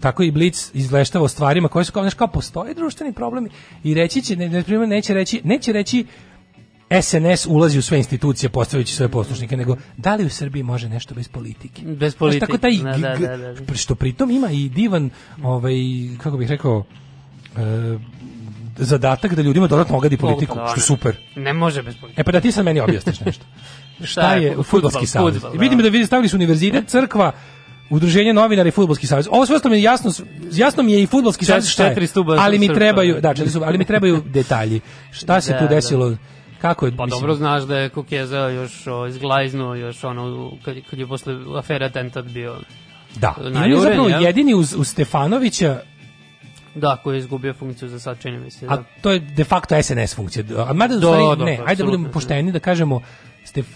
[0.00, 3.50] tako i Blic izveštava o stvarima koje su kao znaš, kao postoje društveni problemi
[3.84, 6.06] i reći će ne, ne, neće reći neće reći
[7.02, 11.14] SNS ulazi u sve institucije postavljajući svoje poslušnike, nego da li u Srbiji može nešto
[11.14, 11.82] bez politike?
[11.82, 12.46] Bez politike.
[12.46, 15.10] tako taj, Da, da, da, da, što pritom ima i divan,
[15.42, 15.74] ovaj,
[16.22, 16.84] kako bih rekao,
[17.56, 17.98] e,
[18.76, 21.16] zadatak da ljudima dodatno ogadi politiku, Da, što je super.
[21.36, 22.20] Ne može bez politike.
[22.20, 23.44] E pa da ti sad meni objasniš nešto.
[24.12, 25.34] Šta je fudbalski savez?
[25.34, 25.58] fudbal, da.
[25.58, 27.32] Vidim da vi stavili su univerzitet, crkva,
[27.92, 29.28] Udruženje novinara i fudbalski savez.
[29.30, 30.12] Ovo sve što mi je jasno,
[30.52, 32.08] jasno mi je i fudbalski savez šta je.
[32.38, 33.34] Ali mi trebaju, da.
[33.64, 34.80] ali mi trebaju detalji.
[35.10, 35.74] Šta se Da, tu da.
[35.74, 36.16] desilo?
[36.62, 40.76] Kako je, Pa mislim, dobro znaš da je Kukeza još o, izglajznuo, još ono, kad,
[40.90, 42.56] kad je posle afere atentat bio.
[43.16, 44.22] Da, na je zapravo jel?
[44.22, 45.80] jedini uz, uz Stefanovića,
[46.74, 48.66] Da, koji je izgubio funkciju za sad, čini mi se.
[48.66, 48.74] Da.
[48.74, 50.44] a to je de facto SNS funkcija.
[50.58, 53.00] A mada u Da, stvari, da, ne, da, ajde da budemo pošteni da kažemo
[53.44, 53.66] Stef,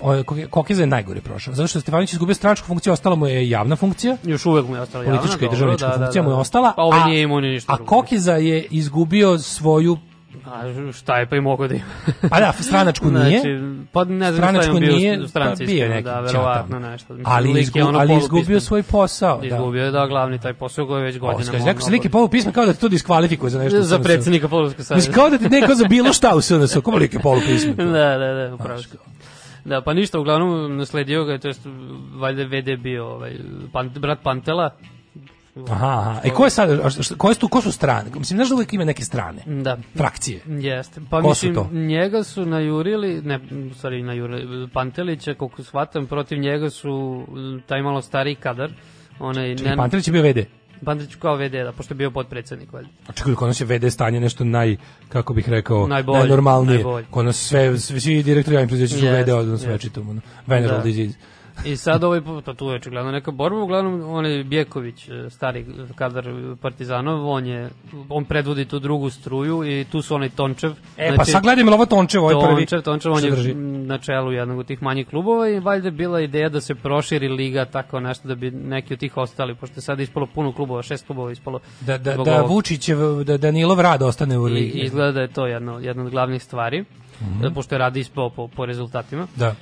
[0.50, 1.54] Kokeza je najgore prošao.
[1.54, 4.16] Zato što je Stefanović izgubio stranačku funkciju, ostala mu je javna funkcija.
[4.24, 6.28] Još uvek mu je ostala javna, politička i državnička da, da, funkcija da.
[6.28, 6.72] mu je ostala.
[6.76, 7.88] Pa ovaj a- nije imao ni ništa A drugo.
[7.88, 9.98] Kokiza je izgubio svoju
[10.44, 11.84] A šta je pa i mogo da ima?
[12.30, 13.40] Pa da, stranačku nije.
[13.40, 13.58] Znači,
[13.92, 15.64] pa ne znam Stranačku šta je bio nije, u stranci.
[15.64, 17.14] pa bio je iskreno, neki da, verovatno nešto.
[17.14, 19.40] Mislim, Ali, je izgu, ono ali izgubio svoj posao.
[19.40, 19.46] Da.
[19.46, 21.42] Izgubio je, da, glavni taj posao koji je već godinama.
[21.42, 22.10] Oskar, neko se lik je
[22.52, 23.82] kao da te to diskvalifikuje za nešto.
[23.82, 24.02] Za SNS-u.
[24.02, 24.94] predsjednika Poluska saveza.
[24.94, 26.82] Mislim, kao da ti neko za bilo šta u SNS-u.
[26.82, 27.76] Kako lik je polupismen?
[27.92, 28.80] da, da, da, upravo.
[29.64, 31.60] Da, pa ništa, uglavnom nasledio ga, je, to jest
[32.14, 33.32] valjda je VD bio ovaj,
[33.72, 34.70] pan, brat Pantela.
[35.64, 36.20] Aha, aha.
[36.24, 38.10] E ko je sad, a šta- šta- koje su tu, ko su strane?
[38.10, 39.42] Mislim, znaš da uvijek ima neke strane?
[39.46, 39.76] Da.
[39.94, 40.40] Frakcije.
[40.46, 41.00] Jeste.
[41.10, 41.70] Pa Ko su mislim, to?
[41.72, 46.92] njega su najurili, ne, u stvari najurili, Pantelića, koliko shvatam, protiv njega su
[47.28, 48.70] m, taj malo stariji kadar.
[49.18, 50.38] Onaj, Čekaj, Pantelić je bio VD.
[50.84, 52.88] Pantelić kao VD, da, pošto je bio podpredsednik, valjda.
[53.06, 54.76] A čekaj, kod nas je VD stanje nešto naj,
[55.08, 56.74] kako bih rekao, Najbolje, najnormalnije.
[56.74, 57.06] najbolje.
[57.10, 59.66] Kod nas sve, svi, direktori javnih preduzeća su Jeste, VD odnosno jeste.
[59.68, 60.08] sve čitom.
[60.08, 60.20] ono.
[60.46, 60.82] Veneral Da.
[60.82, 61.18] disease.
[61.64, 65.66] I sad ovaj pa tu je očigledno neka borba, uglavnom on je Bjeković, e, stari
[65.94, 66.24] kadar
[66.62, 67.70] Partizanov, on je,
[68.08, 70.72] on predvodi tu drugu struju i tu su onaj Tončev.
[70.96, 72.56] E, pa sad gledajmo ovo Tončev, ovaj prvi.
[72.56, 73.54] Tončev, Tončev, on je
[73.86, 77.28] na čelu jednog od tih manjih klubova i valjda je bila ideja da se proširi
[77.28, 80.82] liga tako nešto da bi neki od tih ostali, pošto je sad ispalo puno klubova,
[80.82, 81.60] šest klubova ispalo.
[81.80, 82.50] Da, da, da ovog.
[82.50, 84.78] Vučićev, da Danilov rad ostane u I, ligi.
[84.78, 86.84] izgleda da je to jedna, jedna od glavnih stvari,
[87.20, 87.54] Mhm.
[87.54, 89.26] pošto je radi ispao po, po rezultatima.
[89.36, 89.54] Da.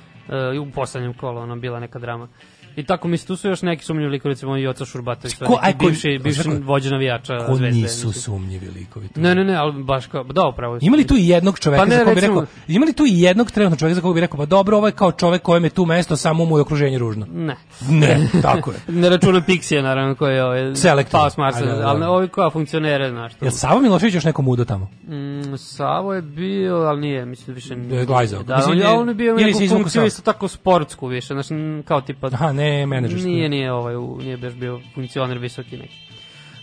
[0.55, 2.27] I u poslednjem kolu ono bila neka drama.
[2.75, 5.59] I tako mislim tu su još neki sumnjivi likovi, recimo i Oca Šurbatović, Ko- ko,
[5.61, 7.81] aj, ko- bivši, bivši ko- vođa navijača Ko Zvezde.
[7.81, 9.09] nisu sumnjivi likovi?
[9.15, 10.79] Ne, ne, ne, ali baš kao, da, upravo.
[10.79, 10.85] si.
[10.85, 13.05] Ima li tu i jednog čoveka Pa ne, za koga bi rekao, ima li tu
[13.05, 15.63] i jednog trenutno čoveka za koga bi rekao, pa dobro, ovo je kao čovek kojem
[15.63, 17.27] je tu mesto, samo mu je okruženje ružno.
[17.33, 17.55] Ne.
[17.89, 18.77] Ne, tako je.
[19.01, 21.19] ne računam Pixija, naravno, koji je ovaj, Selektor.
[21.19, 21.87] pao s Marsa, da, da.
[21.87, 23.33] ali ovi kao funkcionere, znaš.
[23.41, 24.89] Jel Savo Milošević još neko mudo tamo?
[25.07, 27.75] Mm, Savo je bio, ali nije, mislim, više...
[27.75, 28.43] Da glajzao.
[28.43, 32.27] Da, Mislim, on, je, bio neku funkciju isto tako sportsku više, znači, mm, kao tipa...
[32.33, 33.29] Aha, ne, menadžersku.
[33.29, 36.05] Nije, nije, ovaj, nije baš bio funkcioner visoki neki.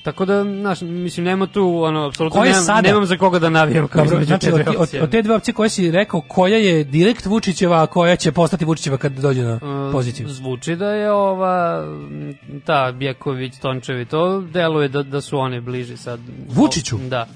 [0.02, 2.80] Tako da, znaš, mislim, nema tu, ono, apsolutno nemam, sada?
[2.80, 3.88] nemam za koga da navijam.
[3.88, 6.84] kao Dobro, znači te od, od, od te dve opcije koje si rekao, koja je
[6.84, 10.28] direkt Vučićeva, a koja će postati Vučićeva kad dođe na Uh, poziciju?
[10.28, 11.84] Zvuči da je ova,
[12.64, 16.20] ta Bjeković, Tončevi, to deluje da, da su oni bliži sad.
[16.48, 16.98] Vučiću?
[16.98, 17.26] Da.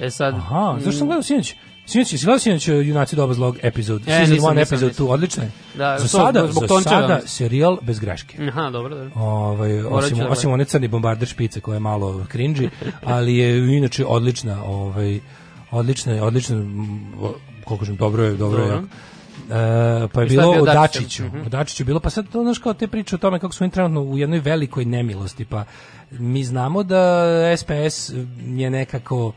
[0.00, 0.34] E sad...
[0.34, 1.54] Aha, zašto sam gledao sinoć?
[1.86, 4.02] Sinoć, si gledao sinoć uh, Junaci doba zlog epizod?
[4.02, 5.06] E, Season nisam, 1 nisam, epizod nisam.
[5.06, 5.50] 2, odlično je.
[5.74, 8.38] Da, za sada, zbog za Tončeva, sada serijal bez greške.
[8.48, 9.10] Aha, dobro, dobro.
[9.14, 12.68] Ovaj, Morat osim, da osim one crni bombarder špice koja je malo cringy,
[13.04, 15.20] ali je inače odlična, ovaj,
[15.70, 17.12] odlična, je, odlična, mm,
[17.64, 18.68] koliko kažem, dobro je, dobro je.
[18.68, 18.86] Dobro.
[19.50, 20.64] E, pa je je bilo bio o?
[20.64, 21.24] Dačiću.
[21.24, 21.40] Mhm.
[21.46, 23.64] O Dačiću je bilo, pa sad to znaš kao te priče o tome kako su
[23.64, 25.64] oni trenutno u jednoj velikoj nemilosti, pa
[26.10, 27.24] mi znamo da
[27.56, 28.12] SPS
[28.46, 29.32] je nekako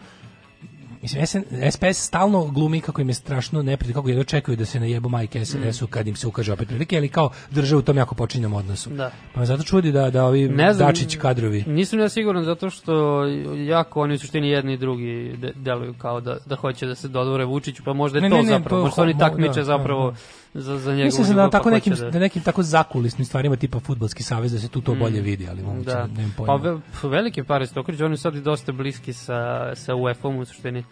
[1.01, 1.39] mislim, SN,
[1.71, 5.45] SPS stalno glumi kako im je strašno neprijatno, kako jedno čekaju da se najebu majke
[5.45, 8.89] SNS-u kad im se ukaže opet prilike, ali kao drže u tom jako počinjem odnosu.
[8.89, 9.11] Da.
[9.33, 11.63] Pa me zato čudi da, da ovi Ne znam, Dačić kadrovi.
[11.67, 13.23] Nisam ja siguran zato što
[13.67, 17.07] jako oni u suštini jedni i drugi de, deluju kao da, da hoće da se
[17.07, 19.59] dodvore Vučiću, pa možda je Ne, to ne, ne, zapravo, to- možda oni mo- takmiče
[19.59, 20.17] da, zapravo da,
[20.53, 23.55] za, za njegovu Mislim se da tako pa nekim, hoće da nekim tako zakulisnim stvarima
[23.55, 26.07] tipa fudbalski savez da se tu to bolje vidi, ali moguće, Da.
[26.07, 26.55] nemam Pa pojma.
[26.65, 29.35] ve, p- veliki par Stokrić, oni su sad i dosta bliski sa,
[29.75, 30.83] sa UEFA-om u suštini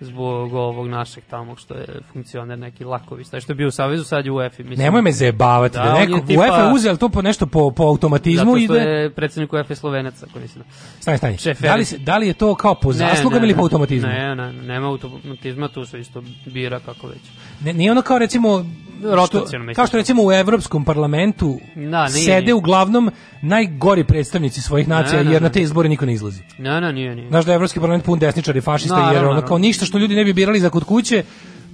[0.00, 4.04] zbog ovog našeg tamo što je funkcioner neki Laković, taj što je bio u Savezu,
[4.04, 4.56] sad je u UEFA.
[4.58, 4.78] Mislim.
[4.78, 8.44] Nemoj me zajebavati, da, Da, neko tipa- UEFA uzeo to po nešto po, po automatizmu
[8.46, 8.80] Zato što da...
[8.80, 10.62] je predsjednik UEFA Slovenac, ako nisam.
[11.00, 11.36] Stani, stani.
[11.60, 14.08] Da li, se- da li je to kao po zaslugama ili po automatizmu?
[14.08, 17.20] Ne, ne, nema automatizma, tu se isto bira kako već.
[17.60, 18.64] Ne, nije ono kao recimo
[19.04, 22.54] Rotaciono, kao što recimo u Evropskom parlamentu Da, nije, sede nije.
[22.54, 23.10] uglavnom
[23.42, 25.52] najgori predstavnici svojih nacija Ne, ne, jer na ne.
[25.52, 26.42] te izbore niko ne izlazi.
[26.58, 27.28] Ne, ne, nije, nije.
[27.28, 30.14] Znaš da je Evropski parlament pun desničara i fašista jer ono kao ništa što ljudi
[30.14, 31.24] ne bi birali za kod kuće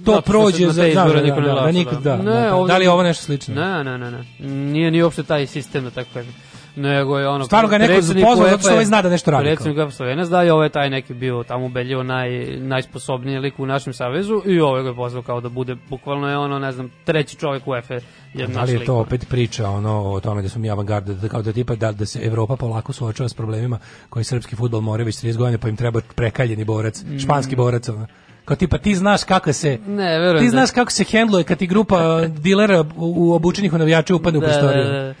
[0.05, 1.53] to Zato što prođe se na za te da, izbore da, niko ne da, da,
[1.53, 2.55] glasa, nikad, da, Ne, da, da.
[2.55, 3.55] ovdje- da li je ovo nešto slično?
[3.55, 4.23] Ne, ne, ne, ne.
[4.47, 6.33] Nije ni uopšte taj sistem, da tako kažem.
[6.75, 7.45] Nego je ono...
[7.45, 7.93] Stvarno ga neko
[8.23, 10.89] pozvao zato što ovaj zna da nešto radi, Predsjednik UEFA Slovenac da je ovaj taj
[10.89, 15.23] neki bio tamo ubedljivo naj, najsposobniji lik u našem savezu i ovaj ga je pozvao
[15.23, 18.85] kao da bude, bukvalno je ono, ne znam, treći čovjek UEFA je Da li je
[18.85, 21.91] to opet priča ono o tome da smo mi avangarda, da kao da tipa da,
[21.91, 23.79] da se Evropa polako suočava s problemima
[24.09, 28.07] koji srpski fudbal mora već 30 godina pa im treba prekaljeni borac, španski borac ono.
[28.45, 31.57] Kao tipa ti znaš kako se Ne, verujem Ti da- znaš kako se hendluje kad
[31.57, 34.83] ti grupa dilera u, u obučenih u navijača upadne u Da, prostoriju.
[34.83, 35.13] da, da.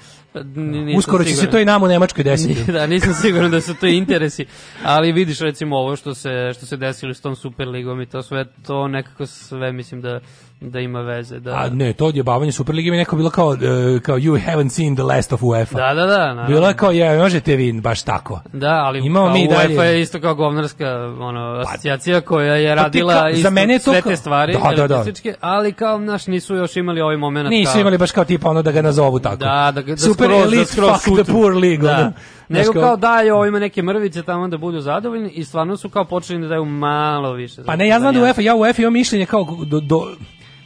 [0.55, 2.71] Ni- nisam Uskoro će se to i nama u Nemačkoj desiti.
[2.71, 4.45] da, nisam siguran da su to interesi,
[4.83, 8.45] ali vidiš recimo ovo što se što se desilo s tom Superligom i to sve
[8.65, 10.19] to nekako sve mislim da
[10.63, 13.57] da ima veze da A ne, to odjebavanje Superlige mi neko bilo kao, e,
[13.99, 15.77] kao you haven't seen the last of UEFA.
[15.77, 16.47] Da, da, da, naravno.
[16.47, 18.39] Bilo je kao, je, možete vi baš tako.
[18.53, 22.75] Da, ali Imamo pa mi UEFA dalje- je isto kao govnarska ono, asocijacija koja je
[22.77, 25.03] Pa radila za isto mene sve te stvari, Da, da, da.
[25.39, 28.61] ali kao naš nisu još imali ovaj moment Nisu kao, imali baš kao tipa ono
[28.61, 29.35] da ga nazovu tako.
[29.35, 31.23] Da, da, da Super skroz, da elite skroz fuck šutnu.
[31.23, 31.87] the poor league.
[31.87, 31.97] Da.
[31.97, 32.13] ono.
[32.49, 36.41] Nego kao daju ovima neke mrvice tamo da budu zadovoljni i stvarno su kao počeli
[36.41, 37.63] da daju malo više.
[37.65, 40.07] Pa ne, ja znam da UEFA, ja u UEFA imam mišljenje kao do, do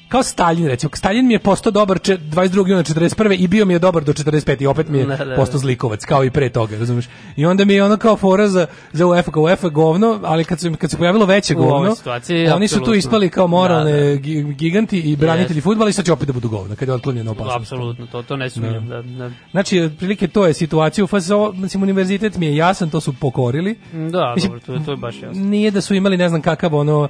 [0.10, 0.90] kao Stalin recimo.
[0.94, 2.68] Stalin mi je postao dobar če- 22.
[2.68, 3.08] juna 41.
[3.34, 4.62] i bio mi je dobar do 45.
[4.62, 5.36] i opet mi je Da, da, da.
[5.36, 7.06] postao zlikovac kao i pre toga, razumeš?
[7.36, 10.60] I onda mi je ono kao fora za, za UEFA, kao UEFA govno, ali kad,
[10.60, 13.92] su, im- kad se pojavilo veće U govno, situaciji, oni su tu ispali kao moralne
[13.94, 14.12] Da, da.
[14.14, 15.64] gi- giganti i branitelji Yes.
[15.64, 17.58] fudbala i sad će opet da budu govno, kad je otklonjena opasnost.
[17.58, 18.88] Apsolutno, to, to ne sumnjam.
[18.88, 19.32] Da, da.
[19.52, 23.76] Znači, otprilike to je situacija u FSO, mislim, univerzitet mi je jasan, to su pokorili.
[23.94, 25.44] Da, Mislim, dobro, to, to je baš jasno.
[25.44, 27.08] Nije da su imali ne znam kakav ono uh,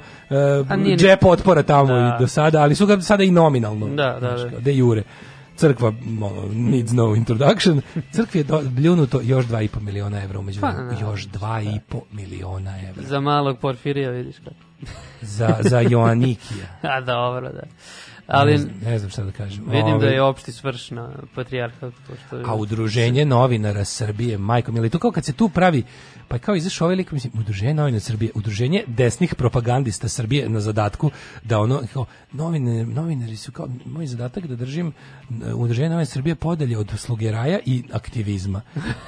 [0.96, 2.16] džep otpora tamo Da.
[2.16, 3.88] i do sada, ali su ga sada i nominalno.
[3.88, 4.58] Da, da, da.
[4.58, 5.02] De jure.
[5.56, 5.92] Crkva
[6.52, 7.82] needs no introduction.
[8.12, 10.60] Crkvi je do, bljunuto još 2,5 miliona evra umeđu.
[10.60, 11.00] Pa, vremenu.
[11.00, 13.02] još 2,5 miliona evra.
[13.02, 14.56] Za malog Porfirija vidiš kako.
[15.20, 16.66] Za, za Joanikija.
[16.96, 17.62] A dobro, da.
[18.28, 19.64] Ali ne, znam, ne znam šta da kažem.
[19.64, 21.92] vidim da Ovaj, je opšti svrš na patrijarhat.
[22.32, 25.82] Je- A udruženje novinara Srbije, majko mili, to kao kad se tu pravi,
[26.28, 31.10] pa kao izašao ovaj lik, mislim, udruženje novinara Srbije, udruženje desnih propagandista Srbije na zadatku
[31.42, 34.92] da ono, kao, novine, novinari su kao, moj zadatak da držim e,
[35.54, 38.60] udruženje novinara Srbije podelje od slugeraja i aktivizma.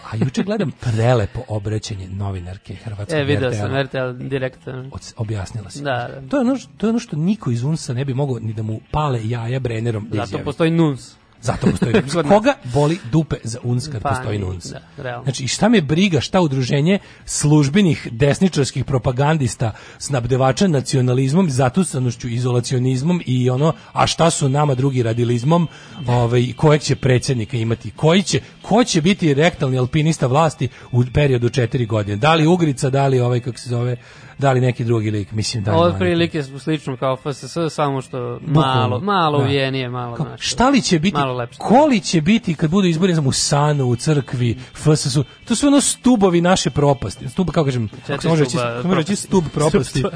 [0.04, 3.58] A juče gledam prelepo obraćanje novinarke Hrvatskog E, video RTL-a.
[3.58, 4.90] sam RTL direktno.
[5.16, 5.82] Objasnila se.
[5.82, 6.28] Da, da.
[6.28, 8.62] To je, ono, to je ono što niko iz UNSA ne bi mogao ni da
[8.62, 8.80] mu
[9.10, 10.44] pale jaja brenerom da Zato izjavi.
[10.44, 11.12] postoji NUNS.
[11.42, 12.12] Zato postoji NUNS.
[12.28, 14.66] Koga boli dupe za UNS kad Pa, postoji NUNS?
[14.96, 15.20] da.
[15.22, 23.72] Znači, šta me briga, šta udruženje službenih desničarskih propagandista snabdevača nacionalizmom, zatusanošću, izolacionizmom i ono,
[23.92, 25.68] a šta su nama drugi radilizmom,
[26.06, 31.48] ovaj, kojeg će predsjednika imati, koji će, ko će biti rektalni alpinista vlasti u periodu
[31.48, 32.16] četiri godine?
[32.16, 33.96] Da li Ugrica, da li ovaj, kako se zove,
[34.40, 39.00] da li neki drugi lik, mislim da Od prilike slično kao FSS, samo što malo,
[39.00, 39.44] malo Da.
[39.44, 41.58] uvijenije, malo Kao, znaš, šta li će biti, Malo lepše.
[41.58, 45.54] ko li će biti kad budu izbori ne znam, u Sanu, u crkvi, FSS-u, to
[45.54, 47.28] su ono stubovi naše propasti.
[47.28, 50.04] Stub, kako kažem, kako se može reći, može stub propasti.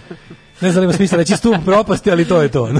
[0.60, 2.68] Ne znam, ima smisla reći stub propasti, ali to je to.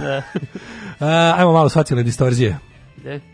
[1.00, 2.58] A, ajmo malo socijalne distorzije.
[2.96, 3.33] Gde?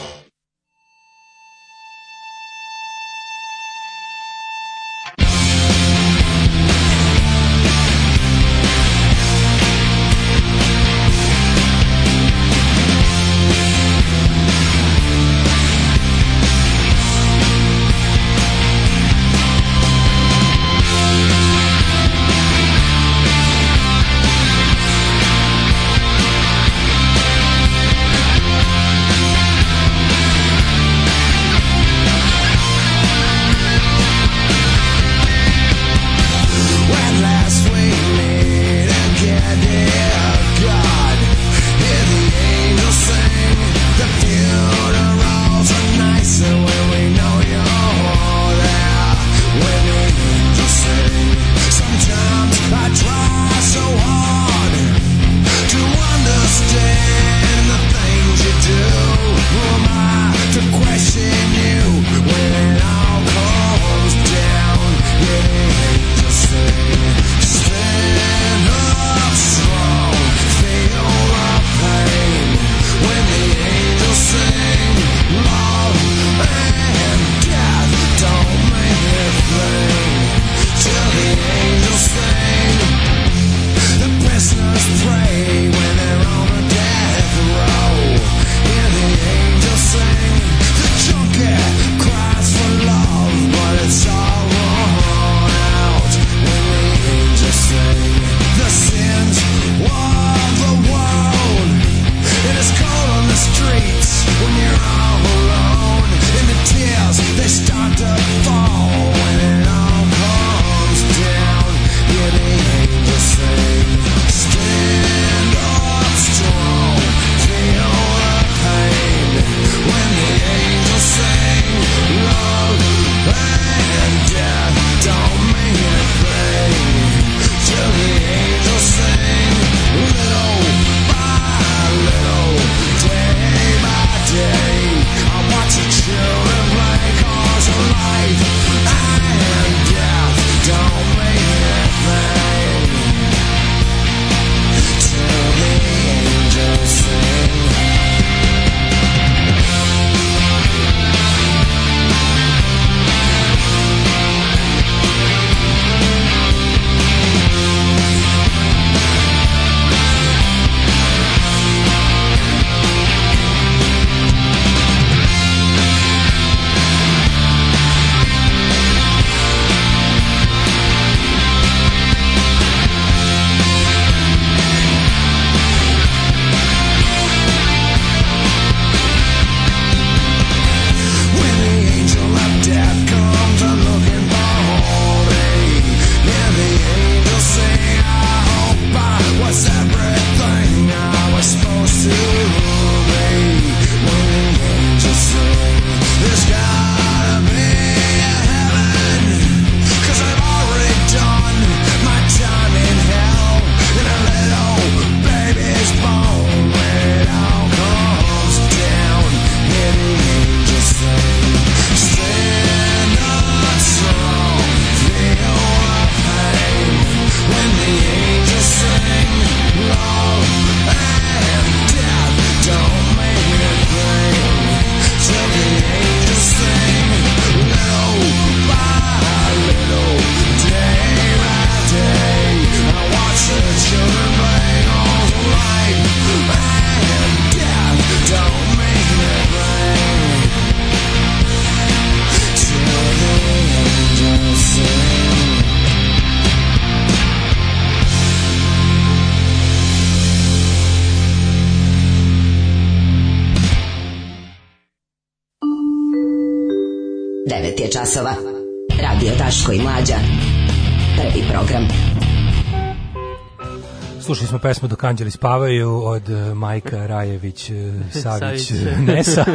[264.61, 267.75] Pesmu Dok anđeli spavaju od uh, Majka Rajević uh,
[268.23, 269.45] Savić uh, Nesa.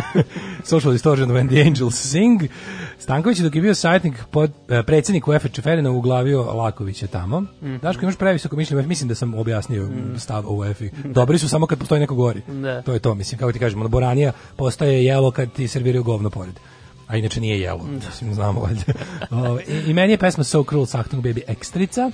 [0.64, 2.42] Social Distortion When the Angels Sing.
[2.98, 7.40] Stanković dok je bio savjetnik pod uh, predsjednik UEFA Čeferina uglavio Lakovića tamo.
[7.40, 7.76] Mhm.
[7.82, 10.84] Daško imaš previsoko mišljenje, mislim da sam objasnio stav o UEFA.
[11.04, 12.42] Dobri su samo kad postoji neko gori.
[12.48, 12.82] Da.
[12.82, 16.30] To je to, mislim, kako ti kažemo, ono, Boranija postaje jelo kad ti serviraju govno
[16.30, 16.54] pored.
[17.06, 18.82] A inače nije jelo, mislim, znamo valjda.
[19.48, 22.10] Ovaj, I, I meni je pesma So Cruel Sachtung Baby ekstrica.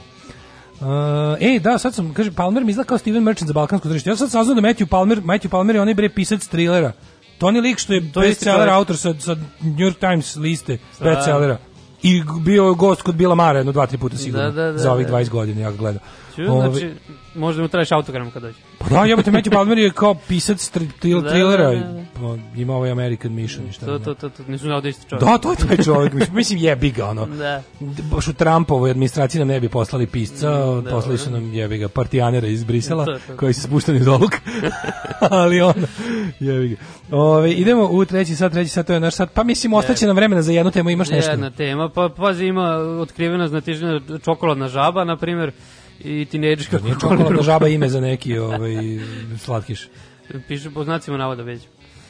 [0.83, 4.11] Uh, ej, da, sad sam, kaže, Palmer mi izgleda kao Steven Merchant za balkansko tržište.
[4.11, 6.93] Ja sad saznao da Matthew Palmer, Matthew Palmer je onaj bre pisac trilera.
[7.39, 10.79] To on je lik što je To bestseller autor sa, sa New York Times liste
[10.99, 11.05] Da.
[11.05, 11.59] bestsellera.
[12.03, 14.51] I bio je gost kod Bila Mara jedno dva, tri puta sigurno.
[14.51, 15.13] Da, da, da, za ovih da.
[15.13, 16.03] 20 godina, ja ga gledam.
[16.37, 16.91] Ču, znači,
[17.35, 18.59] možda mu tražiš autogram kad dođe.
[18.79, 21.71] Pa da, jebote, Matthew Palmer je kao pisac tri, tri, Da, trilera.
[21.71, 22.03] da, da.
[22.15, 23.87] Pa, ima ovaj American Mission i šta.
[23.87, 25.25] To, to, to, to, nisu znao da isti čovjek.
[25.25, 26.13] Da, to je taj čovjek.
[26.13, 27.27] Mislim, mislim jebi ga, ono.
[27.27, 27.63] Da.
[27.81, 31.89] Baš u Trumpovoj administraciji nam ne bi poslali pisca, Mm, poslali su nam jebi ga
[31.89, 33.37] partijanera iz Brisela, To, to.
[33.37, 34.33] koji se spuštani iz oluk.
[35.31, 35.87] Ali ono,
[36.41, 36.77] jebi ga.
[37.11, 39.33] Ove, idemo u treći sat, treći sat, to je naš sat.
[39.33, 41.31] Pa mislim, ostaće nam vremena za jednu temu, imaš nešto?
[41.31, 42.69] Jedna tema, pa pazi ima
[43.01, 45.53] otkrivena znatižna čokoladna žaba, na primjer,
[46.01, 46.79] i tinejdžerka.
[46.83, 48.75] Nije čokoladna žaba ime za neki ovaj,
[49.39, 49.89] slatkiš.
[50.49, 51.63] Piše po znacima navoda već.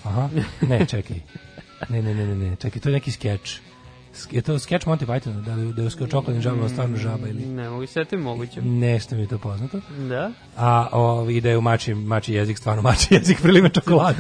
[0.04, 0.28] Aha,
[0.60, 1.16] ne, čekaj.
[1.88, 3.60] Ne, ne, ne, ne, ne, čekaj, to je neki skeč.
[4.30, 7.46] Je to skeč Monty Pythona, da da je uskao čokoladnim žabama stvarno žaba ili...
[7.46, 8.62] Ne, mogu se setiti moguće.
[8.62, 9.80] Nešto mi je to poznato.
[10.08, 10.30] Da.
[10.56, 14.18] A ovaj, ide u mači, mači jezik, stvarno mači jezik priliva čokolade.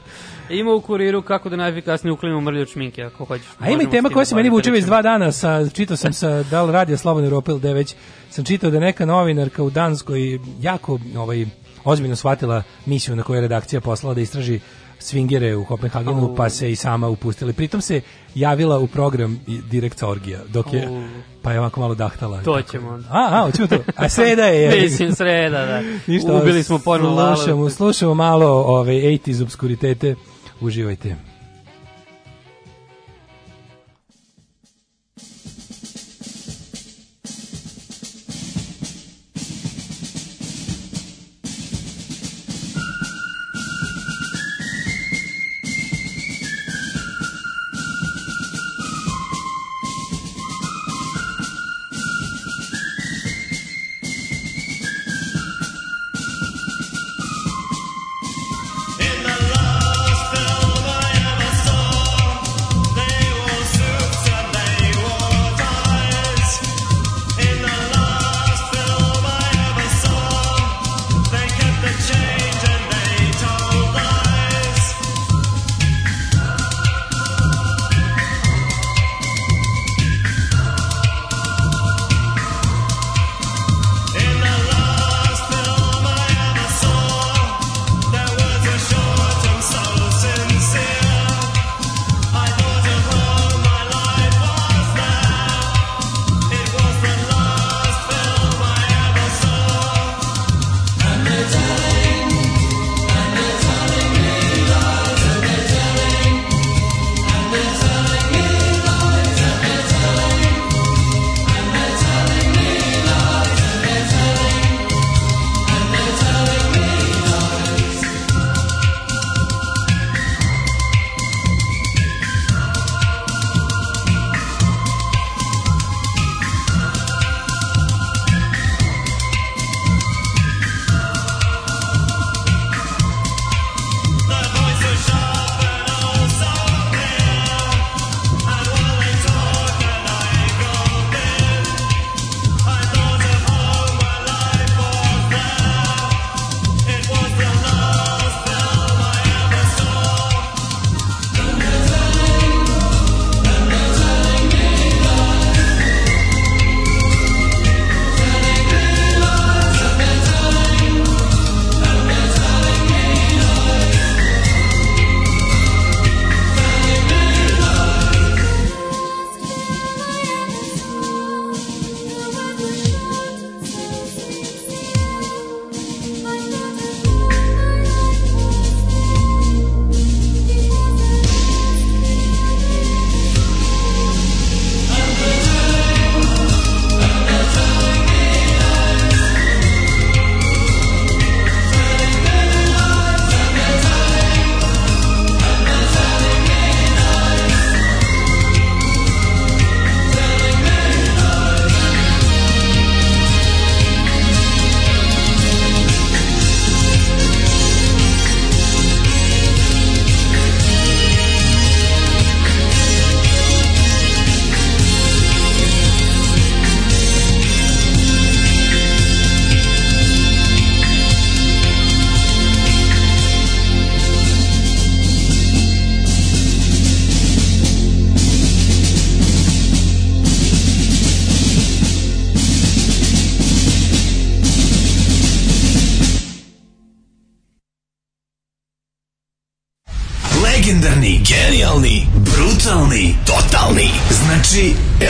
[0.50, 3.46] Ima u kuriru kako da najefikasnije uklinimo mrlju šminke, ako hoćeš.
[3.58, 4.88] A ima i tema koja se da meni vuče već pričom.
[4.88, 7.94] dva dana, sa, čitao sam sa da li radija Slobodna Europa ili da već
[8.30, 11.46] sam čitao da je neka novinarka u Danskoj jako ovaj,
[11.84, 14.60] ozbiljno shvatila misiju na kojoj je redakcija poslala da istraži
[15.06, 16.34] svingere u Kopenhagenu, Au.
[16.36, 17.52] pa se i sama upustila.
[17.52, 18.00] Pritom se
[18.34, 19.40] javila u program
[19.70, 21.02] direkt orgija, dok je, Au.
[21.42, 22.42] pa je ovako malo dahtala.
[22.42, 22.90] To ćemo.
[23.10, 23.78] A, a, hoćemo to.
[23.96, 24.82] A sreda je.
[24.82, 25.82] Mislim, sreda, da.
[26.06, 27.36] Ništa, Ubili smo ponovo Lalu.
[27.36, 30.14] slušamo, slušamo malo ove 80s obskuritete.
[30.60, 31.31] Uživajte.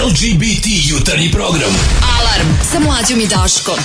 [0.07, 1.71] LGBT jutarnji program.
[2.19, 3.79] Alarm sa mlađom i Daškom.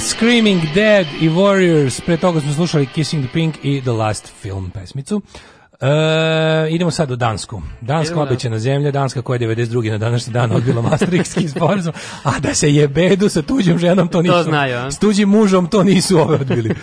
[0.00, 2.00] Screaming Dead i Warriors.
[2.00, 5.22] Pre toga smo slušali Kissing the Pink i The Last Film pesmicu.
[5.80, 7.62] E, idemo sad u Dansku.
[7.80, 8.22] Danska da.
[8.22, 9.90] obećana zemlja, Danska koja je 92.
[9.90, 14.34] na današnji dan odbila Maastrichtski sporazum, a da se jebedu sa tuđim ženom, to nisu.
[14.34, 14.90] To znaju, a?
[14.90, 16.74] S tuđim mužom to nisu ove odbili.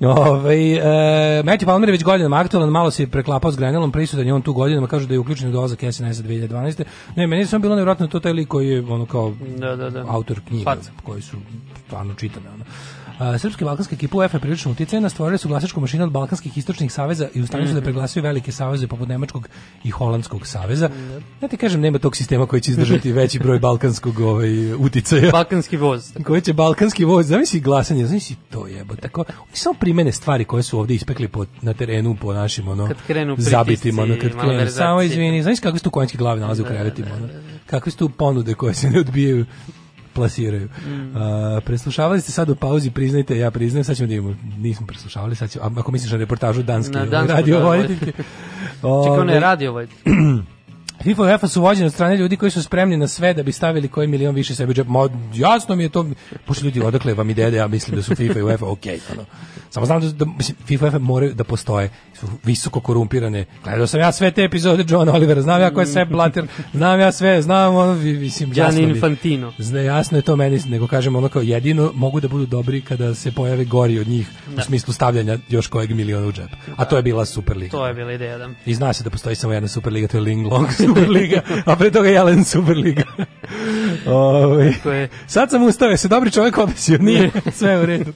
[0.00, 3.92] Ove, ovaj, e, Matthew Palmer je već godinom aktualan, malo se je preklapao s Grenelom,
[3.92, 6.84] prisutan je on tu godinama, kažu da je uključen u dolazak SNS 2012.
[7.16, 9.90] Ne, meni je samo bilo nevjerojatno to taj lik koji je ono kao da, da,
[9.90, 10.04] da.
[10.08, 10.78] autor knjiga Fat.
[11.04, 11.36] koji su
[11.86, 12.50] stvarno čitane.
[12.50, 12.64] Ono.
[13.18, 17.28] Srpski srpske balkanske ekipa UEFA prilično uticajna, stvorili su glasačku mašinu od balkanskih istočnih saveza
[17.34, 17.84] i u stanju su da mhm.
[17.84, 19.48] preglasuju velike saveze poput nemačkog
[19.84, 20.90] i holandskog saveza.
[21.42, 25.30] Ja ti kažem, nema tog sistema koji će izdržati veći broj balkanskog ovaj, uticaja.
[25.32, 26.12] Balkanski voz.
[26.12, 26.24] Tako.
[26.24, 28.96] Koji će balkanski voz, zamisli glasanje, zamisli to jebo.
[28.96, 32.86] Tako, oni samo primene stvari koje su ovde ispekli po, na terenu po našim ono,
[32.86, 36.62] kad krenu zabitima, ono, kad krenu, samo izvini, znaš kako su tu konjski glave nalaze
[36.62, 37.32] u da, krevetima, da, ono, da,
[37.66, 39.46] kakve su tu ponude koje se ne odbijaju
[40.16, 40.68] plasiraju.
[40.86, 41.16] Mm.
[41.16, 45.36] A, preslušavali ste sad u pauzi, priznajte, ja priznajem, sad ćemo da imamo, nismo preslušavali,
[45.36, 48.12] sad ćemo, ako misliš na reportažu danske Na radio voditeljke.
[48.12, 49.86] Čekaj, on je Ovaj, radio ovaj.
[51.06, 53.88] FIFA UEFA su vođeni od strane ljudi koji su spremni na sve da bi stavili
[53.88, 54.86] koji milion više sebi u džep.
[54.88, 54.98] Ma,
[55.34, 56.06] jasno mi je to.
[56.44, 58.84] Pošto ljudi, odakle vam ide da ja mislim da su FIFA i UEFA ok.
[59.12, 59.24] Ono.
[59.70, 61.90] Samo znam da, da mislim, FIFA i UEFA moraju da postoje.
[62.14, 63.44] Su visoko korumpirane.
[63.64, 65.42] Gledao sam ja sve te epizode John Olivera.
[65.42, 66.46] Znam ja ko je Sepp Blatter.
[66.74, 67.42] Znam ja sve.
[67.42, 69.52] Znam ono, mislim, jasno mi- Infantino.
[69.58, 73.14] Zna, jasno je to meni, nego kažem ono kao jedino mogu da budu dobri kada
[73.14, 74.62] se pojave gori od njih u Da.
[74.62, 76.48] smislu stavljanja još kojeg miliona u džep.
[76.76, 77.70] A to je bila Superliga.
[77.70, 78.48] To je bila ideja, da.
[78.66, 81.90] I zna se da postoji samo jedna Superliga, to je Ling Long Superliga, a pre
[81.90, 83.02] toga Jelen Superliga.
[84.06, 85.08] Ove, Tako je.
[85.26, 88.12] sad sam ustao, se dobri čovjek obesio, nije, sve je u redu.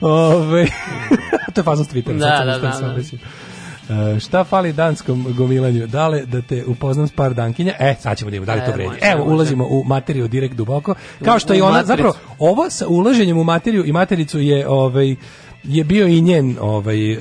[0.00, 0.66] Ove,
[1.54, 3.24] to je fazon s Twittera, Da, sad sam da, ustao, da,
[3.94, 4.16] da.
[4.16, 5.86] E, šta fali danskom gomilanju?
[5.86, 7.74] Dale da te upoznam s par dankinja?
[7.78, 8.94] E, sad ćemo da imamo, da li to E, vredi?
[9.02, 10.94] Evo, ulazimo u materiju direkt duboko.
[11.24, 15.16] Kao što i ona, zapravo, ovo sa ulaženjem u materiju i matericu je, ovaj,
[15.64, 17.18] je bio i njen, ovaj, e,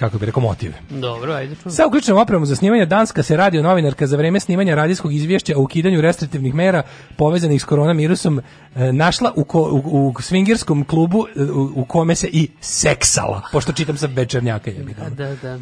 [0.00, 0.72] kako bi rekao, motiv.
[0.90, 1.54] Dobro, ajde.
[1.54, 1.72] čujem.
[1.72, 5.62] Sa uključenom opremom za snimanje Danska se radio novinarka za vreme snimanja radijskog izvješća o
[5.62, 6.82] ukidanju restriktivnih mera
[7.16, 8.40] povezanih s koronavirusom
[8.74, 13.42] e, našla u, ko, u, u swingerskom klubu e, u, u kome se i seksala,
[13.52, 14.70] pošto čitam sa večernjaka.
[14.70, 15.08] jebi ga.
[15.08, 15.58] Da, da.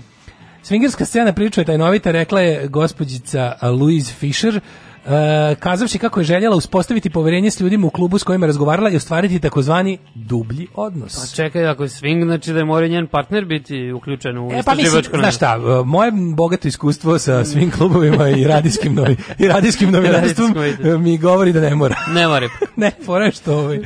[0.64, 4.60] Swingerska scena priča je tajnovita, rekla je gospođica Louise Fisher,
[5.06, 8.90] e, kazavši kako je željela uspostaviti poverenje s ljudima u klubu s kojima je razgovarala
[8.90, 11.20] i ostvariti takozvani dublji odnos.
[11.20, 14.62] Pa čekaj, ako je swing, znači da je mora njen partner biti uključen u E
[14.62, 19.48] pa mislim, znaš šta, e, moje bogato iskustvo sa svim klubovima i radijskim novi, i
[19.48, 20.54] radijskim novinarstvom
[20.98, 21.96] mi govori da ne mora.
[22.20, 22.48] Ne mora.
[22.76, 23.78] ne, fora je što, ovaj,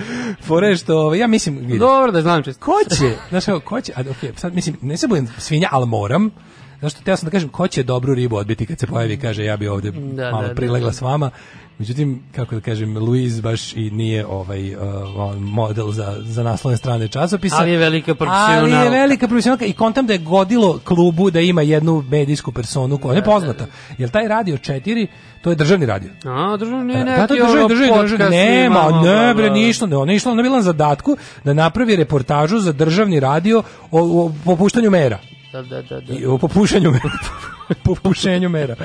[0.43, 2.65] fora je što, ovaj, ja mislim, vidi, Dobro da znam čisto.
[2.65, 6.31] ko će, znaš ko će, a okej, sad mislim, ne se budem svinja, ali moram,
[6.81, 9.57] Zašto teo sam da kažem ko će dobru ribu odbiti kad se pojavi kaže ja
[9.57, 10.93] bi ovde Da, malo da, da, prilegla da.
[10.93, 11.31] s vama.
[11.79, 14.81] Međutim, kako da kažem, Luiz baš i nije ovaj uh,
[15.39, 17.57] model za, za naslovne strane časopisa.
[17.59, 18.61] Ali je velika profesionalka.
[18.61, 22.99] Ali je velika profesionalka i kontam da je godilo klubu da ima jednu medijsku personu
[22.99, 23.67] koja je nepoznata.
[23.99, 25.07] Jer taj radio 4,
[25.43, 26.11] to je državni radio.
[26.25, 29.97] A, državni Da, je da, to državi, podcast državi, nema, ima, ne bre, ništa, ne,
[29.97, 35.19] ona je išla, na zadatku da napravi reportažu za državni radio o, o popuštanju mera.
[35.55, 36.15] Da, da, da, da.
[36.15, 37.19] I o popušanju mera.
[37.85, 38.77] popušenju mera.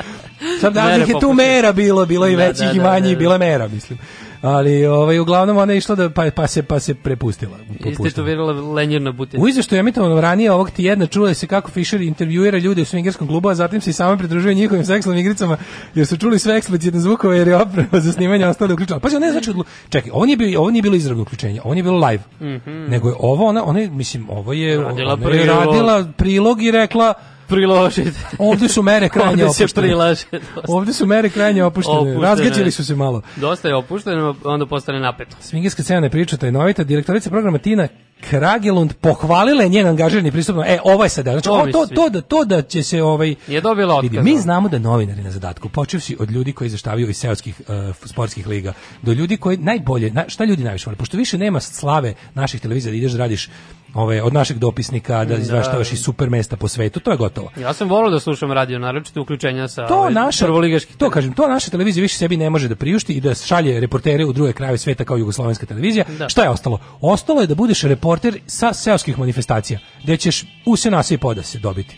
[0.61, 3.15] Sad da je tu mera bilo, bilo i Da, većih da, i da, manjih, da,
[3.15, 3.19] da.
[3.19, 3.99] bila mera, mislim.
[4.41, 7.57] Ali ovaj uglavnom ona je išla da pa pa se pa se prepustila.
[7.85, 9.41] Istetovirala lenjer na butin.
[9.41, 13.49] U izveštaju emitovano ranije ovog tjedna čuje se kako Fisher intervjuira ljude u swingerskom klubu,
[13.49, 15.57] a zatim se i sama pridružuje njihovim seksualnim igricama,
[15.95, 18.99] jer su čuli sve eksplicitne zvukove jer je oprema za snimanje ostale uključena.
[18.99, 21.83] Pa ne znači, odlu- čekaj, ovo nije bilo, ovo nije bilo izravno uključenje, ovo nije
[21.83, 22.23] bilo live.
[22.41, 22.85] Mhm.
[22.89, 26.71] Nego je ovo ona, ona je, mislim, ovo je Radila ona je radila prilog i
[26.71, 27.13] rekla
[27.49, 28.11] Priložite.
[28.37, 29.87] ovde su mere krajnje Ovde se opuštene.
[29.87, 30.61] prilaže dosta.
[30.67, 31.97] Ovde su mere krajnje opuštene.
[31.99, 32.21] Opuštene.
[32.21, 33.21] Razgađali su se malo.
[33.35, 35.35] Dosta je opušteno, onda postane napeto.
[35.41, 37.87] Svingerska scena ne priča tajnovita, direktorica programa Tina
[38.29, 40.55] Kragelund pohvalila je njen angažirani pristup.
[40.65, 43.03] E, ovo je sad, znači, To o, mi to, to, da, to da će se
[43.03, 43.35] ovaj...
[43.47, 44.23] Je dobila otkaz.
[44.25, 48.47] mi znamo da novinari na zadatku, počevši od ljudi koji izveštavaju iz seoskih uh, sportskih
[48.47, 52.61] liga, do ljudi koji najbolje, na, šta ljudi najviše vole, pošto više nema slave naših
[52.61, 53.49] televizija da ideš da radiš
[53.93, 57.51] ove, od našeg dopisnika, da izveštavaš iz super mesta po svetu, to je gotovo.
[57.59, 60.97] Ja sam volio da slušam radio, naročito uključenja sa To ovaj, naša prvoligaških.
[60.97, 64.25] to kažem, to naša televizija više sebi ne može da priušti i da šalje reportere
[64.25, 66.05] u druge krajeve sveta kao jugoslovenska televizija.
[66.17, 66.29] Da.
[66.29, 66.79] Šta je ostalo?
[67.01, 71.43] Ostalo je da budeš reporter sa seoskih manifestacija, gde ćeš u se nase i poda
[71.43, 71.97] se dobiti.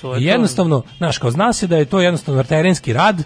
[0.00, 0.30] To je I to.
[0.30, 3.22] jednostavno, znaš, kao zna se da je to jednostavno terenski rad,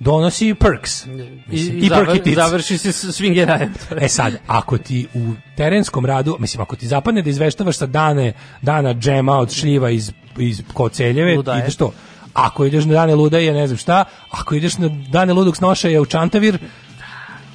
[0.00, 1.06] donosi perks.
[1.06, 1.08] I,
[1.46, 2.34] Mislim, i, i završi, perkitice.
[2.36, 3.68] završi se s swingerajem.
[4.00, 8.32] E sad, ako ti u terenskom radu, mislim, ako ti zapadne da izveštavaš sa dane,
[8.62, 11.60] dana džema od šljiva iz, iz koceljeve, Ludaje.
[11.60, 11.92] ideš to.
[12.34, 16.06] Ako ideš na dane ludaje, ne znam šta, ako ideš na dane ludog snošaja u
[16.06, 16.58] Čantavir,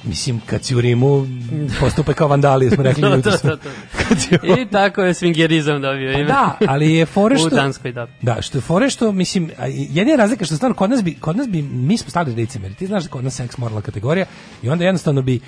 [0.06, 1.26] mislim, kad si u Rimu,
[1.80, 4.60] postupe kao vandali, smo rekli To, to, to, to.
[4.60, 6.28] I tako je swingerizam dobio Pa ime.
[6.28, 7.46] da, ali je fore što...
[7.46, 8.06] U Danskoj, da.
[8.22, 11.48] Da, što je fore što, mislim, jedina razlika što stvarno kod nas bi, kod nas
[11.48, 14.26] bi, mi smo stavili licemeri, ti znaš da kod nas seks moralna kategorija
[14.62, 15.40] i onda jednostavno bi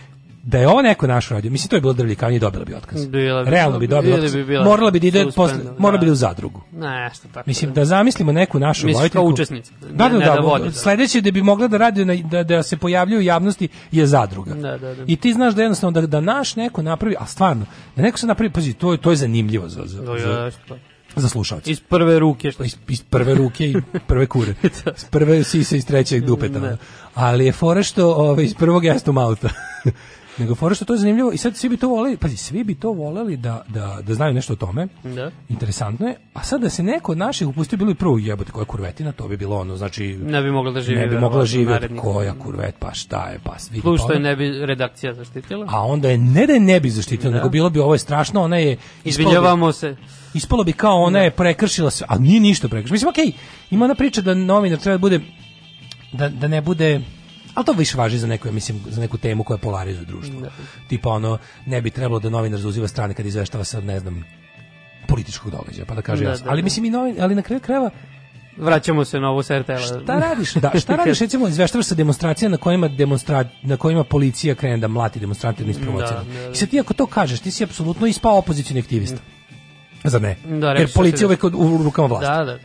[0.47, 3.07] da je ovo neko naš radio, mislim to je bilo drvljikanje i dobila bi otkaz.
[3.07, 4.35] Bila bi- Realno bi dobila otkaz.
[4.35, 6.13] bi morala bi da ide posle, morala bi da da.
[6.13, 6.61] u zadrugu.
[6.73, 7.45] Nešto tako.
[7.47, 9.33] Mislim da zamislimo neku našu Misliš kao vojiteljku.
[9.33, 10.59] učesnica, ne- Da, da, ne da.
[10.59, 10.73] da da.
[10.73, 14.55] Sledeće da bi mogla da radi da, da se pojavljuje u javnosti je zadruga.
[14.55, 15.05] Da, da, da.
[15.07, 17.67] I ti znaš da jednostavno da, da naš neko napravi, a stvarno,
[17.97, 20.75] da neko se napravi, pazi, to je, to je zanimljivo za, za, To za, pa.
[21.17, 21.71] za slušalce.
[21.71, 23.77] Iz prve ruke što iz, iz prve ruke i
[24.07, 24.55] prve kure.
[24.97, 26.59] Iz prve sise iz trećeg dupeta.
[26.61, 26.77] Ne.
[27.15, 29.49] Ali je fora što ove, iz prvog jesta mauta.
[30.39, 32.75] Nego fora što to je zanimljivo i sad svi bi to voleli, pazi, svi bi
[32.75, 34.89] to voleli da, da, da znaju nešto o tome.
[35.05, 35.31] Da.
[35.49, 36.17] Interesantno je.
[36.35, 39.29] A sad da se neko od naših upustio bilo i prvo jebote koja kurvetina, to
[39.29, 42.35] bi bilo ono, znači Ne bi mogla da živi, Ne bi mogla živjeti narednih koja
[42.35, 45.67] kurvet, pa šta je, pa vidi Plus pa što je onda- ne bi redakcija zaštitila.
[45.71, 47.37] a onda je ne da je ne bi zaštitila, Da.
[47.37, 49.97] nego bilo bi ovo je strašno, ona je Izvinjavamo se.
[50.35, 52.95] Ispalo bi kao ona je prekršila sve, a nije ništa prekršila.
[52.95, 53.33] Mislim, okej,
[53.71, 55.21] ima ona priča da novinar treba da bude,
[56.13, 57.01] da, da ne bude,
[57.57, 60.41] ali to više važi za neku, ja mislim, za neku temu koja polarizuje društvo.
[60.89, 64.25] Tipa ono, ne bi trebalo da novinar zauziva strane kad izveštava sa, ne znam,
[65.09, 66.45] političkog događaja, pa da kaže Da, jasno.
[66.45, 66.65] da, Ali da.
[66.65, 67.91] mislim, i novin, ali na kraju krajeva,
[68.57, 69.79] Vraćamo se na ovo sa RTL-a.
[69.79, 70.55] Šta radiš?
[70.55, 74.89] Da, šta radiš recimo izveštavaš sa demonstracija na kojima demonstra, na kojima policija krene da
[74.89, 76.19] mlati demonstrante niz provocija.
[76.19, 76.51] Da, da, da.
[76.53, 79.19] I sad ti ako to kažeš, ti si apsolutno ispao opozicioni aktivista.
[80.05, 80.37] Zar ne?
[80.61, 82.27] Da, Jer policija uvek u, u rukama vlasti.
[82.27, 82.59] Da, da.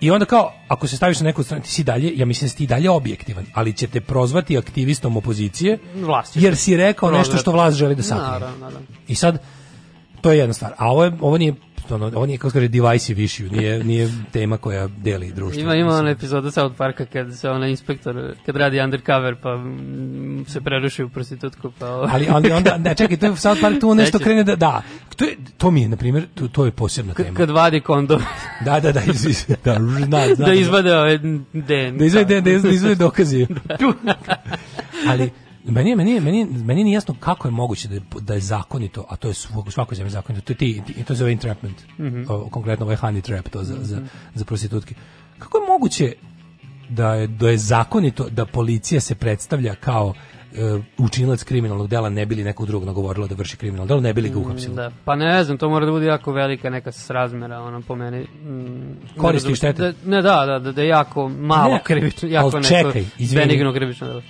[0.00, 2.50] I onda kao, ako se staviš na neku stranu, ti si dalje, ja mislim da
[2.50, 7.22] si ti dalje objektivan, ali će te prozvati aktivistom opozicije, Vlast jer si rekao nešto
[7.22, 7.40] prozvati.
[7.42, 8.50] što vlast želi da sakrije.
[9.08, 9.42] I sad,
[10.20, 10.72] to je jedna stvar.
[10.76, 11.54] A ovo, je, ovo nije,
[11.90, 15.62] ono, ovo nije, kako se kaže, divisive issue, nije, nije tema koja deli društvo.
[15.62, 20.44] Ima, ima ona epizoda South Parka kad se onaj inspektor, kad radi undercover pa mm,
[20.48, 21.86] se preruši u prostitutku pa...
[21.86, 24.24] Ali ali onda ne čekaj, to je South Park tu nešto Neće.
[24.24, 24.82] krene da da.
[25.16, 27.36] To je to mi je na primjer to, to je posebna K- tema.
[27.36, 28.22] kad vadi kondom.
[28.64, 31.18] Da, da, da, iz, iz- da, zna, zna, da izvade ovaj
[31.52, 31.98] den.
[31.98, 33.46] da izvede da izvede, izvede dokazi.
[35.08, 35.30] Ali
[35.66, 38.34] meni je, meni je, meni je, meni nije jasno kako je moguće da je, da
[38.34, 40.44] je zakonito, a to je svako svako zemlje zakonito.
[40.44, 41.76] To je ti, ti to se zove entrapment.
[41.98, 42.22] Mhm.
[42.28, 44.00] o, konkretno ovaj honey trap to za za
[44.34, 44.94] za prostitutke.
[45.38, 46.12] Kako je moguće
[46.88, 50.14] da je da je zakonito da policija se predstavlja kao
[50.52, 50.56] e,
[50.98, 54.38] učinilac kriminalnog dela ne bili nekog drugog nagovorila da vrši kriminalno delo, ne bili ga
[54.38, 54.74] uhapsili.
[54.74, 58.22] Da, pa ne znam, to mora da bude jako velika neka srazmera, ono po meni.
[58.22, 59.82] Mm, Koristi i štete.
[59.82, 63.46] Da, ne, da, da, da, da je jako malo Ne, krivično, jako neko čekaj, izvini.
[63.46, 64.22] benigno krivično delo.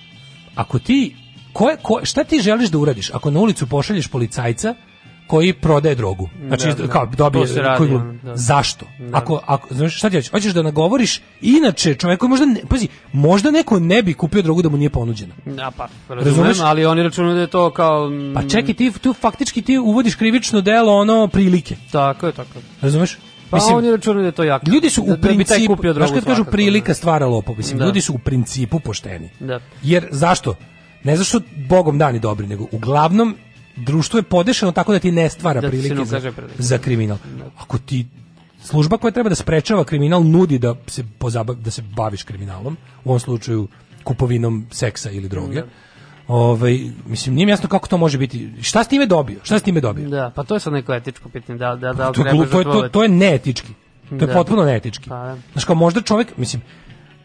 [0.54, 1.16] ako ti
[1.56, 4.74] ko, je- ko, šta ti želiš da uradiš ako na ulicu pošalješ policajca
[5.26, 6.28] koji prodaje drogu.
[6.46, 6.88] Znači Da, da.
[6.88, 8.36] kao dobije radi, koji- da.
[8.36, 8.86] zašto?
[9.00, 9.16] Da.
[9.16, 10.30] Ako ako znaš šta ti hoćeš?
[10.30, 14.62] Hoćeš da nagovoriš inače čovjek koji možda ne, pazi, možda neko ne bi kupio drogu
[14.62, 15.34] da mu nije ponuđena.
[15.46, 16.38] Da, pa, Razumeš?
[16.38, 18.10] razumem, ali oni računaju da je to kao...
[18.10, 21.76] mm, Pa čekaj, ti tu faktički ti uvodiš krivično delo ono prilike.
[21.92, 22.62] Tako je, tako je.
[22.82, 23.18] Razumeš?
[23.50, 24.70] Pa oni računaju da je to jako.
[24.70, 27.26] Ljudi su u da, da bi taj principu, kupio znaš drogu kad kažu prilika stvara
[27.26, 27.84] lopov, mislim, Da.
[27.84, 29.30] ljudi su u principu pošteni.
[29.40, 29.60] Da.
[29.82, 30.54] Jer zašto?
[31.06, 33.36] Ne zašto Bogom dani dobri, nego uglavnom
[33.76, 37.18] društvo je podešeno tako da ti ne stvara Da prilike za, za kriminal.
[37.58, 38.06] Ako ti
[38.62, 43.08] služba koja treba da sprečava kriminal nudi da se pozabav, da se baviš kriminalom, u
[43.08, 43.68] ovom slučaju
[44.04, 45.62] kupovinom seksa ili droge.
[46.28, 48.50] Ovaj mislim nije jasno kako to može biti.
[48.62, 49.38] Šta s time dobio?
[49.42, 50.08] Šta s time dobio?
[50.08, 52.50] Da, pa to je sad neko etičko pitanje, da, da, da to, treba to, je,
[52.50, 52.92] to, žrtvovati.
[52.92, 53.72] to je neetički.
[54.08, 54.32] To je Da.
[54.32, 55.08] potpuno neetički.
[55.08, 55.36] Pa da.
[55.52, 56.62] Znaš kao možda čovjek, mislim,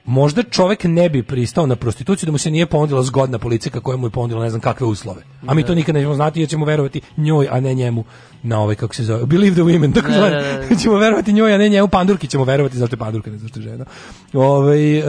[0.06, 3.98] možda čovjek ne bi pristao na prostituciju da mu se nije ponudila zgodna policija koja
[3.98, 5.22] mu je ponudila ne znam kakve uslove.
[5.48, 8.04] A mi to nikad nećemo znati jer ćemo verovati njoj, a ne njemu
[8.44, 10.36] na ovaj, kako se zove, believe the women, tako Da, zvani.
[10.36, 10.76] da, da.
[10.76, 13.64] ćemo verovati njoj, a ne njemu, pandurki ćemo verovati, zašto je pandurka, ne zašto je
[13.64, 13.86] žena.
[14.34, 15.04] Ovaj, e,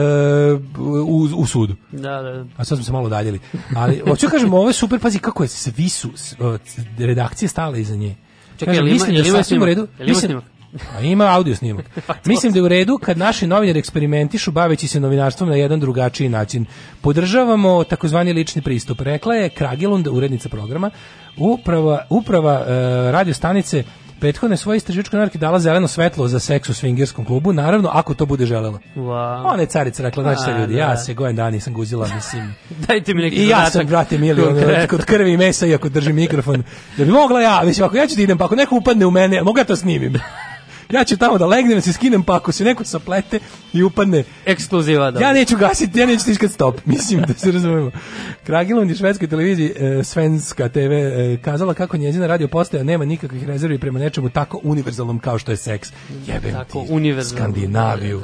[1.05, 1.75] u, u sudu.
[1.91, 2.45] Da, da.
[2.57, 3.39] A sad smo se malo daljili.
[3.75, 6.09] Ali, hoću da kažem, ovo je super, pazi kako je, svi su,
[6.99, 8.15] redakcije stale iza nje.
[8.57, 9.87] Čekaj, Kažem, ima- mislim da ima sasvim u redu.
[9.99, 10.41] Mislim-?
[10.95, 11.85] A ima audio snimak.
[12.25, 16.29] Mislim da je u redu kad naši novinari eksperimentišu baveći se novinarstvom na jedan drugačiji
[16.29, 16.65] način.
[17.01, 19.01] Podržavamo takozvani lični pristup.
[19.01, 20.91] Rekla je Kragilund, urednica programa,
[21.37, 23.83] uprava, uprava e, radio stanice
[24.19, 28.25] prethodne svoje istraživačke novinarke dala zeleno svetlo za seks u swingerskom klubu, naravno ako to
[28.25, 28.79] bude želela.
[28.95, 29.53] Wow.
[29.53, 30.79] Ona je carica rekla, znači A, ljudi, da.
[30.79, 32.55] ja se gojem dan nisam guzila, mislim.
[32.87, 34.41] Dajte mi neki I ja sam, brate, mili,
[34.89, 36.63] kod krvi i mesa, iako držim mikrofon,
[36.97, 39.11] da bi mogla ja, mislim, ako ja ću da idem, pa ako neko upadne u
[39.11, 40.13] mene, mogu ja to snimim.
[40.93, 43.39] Ja ću tamo da legnem, da se skinem, pa ako se neko saplete
[43.73, 45.19] i upadne, Ekskluziva, da.
[45.19, 47.91] ja neću gasiti, ja neću tiskati stop, mislim da se razumemo.
[48.43, 53.47] Kragilund je švedskoj televiziji e, Svenska TV e, kazala kako njezina radio postaja nema nikakvih
[53.47, 55.89] rezervi prema nečemu tako univerzalnom kao što je seks.
[56.27, 57.23] Jebem Tako ti.
[57.23, 58.23] Skandinaviju.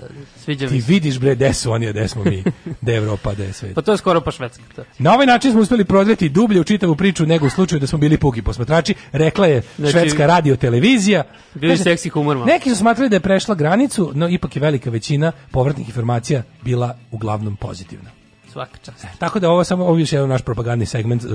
[0.50, 0.92] Sviđa mi Ti se.
[0.92, 2.44] vidiš bre gde su oni, a gde smo mi,
[2.82, 3.76] gde je Evropa, gde je svet.
[3.76, 4.64] Pa to je skoro pa švedska.
[4.76, 4.84] To.
[5.00, 7.98] Na ovaj način smo uspeli prodreti dublje u čitavu priču nego u slučaju da smo
[7.98, 11.24] bili puki posmatrači, rekla je Znači, švedska radio televizija.
[11.54, 12.46] Bili seksi humor malo.
[12.46, 16.98] Neki su smatrali da je prešla granicu, no ipak je velika većina povratnih informacija bila
[17.12, 18.19] uglavnom pozitivna.
[18.60, 19.06] Svaka čast.
[19.20, 21.32] Tako da ovo samo ovo je još jedan naš propagandni segment uh,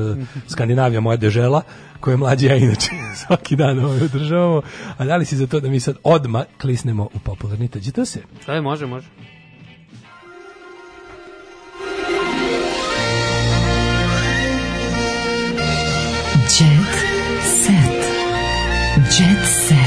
[0.49, 1.63] Skandinavija moja dežela
[2.01, 2.91] koju mlađi ja inače
[3.27, 4.63] svaki dan ovaj održavamo.
[4.99, 8.21] A da li si za to da mi sad odma klisnemo u popularni tađite se?
[8.47, 9.07] Da, može, može.
[16.61, 16.95] Jet
[17.45, 18.05] set.
[18.97, 19.84] Jet set.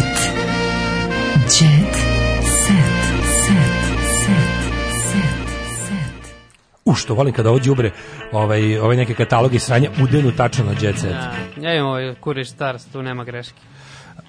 [6.87, 7.91] U što volim kada ovo đubre
[8.31, 11.11] ovaj, ovaj neke kataloge sranja udenu tačno na jet set.
[11.11, 13.59] Ja, ja imam ovaj Kuriš Stars, tu nema greške.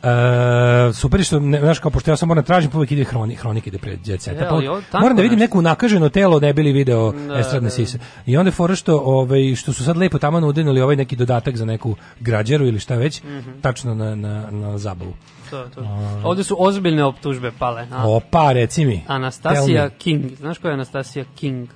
[0.02, 3.34] E, super što, ne, znaš, kao pošto ja sam moram tražim, pa uvijek ide hroni,
[3.34, 4.44] hronika ide pred jet seta.
[4.44, 4.48] E,
[4.90, 7.70] Pa, moram da vidim neku nakaženo telo, ne bili video Da, estradne da.
[7.70, 7.98] sise.
[8.26, 11.64] I onda fora što, ovaj, što su sad lepo tamo udenuli ovaj neki dodatak za
[11.64, 13.50] neku građeru ili šta već, Mhm.
[13.62, 15.12] tačno na, na, na zabavu.
[15.50, 15.80] To, to.
[16.24, 17.86] Ovde su ozbiljne optužbe pale.
[17.92, 19.04] A, Opa, reci mi.
[19.06, 19.88] Anastasija.
[19.90, 20.24] King.
[20.36, 21.68] Znaš ko je Anastasija King?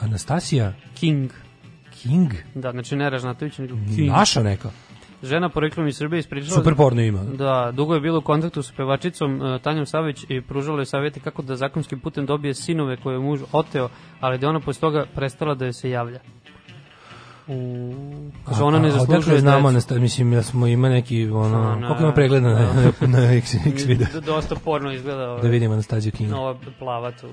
[0.00, 1.30] Anastasija King.
[2.02, 2.32] King?
[2.54, 4.08] Da, znači ne Ražnatović, nego King.
[4.08, 4.70] Naša neka.
[5.22, 6.54] Žena poreklom iz Srbije ispričala...
[6.56, 7.24] Super porno ima.
[7.24, 11.20] Da, dugo je bilo u kontaktu sa pevačicom uh, Tanjom Savić i pružala je savjete
[11.20, 13.88] kako da zakonskim putem dobije sinove koje je muž oteo,
[14.20, 16.20] ali da je ona posle toga prestala da joj se javlja.
[17.48, 17.94] U...
[18.44, 20.00] Kaže, ona ne zaslužuje odakle znamo, decu.
[20.00, 22.58] Mislim, da smo ima neki, ono, A, na- koliko ima pregleda na,
[23.00, 24.06] na, na X, X video.
[24.20, 25.30] Dosta porno izgleda.
[25.30, 26.32] Ovaj, Da vidimo Anastasiju King.
[26.32, 27.26] Ova plava tu.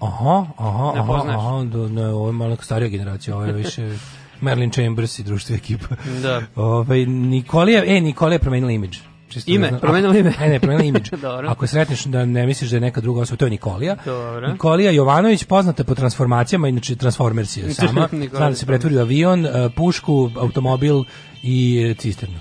[0.00, 3.96] Aha, aha, Ne aha, aha, do, ne, ovo je malo starija generacija, ovo je više
[4.40, 5.96] Merlin Chambers i društvo ekipa.
[6.22, 6.42] Da.
[6.56, 8.98] Ovaj Nikolija, e, Nikolija je promenila imidž.
[9.28, 9.70] Čisto Ime?
[9.70, 10.32] da Promenila ime?
[10.40, 11.10] Ne, ne, promenila imidž.
[11.22, 11.48] Dobro.
[11.50, 13.96] Ako sretneš da ne misliš da je neka druga osoba, to je Nikolija.
[14.04, 14.52] Dobro.
[14.52, 18.08] Nikolija Jovanović, poznata po transformacijama, inače Transformers je sama.
[18.30, 21.04] Zna da se pretvori u avion, e, pušku, automobil
[21.42, 22.38] i cisternu.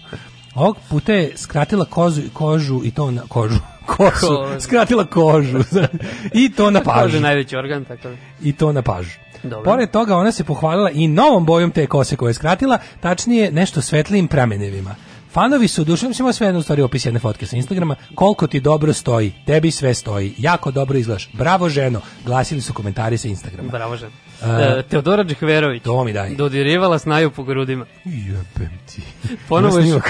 [0.55, 3.59] Ovog puta je skratila kozu, kožu i to na kožu.
[3.85, 4.59] Kosu, Kožu.
[4.59, 5.59] skratila kožu.
[6.43, 8.15] I to na pažu najveći organ, tako da.
[8.43, 9.19] i to na pažu.
[9.43, 9.71] Dobro.
[9.71, 13.81] Pored toga ona se pohvalila i novom bojom te kose koje je skratila, tačnije nešto
[13.81, 14.95] svetlijim pramenevima.
[15.31, 18.59] Fanovi su dušom, je sve jedno u stvari opis jedne fotke sa Instagrama, koliko ti
[18.59, 23.69] dobro stoji, tebi sve stoji, jako dobro izgledaš, bravo ženo, glasili su komentari sa Instagrama.
[23.69, 24.11] Bravo žena.
[24.45, 25.83] E, Teodora Džehverović.
[25.83, 26.35] To mi daj.
[26.35, 27.85] Dodirivala snaju po grudima.
[28.05, 29.01] Jebem ti.
[29.49, 30.01] Ponovo je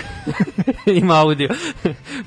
[1.01, 1.49] ima audio.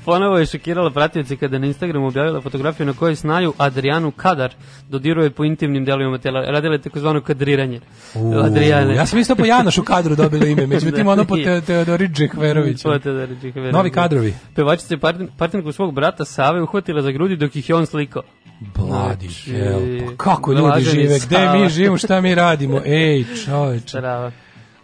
[0.05, 4.53] Ponovo je šokirala pratioci kada na Instagramu objavila fotografiju na kojoj snaju Adrianu Kadar
[4.89, 6.41] dodiruje po intimnim delovima tela.
[6.41, 7.81] Radila je takozvano kadriranje.
[8.15, 8.95] U, Adriane.
[8.95, 11.61] Ja sam isto po Janošu kadru dobila ime, međutim Da, ono po nije.
[11.61, 12.83] Te, Teodori Džehverović.
[12.83, 13.73] Po Teodori Džehverović.
[13.73, 14.33] Novi kadrovi.
[14.55, 18.23] Pevačica je partner, partnerku svog brata Save uhvatila za grudi dok ih je on slikao.
[18.59, 23.97] Bladi Znači, hell, pa kako ljudi žive, gde mi živimo, šta mi radimo, ej čoveče.
[23.97, 24.31] Bravo.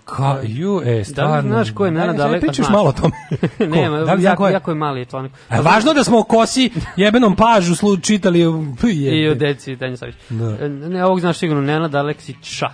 [0.05, 1.49] Ka, ju, e, stvarno.
[1.49, 3.13] znaš ko je Nenad Daj, Alek- Pričaš malo o tome.
[3.75, 4.53] Nema, Da li jako, ko je?
[4.53, 5.31] jako je mali je članak.
[5.49, 8.39] A važno da smo o kosi jebenom pažu slu, čitali.
[8.39, 9.17] jebe.
[9.17, 10.15] I o deci Tanja Savić.
[10.29, 10.67] Da.
[10.67, 12.69] Ne, ovog znaš sigurno, Nenad Aleksića.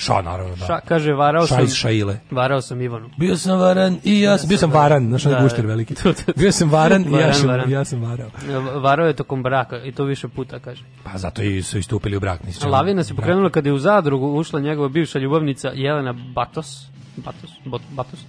[0.00, 0.66] Ša, naravno, da.
[0.66, 1.68] Ša, kaže, varao Ša sam...
[1.68, 2.18] Šaile.
[2.30, 3.10] Varao sam Ivanu.
[3.16, 5.94] Bio sam varan i ja sam, bio sam varan, znaš Da, gušter veliki.
[6.02, 6.32] to, to, to.
[6.36, 7.70] Bio sam varan i ja sam, varan.
[7.70, 8.30] ja sam varao.
[8.80, 10.84] Varao je tokom braka i to više puta, kaže.
[11.04, 12.42] Pa zato i su istupili u brak.
[12.44, 12.72] Nisi čemu.
[12.72, 16.86] Lavina se pokrenula kada je u zadrugu ušla njegova bivša ljubavnica Jelena Batos.
[17.16, 17.50] Batos?
[17.64, 18.20] Bot, Batos?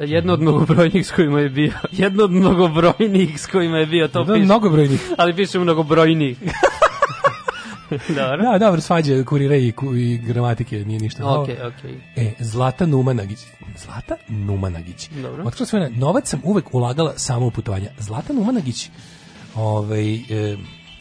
[0.00, 1.72] Jedna od mnogobrojnih s kojima je bio.
[1.92, 4.44] Jedna od mnogobrojnih s kojima je bio, to Jedan od piše.
[4.44, 5.00] mnogobrojnih.
[5.18, 6.38] Ali piše mnogobrojnih.
[8.16, 8.52] Dobro.
[8.52, 11.22] Da, dobro, svađe kurira i, i gramatike, nije ništa.
[11.22, 11.42] novo.
[11.42, 11.94] Okej, okej.
[12.16, 13.38] E, Zlata Numanagić.
[13.76, 15.08] Zlata Numanagić.
[15.12, 15.44] Dobro.
[15.44, 17.90] Otkrila jedna, novac sam uvek ulagala samo u putovanja.
[17.98, 18.90] Zlata Numanagić,
[19.54, 20.56] ovaj, e,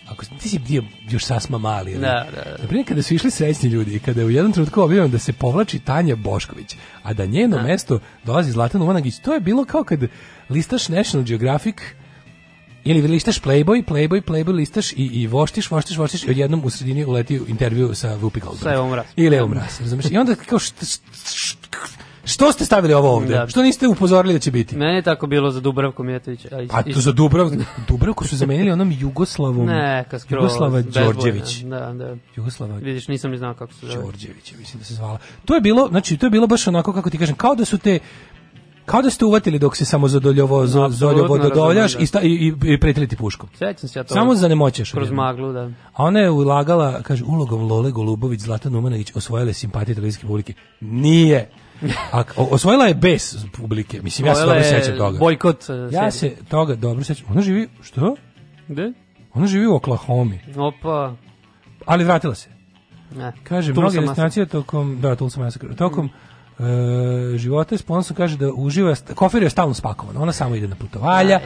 [0.07, 1.91] ako ti si bio još sasma mali.
[1.91, 2.57] ali- Da, da, da.
[2.61, 5.19] Na primjer, kada su išli srećni ljudi i kada je u jednom trenutku objavljeno da
[5.19, 9.83] se povlači Tanja Bošković, a da njeno mesto dolazi Zlatan Umanagić, to je bilo kao
[9.83, 9.99] kad
[10.49, 11.75] listaš National Geographic
[12.85, 17.05] ili listaš Playboy, Playboy, Playboy listaš i, i voštiš, voštiš, voštiš i odjednom u sredini
[17.05, 18.63] uleti u intervju sa Whoopi Goldberg.
[18.63, 19.05] Sa Evom Ras.
[19.15, 20.05] Ili Evom Ras, razumeš?
[20.11, 20.85] I onda kao što,
[22.25, 23.33] što ste stavili ovo ovde?
[23.33, 23.47] Da.
[23.47, 24.75] Što niste upozorili da će biti?
[24.75, 26.19] Meni je tako bilo za Dubravku a
[26.69, 27.55] Pa to za Dubravku,
[27.87, 30.43] Dubravku su zamenili onom Jugoslavom, Neka skroz.
[30.43, 30.81] Jugoslava.
[30.81, 31.57] Đorđević.
[31.57, 32.15] Da, da.
[32.35, 34.03] Jugoslava Vidiš, nisam ni znao kako se zove.
[34.03, 35.17] Đorđević, mislim da se zvala.
[35.45, 37.77] To je bilo, znači to je bilo baš onako kako ti kažem, kao da su
[37.77, 37.99] te
[38.85, 41.99] kao da ste uvatili dok se samo zadoljovo zoljovo dodoljaš da.
[41.99, 43.49] i, sta, i, i, i pretili ti puškom.
[43.53, 44.13] Sećam se ja to.
[44.13, 44.91] Samo zanemoćeš.
[44.91, 45.25] Kroz odjednom.
[45.25, 45.71] maglu, da.
[45.93, 50.53] A ona je ulagala, kaže, ulogom Lole Golubović, Zlatan Umanović osvojile simpatije televizijske publike.
[50.81, 51.49] Nije.
[52.11, 54.01] A, osvojila je bez publike.
[54.01, 55.19] Mislim, ja se dobro sećam toga.
[55.19, 57.27] bojkot, e, Ja se toga dobro sećam.
[57.29, 58.15] Ona živi, što?
[58.67, 58.93] Gde?
[59.33, 60.35] Ona živi u Oklahoma.
[60.57, 61.15] Opa.
[61.85, 62.49] Ali vratila se.
[63.15, 63.33] Ne.
[63.43, 66.09] Kaže, mnoge destinacije tokom, da, Tulsa Massacre, tokom
[66.59, 70.75] e, života s ponosom kaže da uživa, kofer je stalno spakovan, ona samo ide na
[70.75, 71.39] putovalja,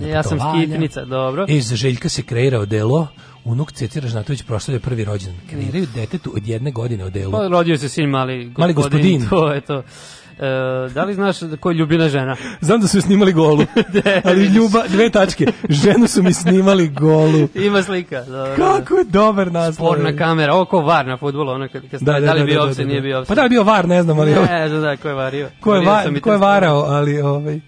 [0.00, 0.66] Ja sam putovanja.
[0.66, 1.46] skitnica, dobro.
[1.48, 3.08] E, za Željka se kreira odelo,
[3.44, 5.40] unuk Cetira Ražnatović proslavlja prvi rođendan.
[5.50, 7.32] Kreiraju detetu od jedne godine odelo.
[7.32, 9.28] Pa rodio se sin mali Mali gospodin.
[9.28, 9.82] To je to.
[10.38, 12.36] E, da li znaš da ko je ljubina žena?
[12.60, 13.66] Znam da su snimali golu,
[14.28, 17.48] ali ljuba, dve tačke, ženu su mi snimali golu.
[17.54, 18.24] Ima slika.
[18.24, 18.54] Dobro.
[18.56, 19.88] Kako je dobar naslov.
[19.88, 22.46] Porna kamera, ovo ko var na fudbalu, ono kad, kad Da, da, da, li da,
[22.46, 23.04] bio da, offside, da, nije da.
[23.04, 23.28] bio offside.
[23.28, 24.34] Pa da li je bio var, ne znam, ali...
[24.34, 25.48] Ne, znam da, ko je vario.
[25.60, 27.60] Ko je, Vario va, sam i ko je varao, ali ovaj...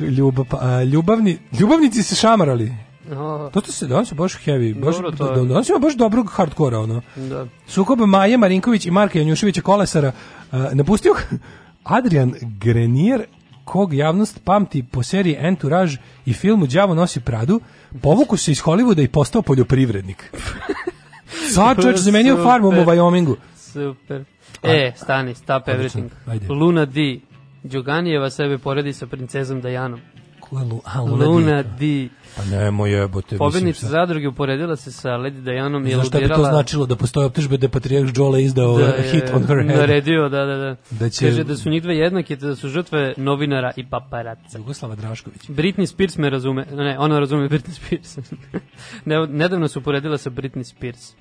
[0.00, 2.72] Ljubav, pa, a, ljubavni, ljubavnici se šamarali.
[3.10, 7.02] O, To se, danas baš heavy, baš, Dobro, danas ima baš dobrog hardkora, ono.
[7.16, 7.46] da.
[7.66, 10.12] Sukob Maje Marinković i Marka Janjuševića Kolesara
[10.52, 11.14] uh, napustio
[11.84, 13.24] Adrian Grenier
[13.64, 15.96] kog javnost pamti po seriji Entourage
[16.26, 17.60] i filmu Đavo nosi Pradu,
[18.02, 20.32] povuku se iz Hollywooda i postao poljoprivrednik.
[21.54, 23.36] Sad čovječ zamenio farmom u Wyomingu.
[23.56, 24.24] Super.
[24.62, 26.10] E, stani, stop everything.
[26.26, 26.46] ajde.
[26.48, 27.20] Luna D.
[27.62, 30.00] Đoganijeva sebe poredi sa princezom Dajanom.
[30.52, 32.04] Ko je Lu- a, Luna Luna, Di.
[32.04, 32.14] D.
[32.36, 33.38] Pa nemo jebote.
[33.38, 37.26] Pobednica zadruge uporedila se sa Lady Dajanom i Znaš šta bi to značilo da postoje
[37.26, 39.78] optužbe da je Patrijarh Đole izdao da hit on her head?
[39.78, 40.76] Naredio, da, da, da.
[40.90, 44.58] Da će- Kaže da su njih dve jednake, te da su žrtve novinara i paparaca.
[44.58, 45.42] Jugoslava Drašković.
[45.42, 48.18] Britney Spears me razume, ne, ona razume Britney Spears.
[49.04, 51.12] ne, nedavno su poredila sa Britney Spears.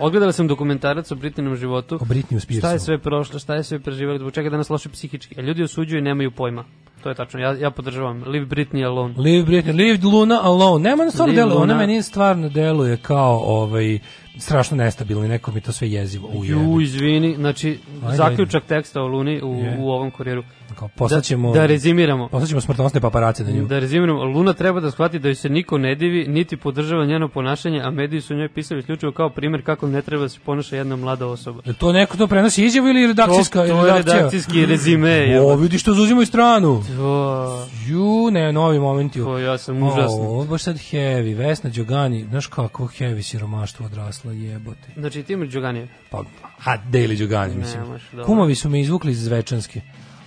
[0.00, 1.94] Odgledala sam dokumentarac o Britninom životu.
[1.94, 2.58] O Britneyu Spearsu.
[2.58, 5.34] Šta je sve prošlo, šta je sve preživjela, zbog čega danas loše psihički.
[5.38, 6.64] A ljudi osuđuju i nemaju pojma.
[7.02, 8.22] To je tačno, ja, ja podržavam.
[8.26, 9.14] Leave Britney alone.
[9.18, 10.90] Leave Britney, leave Luna alone.
[10.90, 13.98] Nema na stvarno deluje, ona meni stvarno deluje kao ovaj
[14.38, 16.60] strašno nestabilni, neko mi to sve jezivo ujebe.
[16.60, 19.76] Ju, izvini, znači, Ajde, zaključak teksta o Luni u, Je.
[19.80, 20.42] u ovom kurijeru.
[20.80, 22.28] Kao poslaćemo Da, da rezimiramo.
[22.28, 23.66] Poslaćemo smrtonosne paparace na nju.
[23.66, 27.28] Da rezimiramo, Luna treba da shvati da joj se niko ne divi, niti podržava njeno
[27.28, 30.76] ponašanje, a mediji su njoj pisali isključivo kao primjer kako ne treba da se ponaša
[30.76, 31.62] jedna mlada osoba.
[31.64, 35.40] Je to neko to prenosi izjavu ili redakcijska To- to je redakcijski rezime.
[35.40, 36.82] O, vidi što zauzimaju stranu.
[36.96, 39.18] To, Ju, ne, novi momenti.
[39.18, 40.30] to ja sam užasno.
[40.30, 41.36] O, baš sad heavy.
[41.36, 44.88] Vesna Đogani, znaš kako heavy siromaštvo odrasla, jebote.
[44.96, 45.88] Znači, ti imaš Đoganije.
[46.10, 46.24] Pa,
[46.64, 47.82] a Deli Đogani, mislim.
[48.12, 48.24] Dobro.
[48.26, 49.80] Kumovi su me izvukli iz Zvečanske.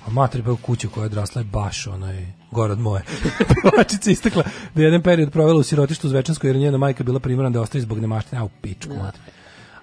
[0.07, 3.03] A mater pa u kuću koja je odrasla je baš onaj gorod moje.
[3.61, 4.43] Pevačica istakla
[4.75, 7.53] da je jedan period provela u sirotištu u Zvečanskoj jer je njena majka bila primorana
[7.53, 8.41] da ostaje zbog nemaštine.
[8.41, 9.21] A u pičku, mater.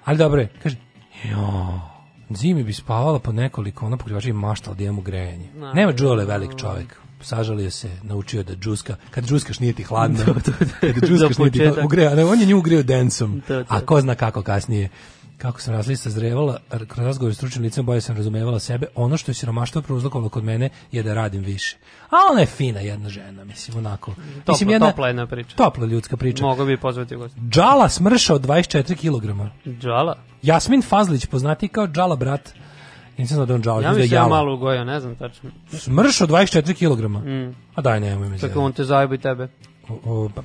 [0.05, 0.77] Ali dobro je, kaže,
[1.31, 1.81] jo,
[2.31, 5.49] zimi bi spavala po nekoliko, ona pokrivača i maštala da imamo grejanje.
[5.55, 5.73] Na.
[5.73, 6.97] Nema Đule velik čovjek.
[7.23, 10.19] Sažalio se, naučio da džuska, kad džuskaš nije ti hladno,
[10.95, 14.89] kad džuskaš nije ti hladno, on je nju ugreo densom, a ko zna kako kasnije.
[15.41, 18.87] Kako sam razli sazrevala, r- kroz razgovor s stručnim licem bolje sam razumevala sebe.
[18.95, 21.77] Ono što je siromaštvo prouzrokovalo kod mene je da radim više.
[22.03, 24.11] A ona je fina jedna žena, mislim, onako.
[24.11, 25.57] Topla, mislim, jedna, topla jedna priča.
[25.57, 26.43] Topla ljudska priča.
[26.43, 27.37] Mogu bi pozvati gost.
[27.51, 29.51] Džala smršao 24 kg.
[29.81, 30.19] Džala?
[30.43, 32.51] Jasmin Fazlić, poznati kao Džala brat.
[33.19, 35.17] Nisam znao da on Džala, Ja mislim da je mislim ja malo ugojao, ne znam
[35.17, 35.51] tačno.
[35.71, 37.05] Smršao 24 kg.
[37.27, 37.55] Mm.
[37.75, 38.59] A daj, nemoj me Tako zajebati.
[38.59, 39.49] on te zajebi tebe.
[40.35, 40.43] Pa,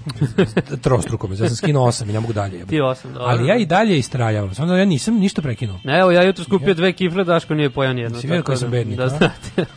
[0.77, 2.65] trostruko me, ja sam skinuo 8 i ne mogu dalje.
[2.65, 3.27] Ti osam, dobro.
[3.27, 5.79] Ali ja i dalje istrajavam, samo da ja nisam ništa prekinuo.
[5.83, 8.21] Ne, evo ja jutro skupio dve kifle, Daško nije pojao nijedno.
[8.21, 9.29] Si tako koji sam da- bednik, Da znate.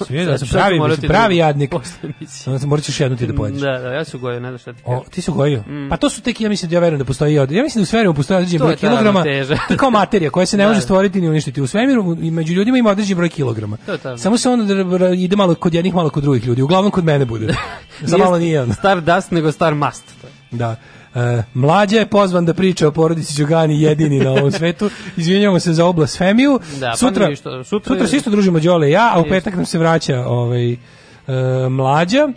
[0.09, 1.39] Vidio da sam pravi, morati pravi drugo.
[1.39, 1.71] jadnik.
[2.29, 3.61] Samo morat ćeš jednu ti da pojedeš.
[3.61, 5.01] Da, da, ja su gojio, ne znaš šta ti kažem.
[5.05, 5.61] ti su gojio?
[5.61, 5.89] Mm.
[5.91, 7.35] Pa to su tek, ja mislim da ja verujem da postoji.
[7.35, 9.25] Ja mislim da u svemiru postoji određeni To broj kilograma.
[9.77, 10.83] kao materija koja se ne Da, može da.
[10.83, 11.61] stvoriti ni uništiti.
[11.63, 13.77] U svemiru i među ljudima ima određeni broj kilograma.
[14.19, 16.63] Samo se onda da- da ide malo kod jednih, malo kod drugih ljudi.
[16.63, 17.55] Uglavnom kod mene bude.
[18.03, 18.67] Za malo nije.
[18.73, 20.05] Star dust, nego star must.
[20.51, 20.77] Da.
[21.15, 24.91] E, mlađa je pozvan da priča o porodici Đugani jedini na ovom svetu.
[25.17, 26.61] Izvinjavamo se za oblasfemiju.
[26.81, 27.65] Da, pa sutra, ništa.
[27.65, 30.27] sutra, Sutra je- se isto družimo Đole i ja, a u petak nam se vraća
[30.27, 30.77] ovaj, e,
[31.71, 32.29] mlađa.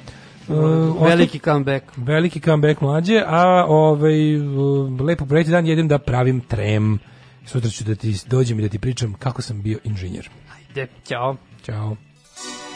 [0.50, 0.54] E,
[1.00, 1.86] Veliki comeback.
[1.98, 7.00] Veliki comeback mlađe, a ovaj, uh, lepo proleti dan jedem da pravim trem.
[7.46, 10.30] Sutra ću da ti dođem i da ti pričam kako sam bio inženjer.
[10.58, 11.36] Ajde, ćao.
[11.66, 11.96] Ćao.